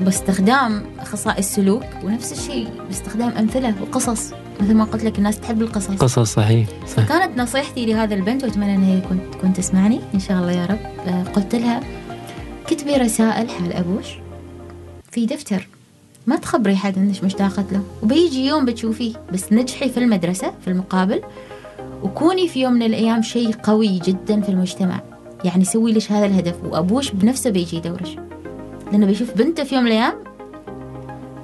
باستخدام 0.00 0.82
أخصائي 0.98 1.38
السلوك 1.38 1.82
ونفس 2.04 2.32
الشيء 2.32 2.68
باستخدام 2.88 3.28
أمثلة 3.30 3.74
وقصص 3.82 4.32
مثل 4.60 4.74
ما 4.74 4.84
قلت 4.84 5.04
لك 5.04 5.18
الناس 5.18 5.40
تحب 5.40 5.62
القصص 5.62 5.90
قصص 5.90 6.32
صحيح 6.34 6.68
صح. 6.96 7.08
كانت 7.08 7.38
نصيحتي 7.38 7.86
لهذا 7.86 8.14
البنت 8.14 8.44
وأتمنى 8.44 8.74
ان 8.74 8.82
هي 8.82 9.00
كنت 9.00 9.34
تكون 9.34 9.52
تسمعني 9.52 10.00
إن 10.14 10.20
شاء 10.20 10.38
الله 10.38 10.52
يا 10.52 10.66
رب 10.66 10.78
آه، 11.06 11.22
قلت 11.22 11.54
لها 11.54 11.80
كتبي 12.66 12.94
رسائل 12.94 13.50
حال 13.50 13.72
أبوش 13.72 14.06
في 15.12 15.26
دفتر 15.26 15.68
ما 16.26 16.36
تخبري 16.36 16.76
حد 16.76 16.98
إنك 16.98 17.24
مشتاقة 17.24 17.64
له. 17.72 17.82
وبيجي 18.02 18.46
يوم 18.46 18.64
بتشوفيه 18.64 19.14
بس 19.32 19.52
نجحي 19.52 19.88
في 19.88 19.98
المدرسة 19.98 20.52
في 20.64 20.68
المقابل 20.68 21.22
وكوني 22.02 22.48
في 22.48 22.60
يوم 22.60 22.72
من 22.72 22.82
الأيام 22.82 23.22
شيء 23.22 23.52
قوي 23.62 23.98
جدا 23.98 24.40
في 24.40 24.48
المجتمع. 24.48 25.00
يعني 25.44 25.64
سوي 25.64 25.92
ليش 25.92 26.12
هذا 26.12 26.26
الهدف؟ 26.26 26.54
وأبوش 26.64 27.10
بنفسه 27.10 27.50
بيجي 27.50 27.76
يدورش. 27.76 28.16
لأنه 28.92 29.06
بيشوف 29.06 29.34
بنته 29.36 29.64
في 29.64 29.74
يوم 29.74 29.84
من 29.84 29.90
الأيام 29.90 30.14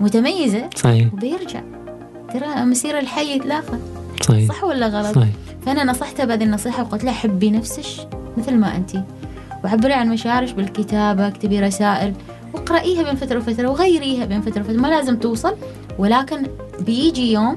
متميزة 0.01 0.71
صحيح. 0.77 1.13
وبيرجع. 1.13 1.61
ترى 2.33 2.65
مسير 2.65 2.99
الحي 2.99 3.37
يتلاقى 3.37 3.79
صحيح. 4.23 4.49
صح 4.49 4.65
ولا 4.65 4.87
غلط؟ 4.89 5.15
صحيح. 5.15 5.35
فأنا 5.67 5.85
نصحتها 5.85 6.25
بهذه 6.25 6.45
النصيحة 6.45 6.83
وقلت 6.83 7.05
لها 7.05 7.13
حبي 7.13 7.51
نفسك 7.51 8.09
مثل 8.37 8.55
ما 8.55 8.77
أنت 8.77 8.91
وعبري 9.65 9.93
عن 9.93 10.09
مشاعرك 10.09 10.55
بالكتابة 10.55 11.29
اكتبي 11.29 11.61
رسائل. 11.61 12.15
واقرأيها 12.55 13.03
بين 13.03 13.17
فترة 13.17 13.39
وفترة 13.39 13.69
وغيريها 13.69 14.25
بين 14.25 14.41
فترة 14.41 14.61
وفترة 14.61 14.81
ما 14.81 14.89
لازم 14.89 15.17
توصل. 15.17 15.55
ولكن 15.99 16.47
بيجي 16.81 17.33
يوم 17.33 17.55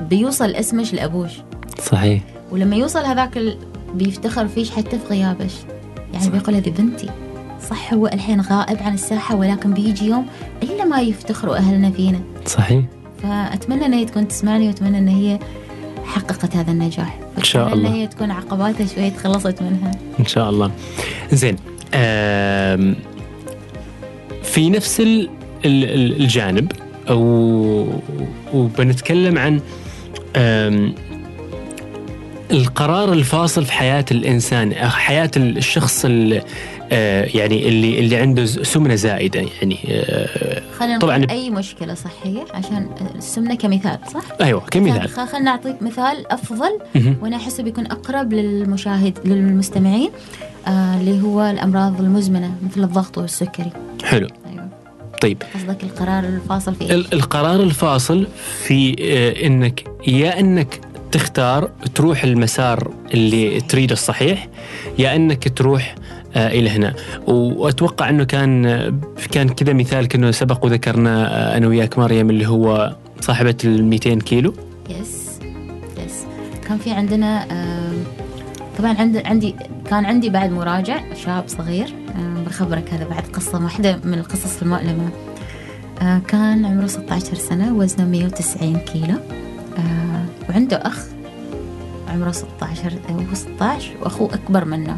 بيوصل 0.00 0.50
اسمك 0.50 0.94
لأبوش. 0.94 1.30
صحيح. 1.82 2.22
ولما 2.50 2.76
يوصل 2.76 3.04
هذاك 3.04 3.36
ال... 3.36 3.58
بيفتخر 3.94 4.48
فيش 4.48 4.70
حتى 4.70 4.98
في 4.98 5.06
غيابش. 5.10 5.52
يعني 6.12 6.24
صح. 6.24 6.30
بيقول 6.30 6.54
هذه 6.54 6.70
بنتي. 6.70 7.08
صح 7.70 7.94
هو 7.94 8.06
الحين 8.06 8.40
غائب 8.40 8.78
عن 8.82 8.94
الساحة 8.94 9.36
ولكن 9.36 9.74
بيجي 9.74 10.06
يوم 10.06 10.26
إلا 10.62 10.84
ما 10.84 11.00
يفتخروا 11.00 11.56
أهلنا 11.56 11.90
فينا. 11.90 12.20
صحيح. 12.46 12.84
فأتمنى 13.22 13.86
أن 13.86 13.92
هي 13.92 14.04
تكون 14.04 14.28
تسمعني 14.28 14.66
وأتمنى 14.66 14.98
أن 14.98 15.08
هي 15.08 15.38
حققت 16.04 16.56
هذا 16.56 16.70
النجاح. 16.70 17.18
إن 17.38 17.44
شاء 17.44 17.74
الله. 17.74 17.94
هي 17.94 18.06
تكون 18.06 18.30
عقباتها 18.30 18.86
شوية 18.86 19.08
تخلصت 19.08 19.62
منها. 19.62 19.90
إن 20.20 20.26
شاء 20.26 20.50
الله. 20.50 20.70
زين 21.32 21.56
في 24.56 24.70
نفس 24.70 25.00
ال- 25.00 25.28
ال- 25.64 25.84
ال- 25.84 26.20
الجانب 26.22 26.72
وبنتكلم 28.54 29.38
عن 29.38 29.60
القرار 32.50 33.12
الفاصل 33.12 33.64
في 33.64 33.72
حياة 33.72 34.04
الإنسان 34.10 34.72
أخ- 34.72 34.76
حياة 34.84 35.30
الشخص 35.36 36.04
ال- 36.04 36.42
آه، 36.92 37.24
يعني 37.34 37.68
اللي 37.68 37.98
اللي 37.98 38.16
عنده 38.16 38.44
ز- 38.44 38.58
سمنة 38.62 38.94
زائدة 38.94 39.40
يعني 39.40 39.78
آه، 39.88 40.62
خلينا 40.78 40.98
طبعاً. 40.98 41.26
أي 41.30 41.50
مشكلة 41.50 41.94
صحية 41.94 42.44
عشان 42.54 42.86
السمنة 43.16 43.54
كمثال 43.54 43.98
صح؟ 44.14 44.22
أيوه 44.40 44.60
كمثال 44.60 45.08
خلينا 45.08 45.38
نعطيك 45.44 45.82
مثال 45.82 46.32
أفضل. 46.32 46.78
وأنا 47.22 47.36
أحسه 47.36 47.62
بيكون 47.62 47.86
أقرب 47.86 48.32
للمشاهد 48.32 49.18
للمستمعين 49.24 50.10
آه 50.66 50.94
اللي 51.00 51.22
هو 51.22 51.42
الأمراض 51.42 52.00
المزمنة 52.00 52.54
مثل 52.70 52.84
الضغط 52.84 53.18
والسكري 53.18 53.70
حلو 54.04 54.26
أيوه 54.26 54.45
طيب. 55.20 55.42
قصدك 55.54 55.82
القرار 55.84 56.24
الفاصل 56.24 56.74
في؟ 56.74 56.94
ال- 56.94 57.12
القرار 57.14 57.60
الفاصل 57.62 58.26
في 58.62 58.96
آه، 59.00 59.46
إنك 59.46 59.84
يا 60.06 60.40
إنك 60.40 60.80
تختار 61.12 61.70
تروح 61.94 62.24
المسار 62.24 62.90
اللي 63.14 63.60
تريده 63.60 63.92
الصحيح 63.92 64.48
يا 64.98 65.16
إنك 65.16 65.58
تروح 65.58 65.94
آه، 66.36 66.48
إلى 66.48 66.70
هنا. 66.70 66.94
وأتوقع 67.26 68.08
إنه 68.08 68.24
كان 68.24 68.66
آه، 68.66 68.94
كان 69.32 69.48
كذا 69.48 69.72
مثال 69.72 70.08
كأنه 70.08 70.30
سبق 70.30 70.64
وذكرنا 70.64 71.56
أنا 71.56 71.66
وياك 71.66 71.98
مريم 71.98 72.30
اللي 72.30 72.46
هو 72.48 72.96
صاحبة 73.20 73.56
ال 73.64 73.84
200 73.84 74.18
كيلو. 74.20 74.54
يس 74.90 75.38
يس. 76.06 76.24
كان 76.68 76.78
في 76.78 76.90
عندنا 76.90 77.46
طبعا 78.78 78.94
عند 78.98 79.16
عندي 79.24 79.54
كان 79.90 80.04
عندي 80.04 80.30
بعد 80.30 80.50
مراجع 80.50 81.00
شاب 81.24 81.44
صغير. 81.48 81.94
بخبرك 82.46 82.94
هذا 82.94 83.08
بعد 83.08 83.22
قصة 83.22 83.64
واحدة 83.64 84.00
من 84.04 84.14
القصص 84.14 84.62
المؤلمة. 84.62 85.08
آه، 86.02 86.18
كان 86.18 86.64
عمره 86.66 86.86
16 86.86 87.34
سنة 87.34 87.74
وزنه 87.74 88.04
190 88.04 88.78
كيلو. 88.78 89.16
آه، 89.78 90.24
وعنده 90.48 90.76
أخ 90.76 91.06
عمره 92.08 92.30
16 92.30 92.92
هو 93.10 93.34
16 93.34 93.90
وأخوه 94.02 94.34
أكبر 94.34 94.64
منه. 94.64 94.96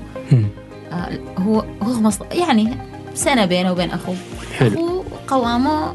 آه، 0.92 1.18
هو 1.38 1.64
هو 1.82 1.92
15 1.92 2.26
يعني 2.32 2.76
سنة 3.14 3.44
بينه 3.44 3.72
وبين 3.72 3.90
أخوه. 3.90 4.16
حلو. 4.58 4.74
أخوه 4.74 5.04
قوامه 5.28 5.94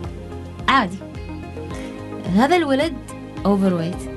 عادي. 0.67 0.97
هذا 2.35 2.55
الولد 2.55 2.93
overweight 3.45 4.13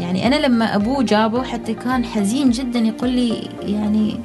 يعني 0.00 0.26
أنا 0.26 0.46
لما 0.46 0.74
أبوه 0.74 1.02
جابه 1.02 1.42
حتى 1.42 1.74
كان 1.74 2.04
حزين 2.04 2.50
جدا 2.50 2.78
يقول 2.78 3.10
لي 3.10 3.48
يعني 3.62 4.20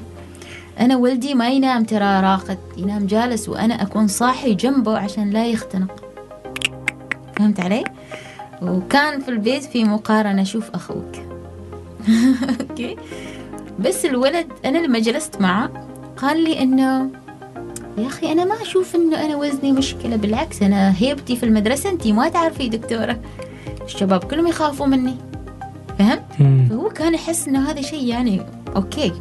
أنا 0.80 0.98
ولدي 0.98 1.34
ما 1.34 1.50
ينام 1.50 1.84
ترى 1.84 2.20
راقد 2.20 2.58
ينام 2.78 3.06
جالس 3.06 3.50
وأنا 3.50 3.82
أكون 3.82 4.08
صاحي 4.08 4.54
جنبه 4.54 4.98
عشان 4.98 5.30
لا 5.30 5.48
يختنق. 5.48 5.92
فهمت 7.38 7.60
علي؟ 7.60 7.84
وكان 8.62 9.20
في 9.20 9.30
البيت 9.30 9.64
في 9.64 9.84
مقارنة 9.84 10.44
شوف 10.44 10.70
أخوك. 10.70 11.16
okay؟ 12.70 12.95
بس 13.80 14.06
الولد 14.06 14.48
أنا 14.66 14.78
لما 14.78 15.00
جلست 15.00 15.42
معه 15.42 15.70
قال 16.18 16.44
لي 16.44 16.64
إنه 16.64 17.10
يا 17.98 18.08
أخي 18.08 18.32
أنا 18.32 18.46
ما 18.46 18.62
أشوف 18.62 18.96
إنه 18.96 19.26
أنا 19.26 19.36
وزني 19.36 19.72
مشكلة 19.72 20.16
بالعكس 20.16 20.62
أنا 20.62 20.94
هيبتي 20.98 21.36
في 21.36 21.44
المدرسة 21.44 21.90
انت 21.90 22.08
ما 22.08 22.30
تعرفي 22.30 22.70
دكتورة. 22.70 23.20
الشباب 23.86 24.24
كلهم 24.24 24.48
يخافوا 24.48 24.86
مني. 24.86 25.16
فهمت. 26.00 26.24
فهو 26.70 26.90
كان 26.90 27.14
يحس 27.14 27.48
إنه 27.48 27.70
هذا 27.72 27.82
شيء 27.82 28.04
يعني 28.04 28.42
أوكي. 28.76 29.14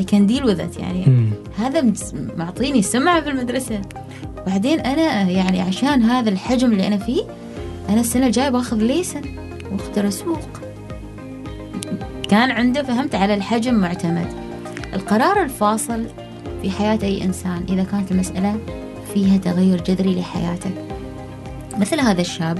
I 0.00 0.04
can 0.04 0.32
deal 0.32 0.44
with 0.44 0.60
it 0.60 0.80
يعني. 0.80 1.04
مم. 1.06 1.30
هذا 1.58 1.92
معطيني 2.36 2.82
سمعة 2.82 3.20
في 3.20 3.30
المدرسة. 3.30 3.80
بعدين 4.46 4.80
أنا 4.80 5.30
يعني 5.30 5.60
عشان 5.60 6.02
هذا 6.02 6.30
الحجم 6.30 6.72
اللي 6.72 6.86
أنا 6.86 6.96
فيه 6.96 7.22
أنا 7.88 8.00
السنة 8.00 8.26
الجاية 8.26 8.48
بأخذ 8.48 8.76
ليسن 8.76 9.22
واختار 9.72 10.08
أسوق 10.08 10.40
كان 12.28 12.50
عنده 12.50 12.82
فهمت 12.82 13.14
على 13.14 13.34
الحجم 13.34 13.74
معتمد. 13.74 14.26
القرار 14.94 15.42
الفاصل 15.42 16.06
في 16.62 16.70
حياة 16.70 16.98
أي 17.02 17.24
إنسان 17.24 17.64
إذا 17.68 17.84
كانت 17.84 18.12
المسألة 18.12 18.58
فيها 19.14 19.36
تغير 19.36 19.82
جذري 19.82 20.14
لحياته 20.14 20.70
مثل 21.78 22.00
هذا 22.00 22.20
الشاب 22.20 22.58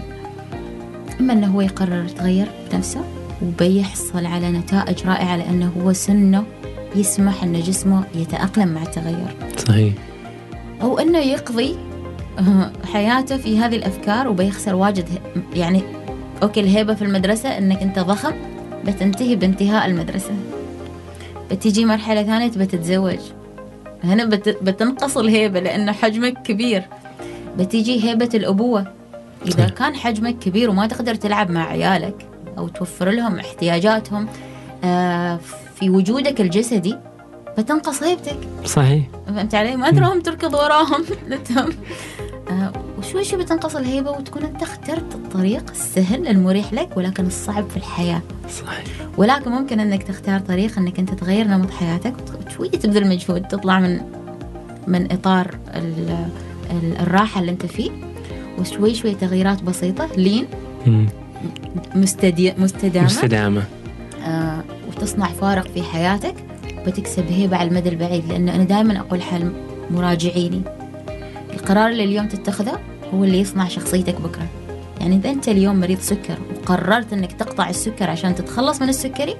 إما 1.20 1.32
أنه 1.32 1.46
هو 1.46 1.60
يقرر 1.60 2.04
يتغير 2.04 2.46
بنفسه 2.72 3.04
وبيحصل 3.42 4.26
على 4.26 4.50
نتائج 4.50 5.06
رائعة 5.06 5.36
لأنه 5.36 5.72
هو 5.82 5.92
سنه 5.92 6.44
يسمح 6.94 7.42
أن 7.42 7.60
جسمه 7.60 8.04
يتأقلم 8.14 8.68
مع 8.68 8.82
التغير. 8.82 9.36
صحيح. 9.68 9.94
أو 10.82 10.98
أنه 10.98 11.18
يقضي 11.18 11.76
آه، 12.38 12.70
حياته 12.92 13.36
في 13.36 13.58
هذه 13.58 13.76
الأفكار 13.76 14.28
وبيخسر 14.28 14.74
واجد. 14.74 15.08
يعني 15.54 15.82
أوكي 16.42 16.60
الهيبة 16.60 16.94
في 16.94 17.02
المدرسة 17.02 17.58
أنك 17.58 17.82
أنت 17.82 17.98
ضخم 17.98 18.32
بتنتهي 18.84 19.36
بانتهاء 19.36 19.86
المدرسة. 19.86 20.34
بتيجي 21.50 21.84
مرحلة 21.84 22.22
ثانية 22.22 22.48
تبى 22.48 22.66
تتزوج 22.66 23.18
هنا 24.04 24.24
بت... 24.24 24.48
بتنقص 24.62 25.16
الهيبة 25.16 25.60
لأن 25.60 25.92
حجمك 25.92 26.42
كبير. 26.42 26.82
بتيجي 27.58 28.04
هيبة 28.04 28.28
الأبوة. 28.34 28.86
إذا. 29.46 29.68
كان 29.68 29.94
حجمك 29.94 30.38
كبير 30.38 30.70
وما 30.70 30.86
تقدر 30.86 31.14
تلعب 31.14 31.50
مع 31.50 31.66
عيالك 31.66 32.26
أو 32.58 32.68
توفر 32.68 33.10
لهم 33.10 33.38
احتياجاتهم 33.38 34.26
آه، 34.84 35.38
في 35.80 35.90
وجودك 35.90 36.40
الجسدي 36.40 36.96
بتنقص 37.58 38.02
هيبتك. 38.02 38.36
صحيح. 38.64 39.04
فهمت 39.26 39.54
علي؟ 39.54 39.76
ما 39.76 39.90
تراهم 39.90 40.20
تركض 40.20 40.54
وراهم. 40.54 41.04
آه، 42.50 42.72
وشوي 42.98 43.24
شوي 43.24 43.42
بتنقص 43.42 43.76
الهيبة 43.76 44.10
وتكون 44.10 44.42
أنت 44.42 44.62
اخترت 44.62 45.14
الطريق 45.14 45.70
السهل 45.70 46.26
المريح 46.28 46.72
لك 46.72 46.96
ولكن 46.96 47.26
الصعب 47.26 47.70
في 47.70 47.76
الحياة؟ 47.76 48.22
صحيح. 48.50 48.84
ولكن 49.18 49.50
ممكن 49.50 49.80
أنك 49.80 50.02
تختار 50.02 50.40
طريق 50.40 50.78
أنك 50.78 50.98
أنت 50.98 51.14
تغير 51.14 51.46
نمط 51.46 51.70
حياتك. 51.70 52.14
وشوي 52.46 52.68
تبذل 52.68 53.08
مجهود 53.08 53.42
تطلع 53.48 53.80
من 53.80 54.00
من 54.86 55.12
إطار 55.12 55.58
ال- 55.74 56.26
ال- 56.70 56.96
الراحة 57.00 57.40
اللي 57.40 57.50
أنت 57.52 57.66
فيه. 57.66 57.90
وشوي 58.58 58.94
شوي 58.94 59.14
تغييرات 59.14 59.62
بسيطة 59.62 60.08
لين. 60.16 60.46
مستدي 61.94 62.52
مستدامة. 62.58 63.06
مستدامة. 63.06 63.62
وتصنع 65.00 65.26
فارق 65.26 65.68
في 65.68 65.82
حياتك 65.82 66.34
بتكسب 66.86 67.24
هيبة 67.32 67.56
على 67.56 67.68
المدى 67.68 67.88
البعيد 67.88 68.28
لأنه 68.28 68.54
أنا 68.54 68.64
دائما 68.64 69.00
أقول 69.00 69.22
حال 69.22 69.52
مراجعيني. 69.90 70.62
القرار 71.54 71.88
اللي 71.88 72.04
اليوم 72.04 72.28
تتخذه 72.28 72.80
هو 73.14 73.24
اللي 73.24 73.40
يصنع 73.40 73.68
شخصيتك 73.68 74.20
بكرة. 74.20 74.46
يعني 75.00 75.16
إذا 75.16 75.30
أنت 75.30 75.48
اليوم 75.48 75.80
مريض 75.80 75.98
سكر 75.98 76.38
وقررت 76.56 77.12
أنك 77.12 77.32
تقطع 77.32 77.68
السكر 77.68 78.10
عشان 78.10 78.34
تتخلص 78.34 78.82
من 78.82 78.88
السكري 78.88 79.36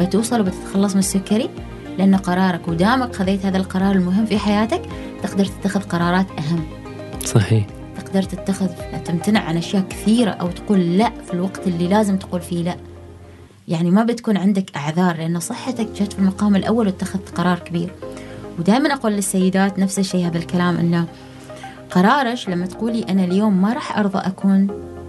بتوصل 0.00 0.40
وبتتخلص 0.40 0.92
من 0.92 0.98
السكري 0.98 1.50
لأن 1.98 2.16
قرارك 2.16 2.68
ودامك 2.68 3.14
خذيت 3.16 3.46
هذا 3.46 3.56
القرار 3.56 3.94
المهم 3.94 4.26
في 4.26 4.38
حياتك 4.38 4.82
تقدر 5.22 5.44
تتخذ 5.44 5.80
قرارات 5.80 6.26
أهم. 6.38 6.64
صحيح. 7.24 7.66
تقدر 7.96 8.22
تتخذ 8.22 8.68
تمتنع 9.04 9.40
عن 9.40 9.56
أشياء 9.56 9.82
كثيرة 9.90 10.30
أو 10.30 10.48
تقول 10.48 10.98
لأ 10.98 11.12
في 11.26 11.34
الوقت 11.34 11.66
اللي 11.66 11.88
لازم 11.88 12.16
تقول 12.16 12.40
فيه 12.40 12.62
لأ. 12.62 12.76
يعني 13.68 13.90
ما 13.90 14.04
بتكون 14.04 14.36
عندك 14.36 14.76
أعذار 14.76 15.16
لأن 15.16 15.40
صحتك 15.40 15.86
جت 16.00 16.12
في 16.12 16.18
المقام 16.18 16.56
الأول 16.56 16.86
واتخذت 16.86 17.28
قرار 17.28 17.58
كبير. 17.58 17.90
ودائما 18.58 18.92
أقول 18.94 19.12
للسيدات 19.12 19.78
نفس 19.78 19.98
الشيء 19.98 20.26
هذا 20.26 20.38
الكلام 20.38 20.76
إنه 20.76 21.06
قرارش 21.90 22.48
لما 22.48 22.66
تقولي 22.66 23.02
أنا 23.02 23.24
اليوم 23.24 23.62
ما 23.62 23.72
راح 23.72 23.98
أرضى 23.98 24.18
أكون 24.18 24.66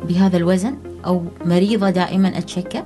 بهذا 0.08 0.38
الوزن 0.38 0.78
أو 1.06 1.24
مريضة 1.46 1.90
دائما 1.90 2.38
أتشكى. 2.38 2.84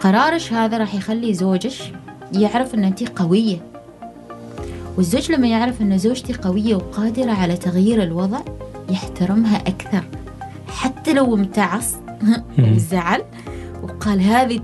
قرارش 0.00 0.52
هذا 0.52 0.78
راح 0.78 0.94
يخلي 0.94 1.34
زوجش 1.34 1.92
يعرف 2.32 2.74
ان 2.74 2.84
انت 2.84 3.18
قوية. 3.18 3.62
والزوج 4.96 5.32
لما 5.32 5.46
يعرف 5.48 5.82
إن 5.82 5.98
زوجتي 5.98 6.32
قوية 6.32 6.74
وقادرة 6.74 7.32
على 7.32 7.56
تغيير 7.56 8.02
الوضع 8.02 8.40
يحترمها 8.90 9.56
أكثر. 9.56 10.04
حتى 10.68 11.12
لو 11.12 11.34
امتعص 11.34 11.94
وزعل 12.58 13.22
وقال 14.04 14.20
هذه 14.20 14.60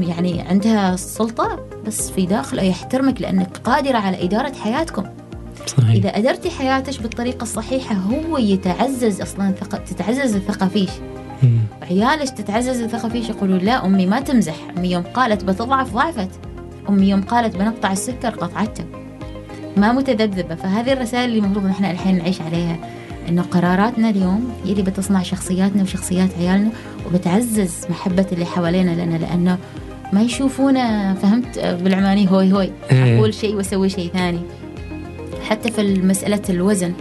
يعني 0.00 0.40
عندها 0.40 0.96
سلطة 0.96 1.66
بس 1.86 2.10
في 2.10 2.26
داخله 2.26 2.62
يحترمك 2.62 3.20
لأنك 3.20 3.56
قادرة 3.56 3.98
على 3.98 4.24
إدارة 4.24 4.52
حياتكم. 4.52 5.04
صحيح. 5.66 5.90
إذا 5.90 6.08
أدرتي 6.08 6.50
حياتك 6.50 7.02
بالطريقة 7.02 7.42
الصحيحة 7.42 7.94
هو 7.94 8.38
يتعزز 8.38 9.20
أصلا 9.20 9.52
ثقة 9.52 9.78
تتعزز 9.78 10.36
الثقة 10.36 10.68
فيش 10.68 10.90
مم. 11.42 11.58
عيالش 11.82 12.30
تتعزز 12.30 12.80
الثقة 12.80 13.08
فيش 13.08 13.28
يقولوا 13.28 13.58
لا 13.58 13.86
أمي 13.86 14.06
ما 14.06 14.20
تمزح. 14.20 14.56
أمي 14.78 14.90
يوم 14.90 15.02
قالت 15.02 15.44
بتضعف 15.44 15.94
ضعفت. 15.94 16.30
أمي 16.88 17.08
يوم 17.08 17.22
قالت 17.22 17.56
بنقطع 17.56 17.92
السكر 17.92 18.30
قطعته 18.30 18.84
ما 19.76 19.92
متذبذبة. 19.92 20.54
فهذه 20.54 20.92
الرسائل 20.92 21.24
اللي 21.24 21.38
المفروض 21.38 21.66
نحن 21.66 21.84
الحين 21.84 22.18
نعيش 22.18 22.40
عليها. 22.40 22.78
إنه 23.28 23.42
قراراتنا 23.42 24.10
اليوم 24.10 24.52
هي 24.64 24.72
اللي 24.72 24.82
بتصنع 24.82 25.22
شخصياتنا 25.22 25.82
وشخصيات 25.82 26.30
عيالنا 26.38 26.70
وبتعزز 27.06 27.74
محبة 27.90 28.26
اللي 28.32 28.44
حوالينا 28.44 29.04
لنا 29.04 29.16
لأنه 29.16 29.58
ما 30.12 30.22
يشوفونا 30.22 31.14
فهمت؟ 31.14 31.58
بالعماني 31.58 32.30
هوي 32.30 32.52
هوي 32.52 32.70
إيه. 32.90 33.18
أقول 33.18 33.34
شيء 33.34 33.54
وأسوي 33.54 33.88
شيء 33.88 34.10
ثاني. 34.12 34.40
حتى 35.48 35.70
في 35.70 36.00
مسألة 36.02 36.42
الوزن 36.50 36.92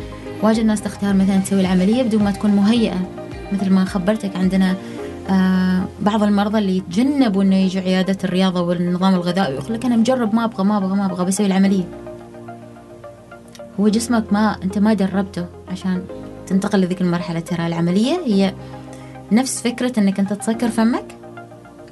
واجد 0.41 0.65
ناس 0.65 0.81
تختار 0.81 1.13
مثلا 1.13 1.37
تسوي 1.37 1.61
العملية 1.61 2.03
بدون 2.03 2.23
ما 2.23 2.31
تكون 2.31 2.51
مهيئة 2.51 3.09
مثل 3.53 3.69
ما 3.69 3.85
خبرتك 3.85 4.35
عندنا 4.35 4.75
آه 5.29 5.83
بعض 6.01 6.23
المرضى 6.23 6.57
اللي 6.57 6.77
يتجنبوا 6.77 7.43
إنه 7.43 7.55
يجوا 7.55 7.81
عيادة 7.81 8.17
الرياضة 8.23 8.61
والنظام 8.61 9.13
الغذائي 9.13 9.53
ويقول 9.53 9.73
لك 9.73 9.85
أنا 9.85 9.95
مجرب 9.95 10.35
ما 10.35 10.45
أبغى 10.45 10.63
ما 10.63 10.77
أبغى 10.77 10.95
ما 10.95 11.05
أبغى 11.05 11.25
بسوي 11.25 11.45
العملية. 11.45 11.83
هو 13.79 13.87
جسمك 13.87 14.33
ما 14.33 14.55
أنت 14.63 14.77
ما 14.77 14.93
دربته. 14.93 15.45
عشان 15.71 16.03
تنتقل 16.47 16.79
لذيك 16.81 17.01
المرحلة 17.01 17.39
ترى 17.39 17.67
العملية. 17.67 18.19
هي 18.25 18.53
نفس 19.31 19.61
فكرة 19.61 19.99
إنك 19.99 20.19
أنت 20.19 20.33
تسكر 20.33 20.69
فمك 20.69 21.05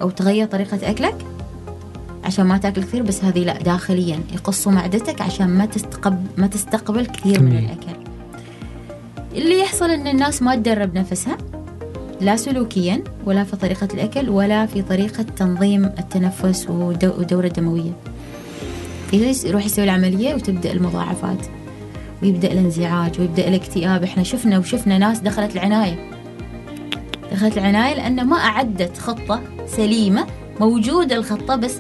أو 0.02 0.10
تغير 0.10 0.48
طريقة 0.48 0.90
أكلك 0.90 1.16
عشان 2.24 2.46
ما 2.46 2.58
تأكل 2.58 2.84
كثير 2.84 3.04
بس 3.04 3.24
هذه 3.24 3.44
لا 3.44 3.58
داخليا 3.64 4.20
يقصوا 4.34 4.72
معدتك 4.72 5.22
عشان 5.22 5.48
ما 5.50 5.66
تستقبل 5.66 6.18
ما 6.38 6.48
تستقبل 6.48 7.06
كثير 7.06 7.42
من. 7.42 7.58
الأكل. 7.58 8.00
اللي 9.36 9.60
يحصل 9.60 9.90
إن 9.90 10.08
الناس 10.08 10.42
ما 10.42 10.56
تدرب 10.56 10.98
نفسها 10.98 11.38
لا 12.22 12.36
سلوكيا 12.36 13.04
ولا 13.26 13.44
في 13.44 13.56
طريقة 13.56 13.88
الأكل 13.94 14.30
ولا 14.30 14.66
في 14.66 14.82
طريقة 14.82 15.24
تنظيم 15.24 15.86
التنفس 15.86 16.66
والدو- 16.68 17.18
والدورة 17.18 17.48
الدموية. 17.48 17.92
يروح 19.14 19.66
يسوي 19.66 19.84
العملية 19.86 20.36
وتبدأ 20.36 20.72
المضاعفات. 20.72 21.46
ويبدأ 22.24 22.52
الانزعاج 22.52 23.20
ويبدأ 23.20 23.48
الاكتئاب 23.48 24.04
إحنا 24.04 24.24
شفنا 24.24 24.60
وشفنا 24.60 24.98
ناس 24.98 25.20
دخلت 25.20 25.56
العناية. 25.56 26.10
دخلت 27.32 27.58
العناية 27.58 27.96
لأن 27.96 28.26
ما 28.26 28.38
أعدت 28.38 28.98
خطة 28.98 29.42
سليمة 29.68 30.26
موجودة 30.60 31.16
الخطة 31.16 31.56
بس 31.56 31.80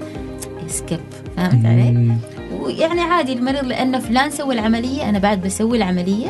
سكيب 0.68 1.00
فهمت 1.38 1.66
علي؟ 1.66 2.16
ويعني 2.62 3.02
عادي 3.02 3.34
المريض 3.34 3.66
لأن 3.66 4.00
فلان 4.00 4.30
سوى 4.30 4.54
العملية 4.54 5.10
أنا 5.10 5.20
بعد 5.20 5.42
بسوي 5.42 5.78
العملية. 5.78 6.28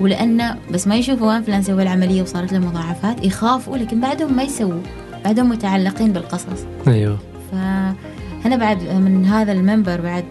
ولأن 0.00 0.56
بس 0.70 0.86
ما 0.86 0.96
يشوفوا 0.96 1.32
وين 1.32 1.42
فلان 1.42 1.62
سوى 1.62 1.82
العملية 1.82 2.22
وصارت 2.22 2.52
له 2.52 2.58
مضاعفات 2.58 3.24
يخافوا 3.24 3.76
لكن 3.76 4.00
بعدهم 4.00 4.36
ما 4.36 4.42
يسووا. 4.42 4.80
بعدهم 5.24 5.48
متعلقين 5.48 6.12
بالقصص. 6.12 6.66
أيوه. 6.88 7.18
فأنا 7.52 8.56
بعد 8.56 8.82
من 8.82 9.26
هذا 9.26 9.52
المنبر 9.52 10.00
بعد 10.00 10.24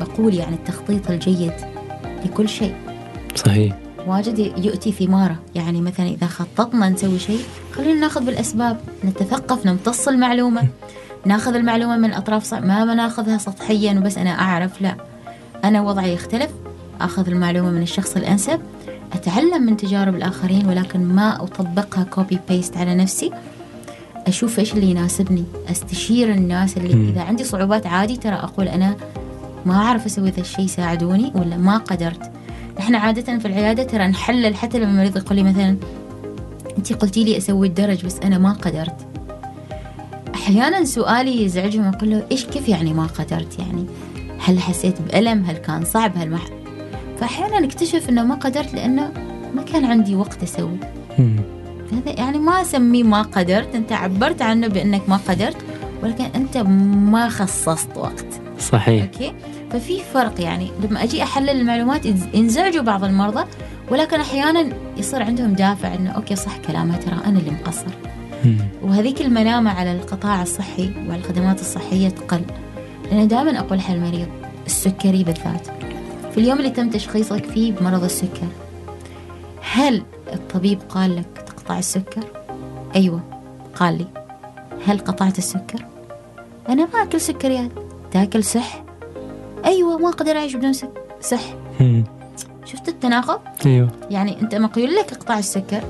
بقول 0.00 0.34
يعني 0.34 0.54
التخطيط 0.54 1.10
الجيد. 1.10 1.52
لكل 2.28 2.48
شيء. 2.48 2.74
صحيح. 3.34 3.76
واجد 4.06 4.38
يؤتي 4.38 4.92
ثماره 4.92 5.36
يعني 5.54 5.80
مثلا 5.80 6.06
إذا 6.06 6.26
خططنا 6.26 6.88
نسوي 6.88 7.18
شيء 7.18 7.40
خلينا 7.72 8.00
ناخذ 8.00 8.24
بالأسباب. 8.24 8.80
نتثقف 9.04 9.66
نمتص 9.66 10.08
المعلومة. 10.08 10.68
ناخذ 11.26 11.54
المعلومة 11.54 11.96
من 11.96 12.12
أطراف 12.12 12.44
صح 12.44 12.58
ما 12.58 12.84
ما 12.84 12.94
ناخذها 12.94 13.38
سطحيا 13.38 13.98
وبس 13.98 14.18
أنا 14.18 14.30
أعرف 14.30 14.82
لا. 14.82 14.94
أنا 15.64 15.82
وضعي 15.82 16.12
يختلف. 16.12 16.50
أخذ 17.00 17.28
المعلومة 17.28 17.70
من 17.70 17.82
الشخص 17.82 18.16
الأنسب. 18.16 18.60
أتعلم 19.12 19.62
من 19.62 19.76
تجارب 19.76 20.14
الآخرين 20.14 20.66
ولكن 20.66 21.04
ما 21.04 21.42
أطبقها 21.42 22.04
copy 22.04 22.38
paste 22.48 22.76
على 22.76 22.94
نفسي. 22.94 23.30
أشوف 24.26 24.58
إيش 24.58 24.74
اللي 24.74 24.90
يناسبني. 24.90 25.44
أستشير 25.70 26.30
الناس 26.30 26.76
اللي. 26.76 27.10
إذا 27.10 27.22
عندي 27.22 27.44
صعوبات 27.44 27.86
عادي 27.86 28.16
ترى 28.16 28.34
أقول 28.34 28.68
أنا 28.68 28.96
ما 29.66 29.74
أعرف 29.74 30.06
أسوي 30.06 30.30
ذا 30.30 30.40
الشيء 30.40 30.66
ساعدوني 30.66 31.32
ولا 31.34 31.56
ما 31.56 31.76
قدرت؟ 31.76 32.30
نحن 32.78 32.94
عادة 32.94 33.38
في 33.38 33.48
العيادة 33.48 33.82
ترى 33.82 34.06
نحلل 34.06 34.54
حتى 34.54 34.78
لما 34.78 34.90
المريض 34.90 35.16
يقول 35.16 35.36
لي 35.36 35.42
مثلا 35.42 35.76
أنت 36.78 36.92
قلتي 36.92 37.24
لي 37.24 37.36
أسوي 37.36 37.66
الدرج 37.66 38.06
بس 38.06 38.18
أنا 38.18 38.38
ما 38.38 38.52
قدرت. 38.52 39.06
أحيانا 40.34 40.84
سؤالي 40.84 41.42
يزعجهم 41.44 41.84
أقول 41.84 42.10
له 42.10 42.26
إيش 42.30 42.44
كيف 42.44 42.68
يعني 42.68 42.94
ما 42.94 43.06
قدرت 43.06 43.58
يعني؟ 43.58 43.86
هل 44.38 44.60
حسيت 44.60 45.02
بألم؟ 45.02 45.44
هل 45.44 45.56
كان 45.56 45.84
صعب؟ 45.84 46.12
هل 46.16 46.30
ما 46.30 46.38
فأحيانا 47.20 47.60
نكتشف 47.60 48.08
أنه 48.08 48.24
ما 48.24 48.34
قدرت 48.34 48.74
لأنه 48.74 49.12
ما 49.54 49.62
كان 49.62 49.84
عندي 49.84 50.16
وقت 50.16 50.42
أسوي. 50.42 50.78
هذا 51.92 52.10
يعني 52.18 52.38
ما 52.38 52.62
أسميه 52.62 53.02
ما 53.02 53.22
قدرت 53.22 53.74
أنت 53.74 53.92
عبرت 53.92 54.42
عنه 54.42 54.68
بأنك 54.68 55.08
ما 55.08 55.16
قدرت 55.16 55.56
ولكن 56.02 56.24
أنت 56.24 56.56
ما 56.56 57.28
خصصت 57.28 57.96
وقت. 57.96 58.26
صحيح. 58.58 59.02
okay. 59.04 59.32
ففي 59.70 60.00
فرق 60.14 60.40
يعني 60.40 60.70
لما 60.82 61.02
أجي 61.02 61.22
أحلل 61.22 61.50
المعلومات 61.50 62.06
ينز- 62.06 62.34
ينزعجوا 62.34 62.82
بعض 62.82 63.04
المرضى 63.04 63.44
ولكن 63.90 64.20
أحيانا 64.20 64.68
يصير 64.96 65.22
عندهم 65.22 65.52
دافع 65.52 65.94
إنه 65.94 66.10
okay 66.10 66.36
صح 66.36 66.56
كلامها 66.58 66.96
ترى 66.96 67.14
أنا 67.26 67.38
اللي 67.38 67.50
مقصر. 67.50 67.86
وهذيك 68.82 69.20
الملامه 69.22 69.70
على 69.70 69.92
القطاع 69.92 70.42
الصحي 70.42 70.90
وعلى 71.08 71.20
الخدمات 71.20 71.60
الصحية 71.60 72.08
تقل. 72.08 72.40
لأن 73.12 73.28
دائما 73.28 73.58
أقول 73.58 73.80
حل 73.80 73.94
المريض 73.94 74.26
السكري 74.66 75.24
بالذات. 75.24 75.66
في 76.32 76.38
اليوم 76.38 76.58
اللي 76.58 76.70
تم 76.70 76.90
تشخيصك 76.90 77.44
فيه 77.44 77.72
بمرض 77.72 78.04
السكر 78.04 78.46
هل 79.72 80.02
الطبيب 80.32 80.78
قال 80.88 81.16
لك 81.16 81.26
تقطع 81.46 81.78
السكر؟ 81.78 82.24
أيوه 82.96 83.20
قال 83.76 83.98
لي. 83.98 84.06
هل 84.86 84.98
قطعت 84.98 85.38
السكر؟ 85.38 85.84
أنا 86.68 86.88
ما 86.94 87.02
أكل 87.02 87.20
سكريات. 87.20 87.70
تاكل 88.12 88.44
صح؟ 88.44 88.84
أيوه 89.64 89.98
ما 89.98 90.08
أقدر 90.08 90.36
أعيش 90.36 90.54
بدون 90.56 90.72
سك- 90.72 91.02
صح. 91.20 91.40
شفت 92.64 92.88
التناقض؟ 92.88 93.40
أيوه. 93.66 93.88
يعني 94.10 94.40
أنت 94.40 94.54
مقيول 94.54 94.94
لك 94.94 95.12
اقطع 95.12 95.38
السكر. 95.38 95.82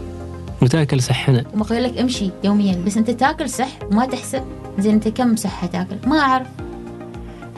وتأكل 0.62 1.02
صحنا 1.02 1.44
ومقيول 1.54 1.82
لك 1.84 1.98
امشي 1.98 2.30
يوميا 2.44 2.82
بس 2.86 2.96
أنت 2.96 3.10
تاكل 3.10 3.50
صح 3.50 3.68
وما 3.92 4.06
تحسب. 4.06 4.42
زين 4.78 4.94
أنت 4.94 5.08
كم 5.08 5.36
صحة 5.36 5.66
تاكل؟ 5.66 5.96
ما 6.06 6.18
أعرف. 6.20 6.46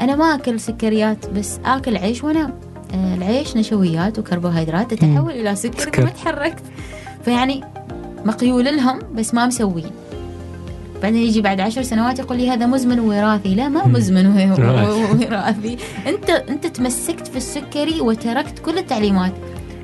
أنا 0.01 0.17
ما 0.17 0.35
أكل 0.35 0.61
سكريات 0.61 1.31
بس 1.31 1.59
آكل 1.65 1.97
عيش 1.97 2.25
وانام 2.25 2.55
آه، 2.95 3.15
العيش 3.15 3.57
نشويات 3.57 4.19
وكربوهيدرات 4.19 4.95
تتحول 4.95 5.33
إلى 5.33 5.57
سكر 5.57 5.79
سكر. 5.81 6.05
ما 6.05 6.11
تحركت. 6.11 6.63
فيعني 7.25 7.65
مقيول 8.25 8.65
لهم 8.77 8.99
بس 9.15 9.35
ما 9.35 9.47
مسوين 9.47 9.91
بعدين 11.03 11.23
يجي 11.23 11.41
بعد 11.41 11.61
عشر 11.61 11.83
سنوات 11.83 12.19
يقول 12.19 12.39
لي 12.39 12.51
هذا 12.51 12.67
مزمن 12.67 13.01
وراثي 13.01 13.55
لا 13.55 13.69
ما. 13.69 13.87
مزمن 13.87 14.27
وراثي. 15.31 15.77
أنت 16.07 16.31
أنت 16.31 16.67
تمسكت 16.67 17.27
في 17.27 17.37
السكري 17.37 18.01
وتركت 18.01 18.59
كل 18.59 18.79
التعليمات 18.79 19.33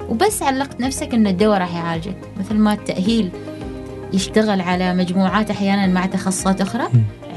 وبس 0.08 0.42
علقت 0.42 0.80
نفسك 0.80 1.14
إن 1.14 1.26
الدواء 1.26 1.58
راح 1.58 1.74
يعالجك 1.74 2.16
مثل 2.40 2.54
ما 2.54 2.72
التأهيل 2.72 3.30
يشتغل 4.12 4.60
على 4.60 4.94
مجموعات 4.94 5.50
أحيانا 5.50 5.86
مع 5.86 6.06
تخصصات 6.06 6.60
أخرى. 6.60 6.84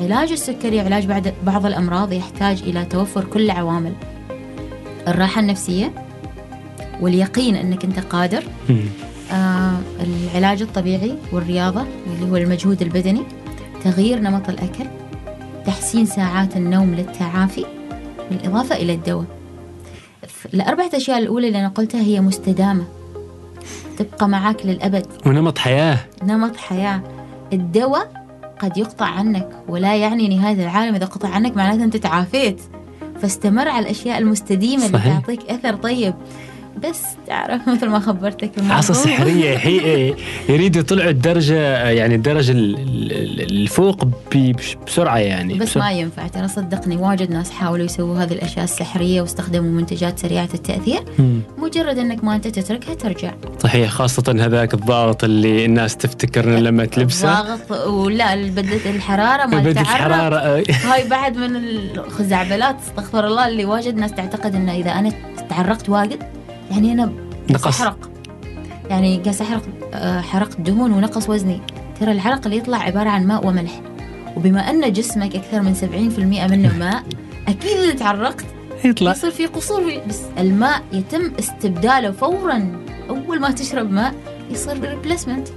علاج 0.02 0.32
السكري 0.32 0.78
وعلاج 0.78 1.06
بعد 1.06 1.34
بعض 1.46 1.66
الأمراض 1.66 2.14
يحتاج 2.14 2.64
إلى 2.64 2.86
توفر 2.86 3.24
كل 3.24 3.42
العوامل 3.42 3.94
الراحة 5.08 5.42
النفسية 5.42 5.92
واليقين 7.02 7.56
إنك 7.56 7.84
أنت 7.84 8.00
قادر. 8.00 8.44
آه 9.32 9.78
العلاج 10.34 10.62
الطبيعي 10.62 11.14
والرياضة 11.32 11.82
اللي 11.82 12.32
هو 12.32 12.38
المجهود 12.38 12.82
البدني 12.82 13.22
تغيير 13.84 14.20
نمط 14.20 14.50
الأكل 14.50 14.86
تحسين 15.66 16.06
ساعات 16.06 16.58
النوم 16.58 16.96
للتعافي 16.96 17.66
بالإضافة 18.30 18.76
إلى 18.76 18.94
الدواء. 18.94 19.26
الأربعة 20.54 20.90
أشياء 20.94 21.18
الأولى 21.18 21.48
اللي 21.48 21.60
أنا 21.60 21.68
قلتها 21.68 22.02
هي 22.02 22.22
مستدامة. 22.22 22.84
تبقى 23.98 24.30
معك 24.30 24.66
للأبد. 24.66 25.06
ونمط 25.26 25.58
حياة. 25.58 25.98
نمط 26.24 26.58
حياة. 26.58 27.02
الدواء 27.54 28.12
قد 28.60 28.78
يقطع 28.78 29.06
عنك 29.06 29.50
ولا 29.68 29.96
يعني 29.96 30.38
نهاية 30.38 30.64
العالم 30.64 30.96
إذا 30.96 31.06
قطع 31.06 31.30
عنك 31.30 31.58
معناته 31.58 31.84
أنت 31.84 31.98
تعافيت. 31.98 32.62
فاستمر 33.22 33.68
على 33.68 33.86
الأشياء 33.86 34.18
المستديمة 34.18 34.86
اللي 34.86 34.98
صحيح. 34.98 35.20
تعطيك 35.20 35.50
أثر 35.50 35.76
طيب. 35.76 36.14
بس 36.84 37.02
تعرف 37.28 37.68
مثل 37.70 37.88
ما 37.88 38.00
خبرتك. 38.00 38.52
عصا 38.70 38.94
سحرية 38.94 39.58
هي 39.58 40.14
يريدوا 40.50 40.82
يطلعوا 40.82 41.10
الدرجة 41.10 41.90
يعني 41.90 42.16
الدرجة 42.16 42.52
ال- 42.52 42.76
ال- 43.12 43.52
الفوق 43.52 44.06
ب- 44.06 44.56
بسرعة 44.88 45.18
يعني 45.18 45.54
بس 45.54 45.70
بسرعة. 45.70 45.84
ما 45.84 45.92
ينفع 45.92 46.28
ترى 46.28 46.48
صدقني 46.48 46.96
واجد 46.98 47.32
ناس 47.32 47.52
حاولوا 47.52 47.86
يسووا 47.86 48.18
هذه 48.24 48.34
الأشياء 48.34 48.64
السحرية 48.64 49.22
واستخدموا 49.22 49.72
منتجات 49.72 50.20
سريعة 50.20 50.50
التأثير 50.54 51.00
مم. 51.20 51.40
مجرد 51.58 51.98
إنك 51.98 52.24
ما 52.24 52.36
أنت 52.36 52.48
تتركها 52.48 52.94
ترجع 52.94 53.32
صحيح 53.64 53.90
خاصة 53.90 54.24
هذاك 54.40 54.74
الضغط 54.74 55.24
اللي 55.24 55.66
الناس 55.66 55.98
تفتكر 55.98 56.46
لما 56.50 56.86
تلبسه 56.86 57.42
ضغط 57.42 57.88
ولا 57.88 58.36
بدة 58.36 58.90
الحرارة 58.90 59.46
ما 59.46 59.60
بدت 59.60 59.76
تعرق 59.76 59.90
الحرارة 59.90 60.36
آه، 60.36 60.64
هاي 60.84 61.08
بعد 61.08 61.38
من 61.38 61.56
الخزعبلات 61.56 62.76
استغفر 62.88 63.28
الله 63.28 63.48
اللي 63.48 63.66
واجد 63.66 63.96
ناس 63.96 64.12
تعتقد 64.12 64.56
إنه 64.56 64.76
إذا 64.76 64.92
أنا 64.92 65.12
تعرقت 65.50 65.90
واجد 65.90 66.20
يعني 66.72 66.94
أنا 66.94 67.12
نقص. 67.50 67.68
احرق 67.82 68.10
يعني 68.90 69.18
قاس 69.18 69.42
احرق 69.42 69.62
آه، 69.94 70.22
حرقت 70.22 70.62
دهون 70.62 70.92
ونقص 70.92 71.30
وزني. 71.30 71.62
ترى 72.00 72.12
العرق 72.12 72.42
اللي 72.46 72.58
يطلع 72.58 72.78
عبارة 72.78 73.10
عن 73.10 73.28
ماء 73.28 73.48
وملح. 73.48 73.82
وبما 74.38 74.70
أن 74.70 74.94
جسمك 74.94 75.36
أكثر 75.36 75.62
من 75.62 75.76
70% 75.76 76.52
منه 76.52 76.78
ماء 76.86 77.04
أكيد 77.48 77.78
إذا 77.78 77.94
تعرقت 77.94 78.46
يطلع. 78.84 79.12
يصير 79.12 79.32
في 79.32 79.46
قصور 79.46 79.94
بس 80.10 80.20
الماء 80.38 80.82
يتم 80.94 81.32
استبداله 81.40 82.12
فورا. 82.12 82.84
أول 83.10 83.40
ما 83.40 83.52
تشرب 83.52 83.92
ماء 83.92 84.14
يصير 84.52 84.90
ريبليسمنت. 84.90 85.48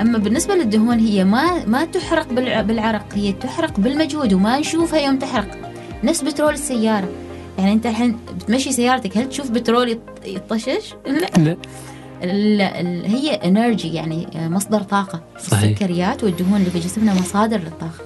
أما 0.00 0.18
بالنسبة 0.18 0.54
للدهون 0.54 0.98
هي 0.98 1.24
ما 1.24 1.64
ما 1.66 1.84
تحرق 1.84 2.28
بالع- 2.28 2.60
بالعرق 2.62 3.06
هي 3.14 3.32
تحرق 3.32 3.80
بالمجهود 3.80 4.32
وما 4.32 4.58
نشوفها 4.58 5.00
يوم 5.00 5.18
تحرق. 5.18 5.72
نفس 6.04 6.22
بترول 6.22 6.52
السيارة. 6.54 7.08
يعني 7.58 7.72
انت 7.72 7.86
الحين 7.86 8.16
بتمشي 8.40 8.72
سيارتك 8.72 9.16
هل 9.18 9.28
تشوف 9.28 9.50
بترول 9.50 9.94
يط- 9.94 10.26
يطشش؟ 10.26 10.94
لا. 11.06 11.56
لا. 12.26 12.76
هي 13.06 13.30
energy 13.34 13.94
يعني 13.94 14.26
مصدر 14.34 14.82
طاقة. 14.82 15.20
صحيح. 15.40 15.62
السكريات 15.70 16.24
والدهون 16.24 16.56
اللي 16.56 16.70
في 16.70 16.78
جسمنا 16.78 17.14
مصادر 17.14 17.58
للطاقة. 17.58 18.04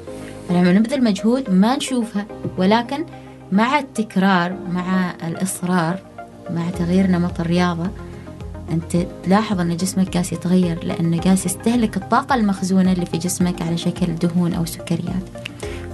فلما 0.49 0.73
نبذل 0.73 1.05
مجهود 1.05 1.51
ما 1.51 1.77
نشوفها 1.77 2.27
ولكن 2.59 3.05
مع 3.53 3.79
التكرار 3.79 4.57
مع 4.73 5.15
الإصرار 5.27 5.99
مع 6.51 6.71
تغيير 6.71 7.07
نمط 7.07 7.41
الرياضة 7.41 7.91
أنت 8.73 9.07
تلاحظ 9.25 9.61
أن 9.61 9.77
جسمك 9.77 10.17
قاس 10.17 10.33
يتغير 10.33 10.85
لأنه 10.85 11.21
قاس 11.21 11.47
يستهلك 11.47 11.97
الطاقة 11.97 12.35
المخزونة 12.35 12.93
اللي 12.93 13.07
في 13.07 13.19
جسمك 13.19 13.63
على 13.63 13.77
شكل 13.77 14.15
دهون 14.15 14.55
أو 14.55 14.65
سكريات. 14.65 15.23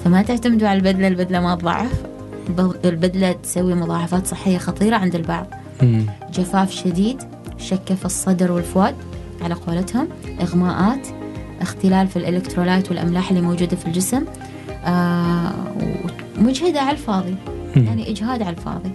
فما 0.04 0.22
تعتمدوا 0.22 0.68
على 0.68 0.76
البدلة 0.78 1.08
البدلة 1.08 1.40
ما 1.40 1.54
تضعف. 1.54 2.02
الب- 2.48 2.76
البدلة 2.84 3.32
تسوي 3.32 3.74
مضاعفات 3.74 4.26
صحية 4.26 4.58
خطيرة 4.58 4.96
عند 4.96 5.14
البعض 5.14 5.46
مم. 5.82 6.06
جفاف 6.34 6.70
شديد 6.70 7.22
شكة 7.58 7.94
في 7.94 8.04
الصدر 8.04 8.52
والفؤاد 8.52 8.94
على 9.42 9.54
قولتهم 9.54 10.08
إغماءات 10.40 11.08
اختلال 11.60 12.08
في 12.08 12.16
الإلكترولايت 12.16 12.88
والأملاح 12.90 13.28
اللي 13.30 13.40
موجودة 13.42 13.76
في 13.76 13.86
الجسم 13.86 14.24
آه 14.84 15.52
ومجهدة 16.38 16.80
على 16.80 16.90
الفاضي. 16.90 17.34
يعني 17.76 18.10
إجهاد 18.10 18.42
على 18.42 18.56
الفاضي. 18.56 18.90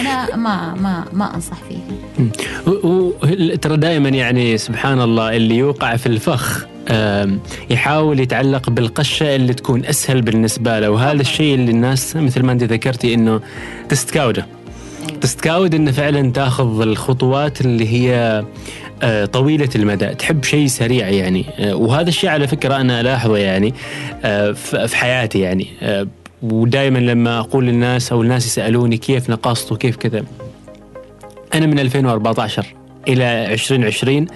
أنا 0.00 0.36
ما 0.36 0.74
ما 0.74 1.04
ما 1.12 1.34
أنصح 1.34 1.56
فيها. 1.68 2.26
و- 2.66 2.88
و- 2.88 3.54
ترى 3.54 3.76
دائما 3.76 4.08
يعني 4.08 4.58
سبحان 4.58 5.00
الله 5.00 5.36
اللي 5.36 5.56
يوقع 5.56 5.96
في 5.96 6.06
الفخ 6.06 6.66
يحاول 7.70 8.20
يتعلق 8.20 8.70
بالقشة 8.70 9.36
اللي 9.36 9.54
تكون 9.54 9.84
أسهل 9.86 10.22
بالنسبة 10.22 10.80
له؟ 10.80 10.90
وهذا 10.90 11.20
الشيء 11.20 11.54
اللي 11.54 11.70
الناس 11.70 12.16
مثل 12.16 12.42
ما 12.42 12.52
أنت 12.52 12.62
ذكرتي 12.62 13.14
إنه 13.14 13.40
تستكاوده. 13.88 14.46
أيوة. 15.08 15.20
تستكاود 15.20 15.74
إنه 15.74 15.90
فعلا 15.90 16.32
تأخذ 16.32 16.80
الخطوات 16.80 17.60
اللي 17.60 17.88
هي 17.88 18.44
آه، 19.02 19.24
طويلة 19.24 19.68
المدى. 19.76 20.06
تحب 20.06 20.44
شيء 20.44 20.66
سريع 20.66 21.08
يعني. 21.08 21.44
آه، 21.58 21.74
وهذا 21.74 22.08
الشيء 22.08 22.30
على 22.30 22.46
فكرة 22.46 22.76
أنا 22.76 23.00
الاحظه 23.00 23.36
يعني 23.36 23.74
آه، 24.24 24.52
في 24.86 24.96
حياتي 24.96 25.40
يعني. 25.40 25.66
ودائما 26.42 26.98
لما 26.98 27.38
أقول 27.38 27.66
للناس 27.66 28.12
أو 28.12 28.22
الناس 28.22 28.46
يسألوني 28.46 28.96
كيف 28.96 29.30
نقصت 29.30 29.72
وكيف 29.72 29.96
كذا. 29.96 30.24
أنا 31.54 31.66
من 31.66 31.78
2014 31.78 32.66
إلى 33.08 33.52
2020 33.54 34.26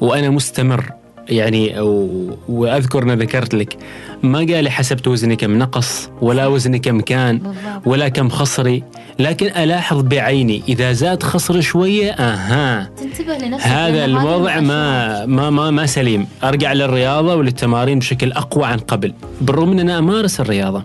وأنا 0.00 0.30
مستمر 0.30 0.84
يعني 1.28 1.80
و- 1.80 2.36
وأذكر 2.48 3.02
ان 3.02 3.10
ذكرت 3.18 3.54
لك 3.54 3.76
ما 4.22 4.38
قال 4.38 4.64
لي 4.64 4.70
حسبت 4.70 5.08
وزني 5.08 5.36
كم 5.36 5.58
نقص 5.58 6.08
ولا 6.20 6.46
وزني 6.46 6.78
كم 6.78 7.00
كان 7.00 7.54
ولا 7.86 8.08
كم 8.08 8.28
خصري 8.28 8.82
لكن 9.18 9.46
ألاحظ 9.46 10.00
بعيني 10.02 10.62
إذا 10.68 10.92
زاد 10.92 11.22
خصري 11.22 11.62
شوية 11.62 12.10
أها. 12.12 12.90
تنتبه 12.96 13.38
لنفسك 13.46 13.66
هذا 13.66 14.04
الوضع 14.04 14.60
ما. 14.60 15.26
ما 15.26 15.50
ما 15.50 15.70
ما 15.70 15.86
سليم. 15.86 16.26
أرجع 16.44 16.72
للرياضة 16.72 17.34
وللتمارين 17.34 17.98
بشكل 17.98 18.32
أقوى 18.32 18.64
عن 18.64 18.78
قبل. 18.78 19.12
بالرغم 19.40 19.72
أن 19.72 19.80
أنا 19.80 19.98
أمارس 19.98 20.40
الرياضة 20.40 20.84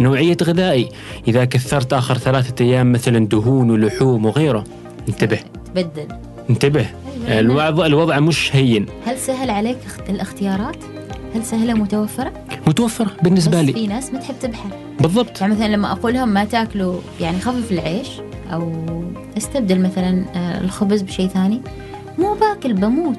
نوعية 0.00 0.36
غذائي. 0.42 0.88
إذا 1.28 1.44
كثرت 1.44 1.92
آخر 1.92 2.18
ثلاثة 2.18 2.64
أيام 2.64 2.92
مثلا 2.92 3.26
دهون 3.26 3.70
ولحوم 3.70 4.26
وغيره 4.26 4.64
انتبه. 5.08 5.38
تبدل 5.74 6.08
انتبه. 6.50 6.80
أيوة، 6.80 7.28
لأن 7.28 7.38
الوضع 7.38 7.86
الوضع 7.86 8.20
مش 8.20 8.56
هين. 8.56 8.86
هل 9.06 9.18
سهل 9.18 9.50
عليك 9.50 9.76
اخت- 9.86 10.10
الاختيارات؟ 10.10 10.76
هل 11.34 11.44
سهلة 11.44 11.74
متوفرة؟ 11.74 12.32
متوفرة 12.66 13.10
بالنسبة 13.22 13.58
بس 13.60 13.64
لي. 13.66 13.72
في 13.72 13.86
ناس 13.86 14.12
ما 14.12 14.18
تحب 14.20 14.34
تبحث 14.42 14.70
بالضبط. 15.00 15.40
يعني 15.40 15.54
مثلا 15.54 15.68
لما 15.68 15.92
أقول 15.92 16.14
لهم 16.14 16.28
ما 16.28 16.44
تاكلوا 16.44 17.00
يعني 17.20 17.40
خفف 17.40 17.72
العيش 17.72 18.08
أو 18.52 18.72
استبدل 19.36 19.80
مثلا 19.80 20.24
آه، 20.36 20.60
الخبز 20.60 21.02
بشيء 21.02 21.28
ثاني 21.28 21.60
مو 22.18 22.34
باكل 22.34 22.72
بموت. 22.72 23.18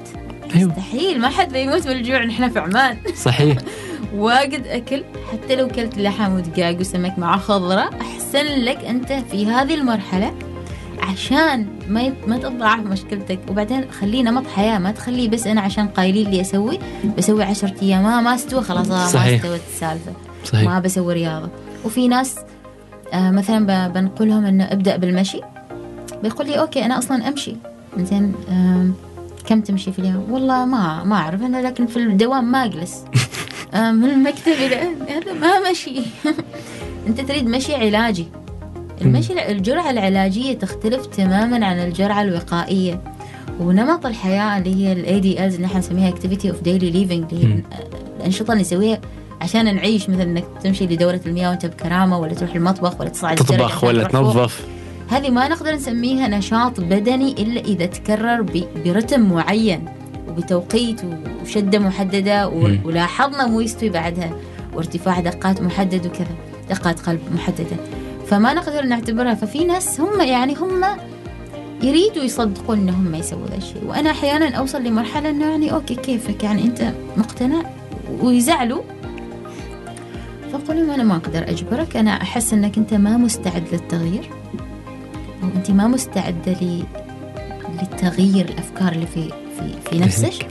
أيوه. 0.56 0.70
مستحيل 0.70 1.20
ما 1.20 1.28
حد 1.28 1.52
بيموت 1.52 1.86
من 1.86 1.92
الجوع 1.96 2.24
نحن 2.24 2.48
في 2.50 2.58
عمان. 2.58 2.96
صحيح. 3.16 3.56
واجد 4.14 4.66
أكل 4.66 5.04
حتى 5.32 5.56
لو 5.56 5.68
كلت 5.68 5.98
لحم 5.98 6.32
ودجاج 6.32 6.80
وسمك 6.80 7.18
مع 7.18 7.36
خضرة 7.38 7.90
أحسن 8.00 8.44
لك 8.44 8.84
أنت 8.84 9.12
في 9.12 9.46
هذه 9.46 9.74
المرحلة 9.74 10.32
عشان 11.02 11.66
ما 11.88 12.12
ما 12.26 12.36
تضاعف 12.38 12.80
مشكلتك. 12.80 13.38
وبعدين 13.50 13.90
خليه 13.90 14.22
نمط 14.22 14.46
حياة 14.46 14.78
ما 14.78 14.90
تخليه 14.90 15.28
بس 15.28 15.46
أنا 15.46 15.60
عشان 15.60 15.88
قايلين 15.88 16.30
لي 16.30 16.40
أسوي 16.40 16.78
بسوي 17.18 17.42
عشرة 17.44 17.74
أيام. 17.82 18.02
ما 18.02 18.20
ما 18.20 18.34
استوى 18.34 18.62
خلاص 18.62 18.90
آه، 18.90 18.94
ما. 18.94 19.34
استوت 19.36 19.60
السالفة. 19.74 20.12
صحيح. 20.44 20.64
ما 20.68 20.80
بسوي 20.80 21.14
رياضة. 21.14 21.48
وفي 21.84 22.08
ناس 22.08 22.36
آه 23.12 23.30
مثلا 23.30 23.88
بنقولهم 23.88 24.44
إنه 24.46 24.64
ابدأ 24.64 24.96
بالمشي. 24.96 25.40
بيقول 26.22 26.46
لي 26.46 26.58
أوكي 26.60 26.84
أنا 26.84 26.98
أصلا 26.98 27.28
أمشي. 27.28 27.56
زين 27.98 28.34
آم، 28.50 28.94
كم 29.46 29.60
تمشي 29.60 29.92
في 29.92 29.98
اليوم؟ 29.98 30.26
والله 30.32 30.64
ما 30.64 31.04
ما 31.04 31.16
أعرف. 31.16 31.42
أنا 31.42 31.66
لكن 31.66 31.86
في 31.86 31.96
الدوام 31.96 32.44
ما 32.52 32.64
أجلس. 32.64 33.04
آه، 33.04 33.10
من 33.74 34.10
المكتب 34.10 34.52
إلى 34.52 34.76
هذا 35.08 35.32
ما 35.32 35.70
مشي. 35.70 36.00
أنت 37.06 37.20
تريد 37.20 37.46
مشي 37.46 37.74
علاجي. 37.74 38.26
المشي 39.00 39.50
الجرعة 39.50 39.90
العلاجية 39.90 40.52
تختلف 40.58 41.06
تماما 41.06 41.66
عن 41.66 41.78
الجرعة 41.78 42.22
الوقائية. 42.22 43.02
ونمط 43.60 44.06
الحياة 44.06 44.58
اللي 44.58 44.74
هي 44.74 44.92
ال 44.92 45.20
ADLs 45.20 45.54
اللي 45.54 45.66
إحنا 45.66 45.78
نسميها 45.78 46.10
activity 46.10 46.44
of 46.44 46.56
daily 46.64 46.92
living 46.94 47.32
اللي 47.32 47.44
هي. 47.44 47.62
الأنشطة 48.16 48.52
اللي 48.52 48.62
نسويها 48.62 49.00
عشان 49.40 49.74
نعيش 49.74 50.10
مثل 50.10 50.20
إنك 50.20 50.44
تمشي 50.62 50.86
لدورة 50.86 51.20
المياه 51.26 51.50
وأنت 51.50 51.66
بكرامة 51.66 52.18
ولا 52.18 52.34
تروح 52.34 52.54
المطبخ 52.54 53.00
ولا 53.00 53.08
تصعد 53.08 53.36
تطبخ 53.36 53.84
ولا. 53.84 54.04
تنظف. 54.04 54.66
هذه 55.08 55.30
ما 55.30 55.48
نقدر 55.48 55.74
نسميها 55.74 56.28
نشاط 56.28 56.80
بدني 56.80 57.32
إلا 57.32 57.60
إذا 57.60 57.86
تكرر 57.86 58.46
برتم 58.84 59.20
معين. 59.20 59.99
وبتوقيت 60.30 61.00
وشدة 61.42 61.78
محددة 61.78 62.48
و- 62.48 62.66
مم. 62.68 62.80
ولاحظنا 62.84 63.46
مو 63.46 63.60
يستوي 63.60 63.88
بعدها 63.88 64.30
وارتفاع 64.74 65.20
دقات 65.20 65.62
محدد 65.62 66.06
وكذا 66.06 66.34
دقات 66.70 67.00
قلب 67.00 67.20
محددة. 67.34 67.76
فما 68.26 68.54
نقدر 68.54 68.82
نعتبرها 68.84 69.34
ففي 69.34 69.64
ناس 69.64 70.00
هم 70.00 70.20
يعني 70.20 70.54
هم 70.54 70.84
يريدوا 71.82 72.22
يصدقون 72.24 72.78
انهم 72.78 73.14
يسووا 73.14 73.46
ذا 73.46 73.56
الشيء. 73.56 73.84
وأنا 73.86 74.10
أحيانا 74.10 74.56
أوصل 74.56 74.82
لمرحلة 74.84 75.30
إنه 75.30 75.46
يعني 75.50 75.72
okay 75.72 75.94
كيفك؟ 75.94 76.44
يعني 76.44 76.62
أنت 76.64 76.92
مقتنع؟ 77.16 77.62
ويزعلوا. 78.22 78.82
فأقول 80.52 80.76
لهم 80.76 80.90
أنا 80.90 81.02
ما 81.02 81.16
أقدر 81.16 81.48
أجبرك 81.50 81.96
أنا 81.96 82.10
أحس 82.10 82.52
إنك 82.52 82.78
أنت 82.78 82.94
ما 82.94 83.16
مستعد 83.16 83.62
للتغيير. 83.72 84.30
أو 85.42 85.48
أنت 85.56 85.70
ما 85.70 85.88
مستعده 85.88 86.52
ل... 86.52 86.82
لتغيير 87.82 88.48
الأفكار 88.48 88.92
اللي 88.92 89.06
في 89.06 89.30
في 89.60 89.90
في 89.90 89.98
نفسك. 89.98 90.46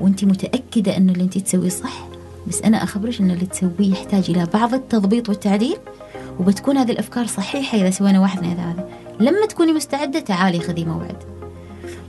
وانت 0.00 0.24
متأكدة 0.24 0.96
انه 0.96 1.12
اللي 1.12 1.24
انت 1.24 1.38
تسويه 1.38 1.68
صح. 1.68 2.08
بس 2.46 2.62
أنا 2.62 2.82
اخبرش 2.82 3.20
أن 3.20 3.30
اللي 3.30 3.46
تسويه 3.46 3.90
يحتاج 3.92 4.30
إلى 4.30 4.46
بعض 4.54 4.74
التضبيط 4.74 5.28
والتعديل. 5.28 5.76
وبتكون 6.38 6.76
هذه 6.76 6.92
الأفكار 6.92 7.26
صحيحة 7.26 7.78
إذا 7.78 7.90
سوينا 7.90 8.20
واحد 8.20 8.38
اثنين 8.38 8.56
ثلاثة 8.56 8.88
لما 9.20 9.46
تكوني 9.46 9.72
مستعدة 9.72 10.20
تعالي 10.20 10.60
خذي 10.60 10.84
موعد. 10.84 11.16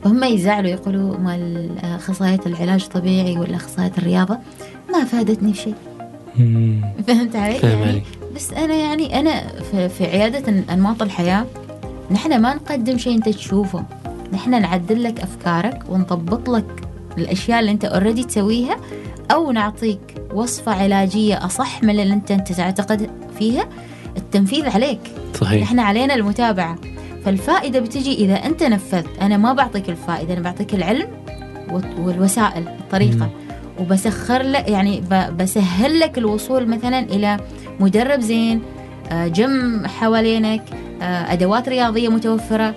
فهم 0.04 0.24
يزعلوا 0.24 0.70
يقولوا 0.70 1.18
مال 1.18 1.72
اخصائيه 1.84 2.40
العلاج 2.46 2.84
الطبيعي 2.84 3.40
ولا 3.40 3.56
اخصائيه 3.56 3.92
الرياضة. 3.98 4.38
ما 4.92 5.04
فادتني 5.04 5.54
شيء. 5.54 5.76
فهمت 7.08 7.36
علي؟ 7.36 7.58
يعني. 7.58 8.04
بس 8.36 8.54
أنا 8.54 8.74
يعني 8.74 9.20
أنا 9.20 9.48
في, 9.72 9.90
في 9.90 10.06
عيادة 10.06 10.64
أنماط 10.74 11.02
الحياة. 11.02 11.46
نحن 12.12 12.42
ما 12.42 12.54
نقدم 12.54 12.98
شيء 12.98 13.16
أنت 13.16 13.30
تشوفه. 13.30 13.84
نحن 14.34 14.62
نعدل 14.62 15.04
لك 15.04 15.20
أفكارك 15.20 15.84
ونضبط 15.90 16.50
لك 16.50 16.82
الأشياء 17.18 17.60
اللي 17.60 17.72
أنت 17.72 17.86
already 17.86 18.24
تسويها 18.24 18.78
أو 19.32 19.52
نعطيك 19.52 20.00
وصفة 20.34 20.72
علاجية 20.72 21.46
أصح 21.46 21.84
من 21.84 21.90
اللي 21.90 22.14
أنت 22.14 22.32
انت 22.32 22.52
تعتقد 22.52 23.10
فيها. 23.40 23.70
التنفيذ 24.18 24.70
عليك. 24.70 25.00
صحيح. 25.42 25.62
نحن 25.62 25.80
علينا 25.80 26.16
المتابعة. 26.16 26.76
فالفائدة 27.26 27.80
بتجي 27.80 28.14
إذا 28.14 28.34
أنت 28.36 28.64
نفذت. 28.64 29.18
أنا 29.22 29.38
ما 29.38 29.54
بعطيك 29.54 29.90
الفائدة 29.90 30.34
أنا 30.34 30.42
بعطيك 30.42 30.74
العلم 30.74 31.08
والوسائل 31.98 32.68
الطريقة. 32.68 33.30
وبسخر 33.80 34.42
لك 34.42 34.70
يعني 34.70 35.04
بسهل 35.40 36.00
لك 36.00 36.18
الوصول 36.18 36.68
مثلا 36.68 37.00
إلى 37.00 37.38
مدرب 37.80 38.20
زين 38.20 38.62
آه، 39.12 39.28
جيم 39.28 39.88
حوالينك 39.88 40.62
آه، 41.02 41.34
أدوات 41.34 41.70
رياضية 41.70 42.10
متوفرة. 42.10 42.76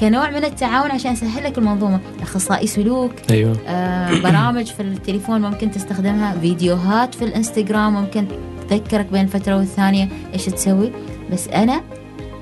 كنوع 0.00 0.30
من 0.30 0.44
التعاون 0.44 0.90
عشان 0.90 1.12
أسهل 1.12 1.44
لك 1.44 1.58
المنظومة. 1.58 2.00
أخصائي 2.22 2.66
سلوك 2.66 3.12
أيوه. 3.30 3.56
آه، 3.66 4.20
برامج 4.22 4.66
في 4.66 4.82
التليفون 4.82 5.40
ممكن 5.40 5.70
تستخدمها 5.70 6.34
فيديوهات 6.40 7.14
في 7.14 7.24
الإنستغرام 7.24 7.94
ممكن 7.94 8.26
تذكرك 8.70 9.06
بين 9.12 9.26
فترة 9.26 9.56
والثانية 9.56 10.08
إيش 10.34 10.44
تسوي. 10.46 10.92
بس 11.32 11.48
أنا 11.48 11.80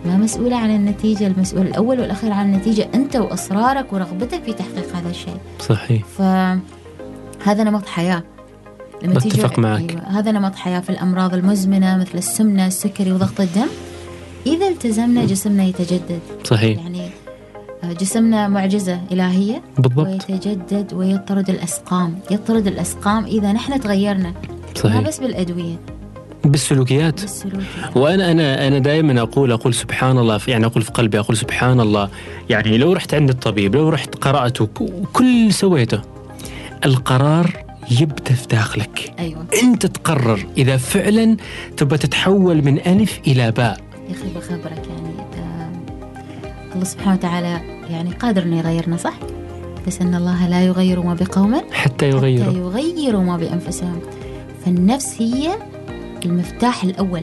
ما 0.04 0.16
مسؤولة 0.16 0.56
عن 0.56 0.70
النتيجة 0.70 1.26
المسؤول 1.26 1.66
الأول 1.66 2.00
والأخير 2.00 2.32
عن 2.32 2.54
النتيجة 2.54 2.88
أنت 2.94 3.16
وإصرارك 3.16 3.92
ورغبتك 3.92 4.42
في 4.42 4.52
تحقيق 4.52 4.96
هذا 4.96 5.10
الشيء. 5.10 5.36
صحيح. 5.60 6.02
فهذا 6.04 7.64
نمط 7.64 7.86
حياة. 7.86 8.22
لما 9.02 9.20
تيجي- 9.20 9.36
بتفق 9.36 9.58
معك. 9.58 9.90
أيوة 9.90 10.02
هذا 10.18 10.32
نمط 10.32 10.54
حياة 10.54 10.80
في 10.80 10.90
الأمراض 10.90 11.34
المزمنة 11.34 11.96
مثل 11.96 12.18
السمنة 12.18 12.66
السكري 12.66 13.12
وضغط 13.12 13.40
الدم. 13.40 13.66
إذا 14.46 14.68
التزمنا 14.68 15.24
جسمنا 15.24 15.64
يتجدد. 15.64 16.20
صحيح. 16.44 16.78
يعني 16.82 17.10
آه، 17.84 17.92
جسمنا 17.92 18.48
معجزة 18.48 19.00
إلهية. 19.12 19.62
بالضبط. 19.78 20.06
ويتجدد 20.06 20.94
ويطرد 20.94 21.50
الأسقام. 21.50 22.18
يطرد 22.30 22.66
الأسقام 22.66 23.24
إذا 23.24 23.52
نحن 23.52 23.80
تغيرنا. 23.80 24.28
ما 24.30 24.34
صحيح 24.74 25.00
بس 25.00 25.18
بالأدوية. 25.18 25.74
بالسلوكيات. 26.44 27.20
بالسلوك 27.20 27.62
وأنا 27.96 28.30
أنا 28.32 28.68
أنا 28.68 28.78
دائما 28.78 29.20
أقول 29.20 29.52
أقول 29.52 29.74
سبحان 29.74 30.18
الله 30.18 30.40
يعني 30.48 30.66
أقول 30.66 30.82
في 30.82 30.90
قلبي 30.92 31.18
أقول 31.18 31.36
سبحان 31.36 31.80
الله 31.80 32.08
يعني 32.50 32.78
لو 32.78 32.92
رحت 32.92 33.14
عند 33.14 33.30
الطبيب 33.30 33.74
لو 33.76 33.88
رحت 33.88 34.14
قرات 34.14 34.60
وك- 34.60 34.80
وكل 34.80 35.52
سويته 35.52 36.00
القرار 36.84 37.64
يبدأ 38.00 38.34
في 38.34 38.46
داخلك. 38.46 39.12
أيوة. 39.18 39.46
أنت 39.62 39.86
تقرر. 39.86 40.46
إذا 40.58 40.76
فعلا 40.76 41.36
تبغى 41.76 41.98
تتحول 41.98 42.64
من 42.64 42.78
ألف 42.78 43.20
إلى 43.26 43.50
باء. 43.50 43.80
يا 44.08 44.14
أخي 44.14 44.28
بخبرك 44.36 44.82
يعني 44.88 45.14
آه 45.38 45.70
الله 46.74 46.84
سبحانه 46.84 47.14
وتعالى 47.14 47.60
يعني 47.90 48.10
قادر 48.10 48.42
إنه 48.42 48.58
يغيرنا 48.58 48.96
صح؟ 48.96 49.14
بس 49.86 50.00
أن 50.00 50.14
الله 50.14 50.48
لا 50.48 50.64
يغير 50.64 51.02
ما 51.02 51.14
بقوم 51.14 51.54
حتى 51.54 51.72
حتى 51.72 52.08
يغيره. 52.08 52.50
يغيروا 52.50 53.22
ما 53.22 53.36
بأنفسهم. 53.36 54.00
فالنفس 54.64 55.22
هي 55.22 55.50
المفتاح 56.24 56.84
الأول 56.84 57.22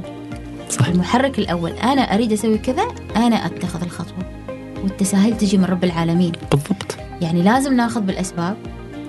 صح 0.70 0.88
المحرك 0.88 1.40
الأول. 1.40 1.72
أنا 1.72 2.02
أريد 2.02 2.32
أسوي 2.32 2.58
كذا 2.58 2.84
أنا 3.16 3.36
أتخذ 3.36 3.84
الخطوة. 3.84 4.18
والتساهل 4.84 5.38
تجي 5.38 5.58
من 5.58 5.66
رب 5.66 5.84
العالمين. 5.84 6.32
بالضبط. 6.52 6.96
يعني 7.22 7.42
لازم 7.42 7.74
ناخذ 7.74 8.02
بالأسباب 8.02 8.58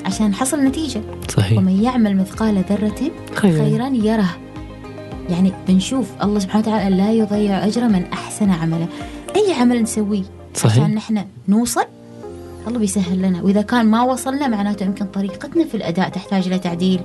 عشان 0.04 0.30
نحصل 0.30 0.60
نتيجة. 0.60 1.00
صحيح. 1.28 1.58
ومن 1.58 1.82
يعمل 1.82 2.16
مثقال 2.16 2.64
ذرة 2.70 3.10
خير 3.34 3.64
خيرا 3.64 3.88
يره. 3.88 4.36
يعني 5.28 5.52
بنشوف 5.68 6.10
الله 6.22 6.38
سبحانه 6.38 6.64
وتعالى 6.68 6.96
لا 6.96 7.12
يضيع 7.12 7.66
أجر 7.66 7.88
من 7.88 8.04
أحسن 8.12 8.50
عملا 8.50 8.86
أي 9.36 9.54
عمل 9.60 9.82
نسويه؟ 9.82 10.22
عشان 10.54 10.70
صحيح 10.70 10.88
نحن 10.88 11.24
نوصل؟ 11.48 11.84
الله 12.68 12.78
بيسهل 12.78 13.22
لنا. 13.22 13.42
وإذا 13.42 13.62
كان 13.62 13.86
ما 13.86 14.02
وصلنا 14.02 14.48
معناته 14.48 14.84
يمكن 14.84 15.06
طريقتنا 15.06 15.64
في 15.64 15.74
الأداء 15.74 16.08
تحتاج 16.08 16.46
إلى 16.46 16.58
تعديل. 16.58 17.00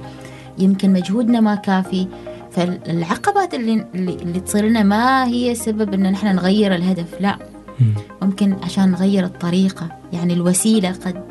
يمكن 0.57 0.93
مجهودنا 0.93 1.39
ما 1.39 1.55
كافي. 1.55 2.07
فالعقبات 2.51 3.53
اللي, 3.53 3.85
اللي, 3.95 4.39
تصير 4.39 4.65
لنا 4.65 4.83
ما 4.83 5.27
هي 5.27 5.55
سبب 5.55 5.93
إن 5.93 6.11
نحن 6.11 6.35
نغير 6.35 6.75
الهدف 6.75 7.21
لا. 7.21 7.37
مم. 7.79 7.93
ممكن 8.21 8.55
عشان 8.63 8.91
نغير 8.91 9.25
الطريقة 9.25 9.89
يعني 10.13 10.33
الوسيلة 10.33 10.91
قد 10.91 11.15
قد 11.15 11.28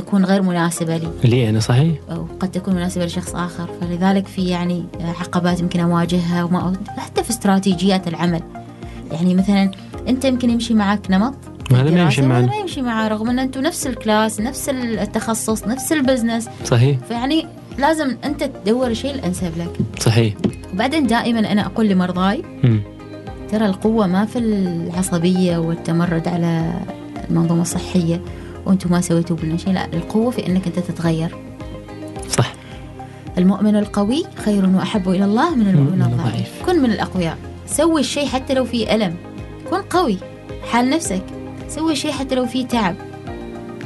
تكون 0.00 0.24
غير 0.24 0.42
مناسبة 0.42 0.96
لي. 0.96 1.08
لي 1.24 1.48
أنا 1.48 1.60
صحيح؟ 1.60 1.94
أو 2.10 2.26
قد 2.40 2.50
تكون 2.50 2.74
مناسبة 2.74 3.04
لشخص 3.04 3.34
آخر. 3.34 3.68
فلذلك 3.80 4.26
في 4.26 4.48
يعني 4.48 4.84
عقبات 5.20 5.60
يمكن 5.60 5.80
أواجهها 5.80 6.44
وما 6.44 6.72
حتى 6.96 7.22
في 7.22 7.30
استراتيجيات 7.30 8.08
العمل. 8.08 8.42
يعني 9.12 9.34
مثلا 9.34 9.70
أنت 10.08 10.24
يمكن 10.24 10.50
يمشي 10.50 10.74
معك 10.74 11.10
نمط 11.10 11.34
هذا 11.72 11.90
ما 11.90 12.00
يمشي 12.00 12.22
معنا. 12.22 12.46
ما 12.46 12.56
يمشي 12.56 12.82
معاه 12.82 13.08
رغم 13.08 13.30
أن 13.30 13.38
أنتم 13.38 13.60
نفس 13.60 13.86
ال 13.86 13.95
class 13.95 14.40
نفس 14.40 14.68
التخصص 14.68 15.64
نفس 15.64 15.92
ال 15.92 15.98
business. 15.98 16.48
صحيح. 16.64 16.98
فيعني 17.08 17.46
لازم 17.78 18.16
أنت 18.24 18.44
تدور 18.44 18.86
الشيء 18.86 19.14
الأنسب 19.14 19.58
لك. 19.58 20.00
صحيح. 20.00 20.34
وبعدين 20.74 21.06
دائما 21.06 21.52
أنا 21.52 21.66
أقول 21.66 21.88
لمرضاي. 21.88 22.42
ترى 23.50 23.66
القوة 23.66 24.06
ما 24.06 24.24
في 24.24 24.38
العصبية 24.38 25.58
والتمرد 25.58 26.28
على 26.28 26.72
المنظومة 27.30 27.62
الصحية. 27.62 28.20
وأنتم 28.68 28.90
ما 28.90 29.00
سويتوا 29.00 29.36
لنا 29.42 29.56
شيء 29.56 29.72
لا 29.72 29.84
القوة 29.84 30.30
في 30.30 30.46
أنك 30.46 30.66
أنت 30.66 30.78
تتغير. 30.78 31.36
صح. 32.28 32.52
المؤمن 33.38 33.76
القوي 33.76 34.24
خير 34.44 34.66
وأحب 34.66 35.08
إلى 35.08 35.24
الله 35.24 35.54
من 35.54 35.68
المؤمن 35.68 35.98
من 35.98 36.02
الضعيف. 36.02 36.62
كن 36.66 36.82
من 36.82 36.90
الأقوياء. 36.90 37.36
سوي 37.66 38.00
الشيء 38.00 38.26
حتى 38.26 38.54
لو 38.54 38.64
فيه 38.64 38.94
ألم. 38.94 39.16
كن 39.70 39.76
قوي. 39.76 40.18
حال 40.70 40.90
نفسك. 40.90 41.22
سوي 41.68 41.92
الشيء 41.92 42.12
حتى 42.12 42.34
لو 42.34 42.46
فيه 42.46 42.66
تعب. 42.66 42.96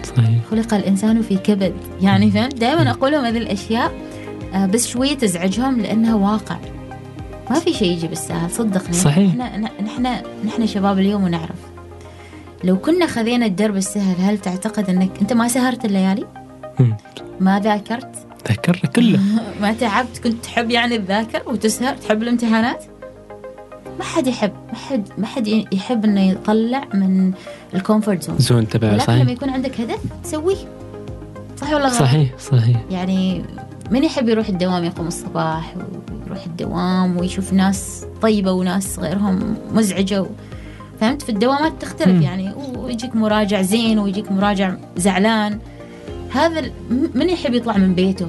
صحيح. 0.04 0.38
خلق 0.50 0.74
الإنسان 0.74 1.22
في 1.22 1.36
كبد. 1.36 1.74
يعني 2.00 2.30
فهمت 2.30 2.54
دائما 2.54 2.90
أقول 2.90 3.12
لهم 3.12 3.24
هذه 3.24 3.38
الأشياء 3.38 3.92
آه، 4.54 4.66
بس 4.66 4.86
شوية 4.88 5.14
تزعجهم 5.14 5.80
لأنها 5.80 6.14
واقع. 6.14 6.56
ما 7.50 7.58
في 7.58 7.72
شيء 7.72 7.92
يجي 7.92 8.08
بالسهل 8.08 8.50
صدقني. 8.50 8.92
صحيح. 8.92 9.34
نحن 9.34 9.68
نحن 9.84 10.06
نحن 10.44 10.66
شباب 10.66 10.98
اليوم 10.98 11.24
ونعرف. 11.24 11.71
لو 12.64 12.78
كنا 12.78 13.06
خذينا 13.06 13.46
الدرب 13.46 13.76
السهل 13.76 14.16
هل 14.20 14.38
تعتقد 14.38 14.90
إنك 14.90 15.10
أنت 15.20 15.32
ما 15.32 15.48
سهرت 15.48 15.84
الليالي؟ 15.84 16.26
ما 17.40 17.60
ذاكرت؟ 17.60 18.26
ذاكرنا 18.50 18.86
كله 18.96 19.20
ما 19.62 19.72
تعبت 19.72 20.18
كنت 20.24 20.44
تحب 20.44 20.70
يعني 20.70 20.98
تذاكر 20.98 21.42
وتسهر 21.46 21.94
تحب 21.94 22.22
الامتحانات؟ 22.22 22.84
ما 23.98 24.04
حد 24.04 24.26
يحب 24.26 24.52
ما 24.68 24.78
حد 24.78 25.08
ما 25.18 25.26
حد 25.26 25.66
يحب 25.72 26.04
إنه 26.04 26.20
يطلع 26.20 26.88
من 26.94 27.32
ال 27.74 27.80
comfort 27.80 28.22
zone 28.22 28.38
zone 28.38 28.68
تبع 28.68 28.88
ولكن 28.88 29.04
صحيح 29.04 29.22
لما 29.22 29.32
يكون 29.32 29.50
عندك 29.50 29.80
هدف 29.80 30.00
سويه 30.24 30.56
صح 31.56 31.72
ولا 31.72 31.86
غلط؟ 31.86 31.94
صحيح 31.94 32.38
صحيح 32.38 32.80
يعني 32.90 33.44
من 33.90 34.04
يحب 34.04 34.28
يروح 34.28 34.48
الدوام 34.48 34.84
يقوم 34.84 35.06
الصباح 35.06 35.74
ويروح 35.76 36.44
الدوام 36.46 37.16
ويشوف 37.16 37.52
ناس 37.52 38.04
طيبة 38.22 38.52
وناس 38.52 38.98
غيرهم 38.98 39.56
مزعجة 39.72 40.22
و... 40.22 40.26
فهمت؟ 41.02 41.22
في 41.22 41.28
الدوامات 41.28 41.82
تختلف 41.82 42.08
مم. 42.08 42.22
يعني. 42.22 42.54
ويجيك 42.76 43.16
مراجع 43.16 43.62
زين 43.62 43.98
ويجيك 43.98 44.32
مراجع 44.32 44.74
زعلان. 44.96 45.58
هذا 46.30 46.70
من 47.14 47.28
يحب 47.28 47.54
يطلع 47.54 47.76
من 47.76 47.94
بيته؟ 47.94 48.28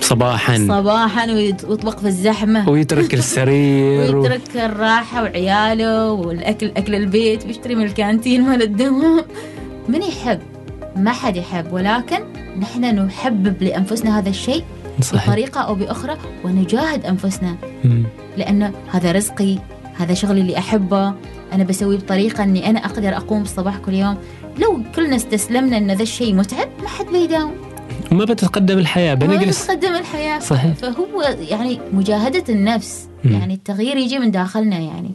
صباحا. 0.00 0.56
صباحا 0.56 1.32
ويطبق 1.32 1.98
في 1.98 2.06
الزحمة. 2.06 2.68
ويترك 2.68 3.14
السرير 3.14 4.16
ويترك 4.16 4.56
الراحة 4.56 5.22
وعياله 5.22 6.12
والاكل 6.12 6.72
أكل 6.76 6.94
البيت 6.94 7.46
ويشتري 7.46 7.74
من 7.74 7.84
الكانتين 7.84 8.42
مال 8.42 8.62
الدوام. 8.62 9.24
من 9.88 10.02
يحب؟ 10.02 10.40
ما 10.96 11.12
حد 11.12 11.36
يحب. 11.36 11.72
ولكن 11.72 12.18
نحن 12.60 12.84
نحبب 12.84 13.62
لأنفسنا 13.62 14.18
هذا 14.18 14.28
الشيء 14.28 14.64
صحيح. 15.00 15.26
بطريقة 15.26 15.60
أو 15.60 15.74
بأخرى 15.74 16.16
ونجاهد 16.44 17.06
أنفسنا. 17.06 17.56
لأنه 18.36 18.72
هذا 18.90 19.12
رزقي 19.12 19.58
هذا 19.98 20.14
شغلي 20.14 20.40
اللي 20.40 20.58
أحبه. 20.58 21.14
أنا 21.52 21.64
بسويه 21.64 21.98
بطريقة 21.98 22.44
إني 22.44 22.70
أنا 22.70 22.78
أقدر 22.78 23.16
أقوم 23.16 23.42
الصباح 23.42 23.78
كل 23.78 23.94
يوم. 23.94 24.16
لو 24.58 24.82
كلنا 24.96 25.16
استسلمنا 25.16 25.76
إن 25.76 25.90
ذا 25.90 26.02
الشيء 26.02 26.34
متعب 26.34 26.68
ما 26.82 26.88
حد 26.88 27.06
بيداوم 27.06 27.52
ما 28.12 28.24
بتتقدم 28.24 28.78
الحياة 28.78 29.14
بنجلس. 29.14 29.70
ما 29.70 29.74
بتتقدم 29.74 29.94
الحياة. 29.94 30.38
صحيح. 30.38 30.72
فهو 30.74 31.36
يعني 31.48 31.80
مجاهدة 31.92 32.44
النفس 32.48 33.08
م. 33.24 33.32
يعني 33.32 33.54
التغيير 33.54 33.96
يجي 33.96 34.18
من 34.18 34.30
داخلنا 34.30 34.78
يعني. 34.78 35.10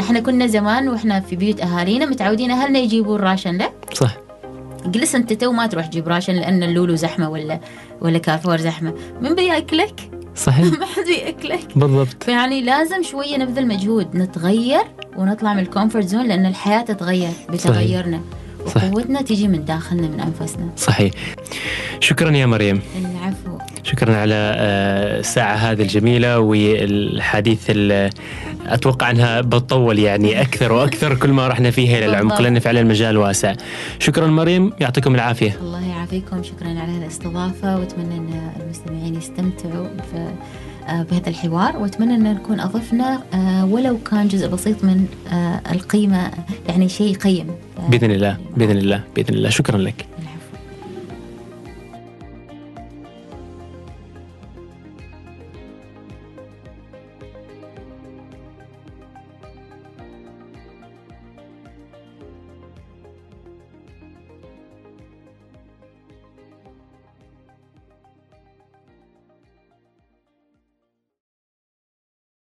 نحن 0.00 0.18
كنا 0.18 0.46
زمان 0.46 0.88
وإحنا 0.88 1.20
في 1.20 1.36
بيوت 1.36 1.60
أهالينا 1.60 2.06
متعودين 2.06 2.50
أهلنا 2.50 2.78
يجيبوا 2.78 3.16
ال 3.16 3.22
ration 3.22 3.56
لا؟ 3.56 3.70
صح. 3.92 4.16
جلس 4.86 5.14
أنت 5.14 5.32
تو 5.32 5.52
ما 5.52 5.66
تروح 5.66 5.86
تجيب 5.86 6.08
ration 6.08 6.32
لأن 6.34 6.62
اللولو 6.62 6.94
زحمة 6.94 7.30
ولا 7.30 7.60
ولا 8.00 8.18
كارفور 8.18 8.56
زحمة. 8.56 8.94
من 9.20 9.34
بياكلك؟ 9.34 10.11
صحيح. 10.36 10.64
ما 10.80 10.86
حد 10.86 11.04
بياكلك 11.06 11.78
بالضبط. 11.78 12.22
فيعني 12.22 12.60
لازم 12.62 13.02
شوية 13.02 13.36
نبذل 13.36 13.66
مجهود 13.66 14.16
نتغير 14.16 14.82
ونطلع 15.16 15.54
من 15.54 15.58
ال 15.62 15.67
comfort 15.67 16.06
zone 16.06 16.26
لأن 16.28 16.46
الحياة 16.46 16.82
تتغير 16.82 17.32
بتغيرنا. 17.52 18.20
صحيح. 18.66 18.84
وقوتنا 18.84 19.22
تيجي 19.22 19.48
من 19.48 19.64
داخلنا 19.64 20.08
من 20.08 20.20
أنفسنا. 20.20 20.68
صحيح. 20.76 21.12
شكرا 22.00 22.30
يا 22.30 22.46
مريم. 22.46 22.80
العفو. 22.96 23.58
شكرا 23.82 24.16
على 24.16 24.34
آه، 24.34 25.20
الساعة 25.20 25.54
هذه 25.54 25.82
الجميلة 25.82 26.38
والحديث 26.38 27.70
أتوقع 28.66 29.10
أنها 29.10 29.40
بتطول 29.40 29.98
يعني 29.98 30.40
أكثر 30.40 30.72
وأكثر 30.72 31.14
كل 31.14 31.30
ما 31.30 31.48
رحنا 31.48 31.70
فيها 31.70 31.98
إلى 31.98 32.06
العمق 32.06 32.40
لأن 32.40 32.58
فعلا 32.58 32.80
المجال 32.80 33.16
واسع. 33.16 33.54
شكرا 33.98 34.26
مريم 34.26 34.72
يعطيكم 34.80 35.14
العافية. 35.14 35.56
الله 35.62 35.86
يعافيكم 36.12 36.42
شكرا 36.42 36.68
على 36.68 36.98
الاستضافة. 36.98 37.78
وأتمنى 37.78 38.16
أن 38.16 38.52
المستمعين 38.60 39.14
يستمتعوا 39.14 39.86
آه، 40.88 41.02
بهذا 41.02 41.28
الحوار. 41.28 41.76
وأتمنى 41.76 42.14
أن 42.14 42.34
نكون 42.34 42.60
أضفنا 42.60 43.22
آه، 43.34 43.64
ولو 43.64 43.98
كان 43.98 44.28
جزء 44.28 44.48
بسيط 44.48 44.84
من 44.84 45.06
القيمة 45.72 46.30
يعني 46.68 46.88
شيء 46.88 47.16
قيم. 47.16 47.46
بإذن 47.88 48.10
الله 48.10 48.36
بإذن 48.56 48.78
الله 48.78 49.00
بإذن 49.16 49.34
الله. 49.34 49.48
شكرا 49.50 49.78
لك. 49.78 50.11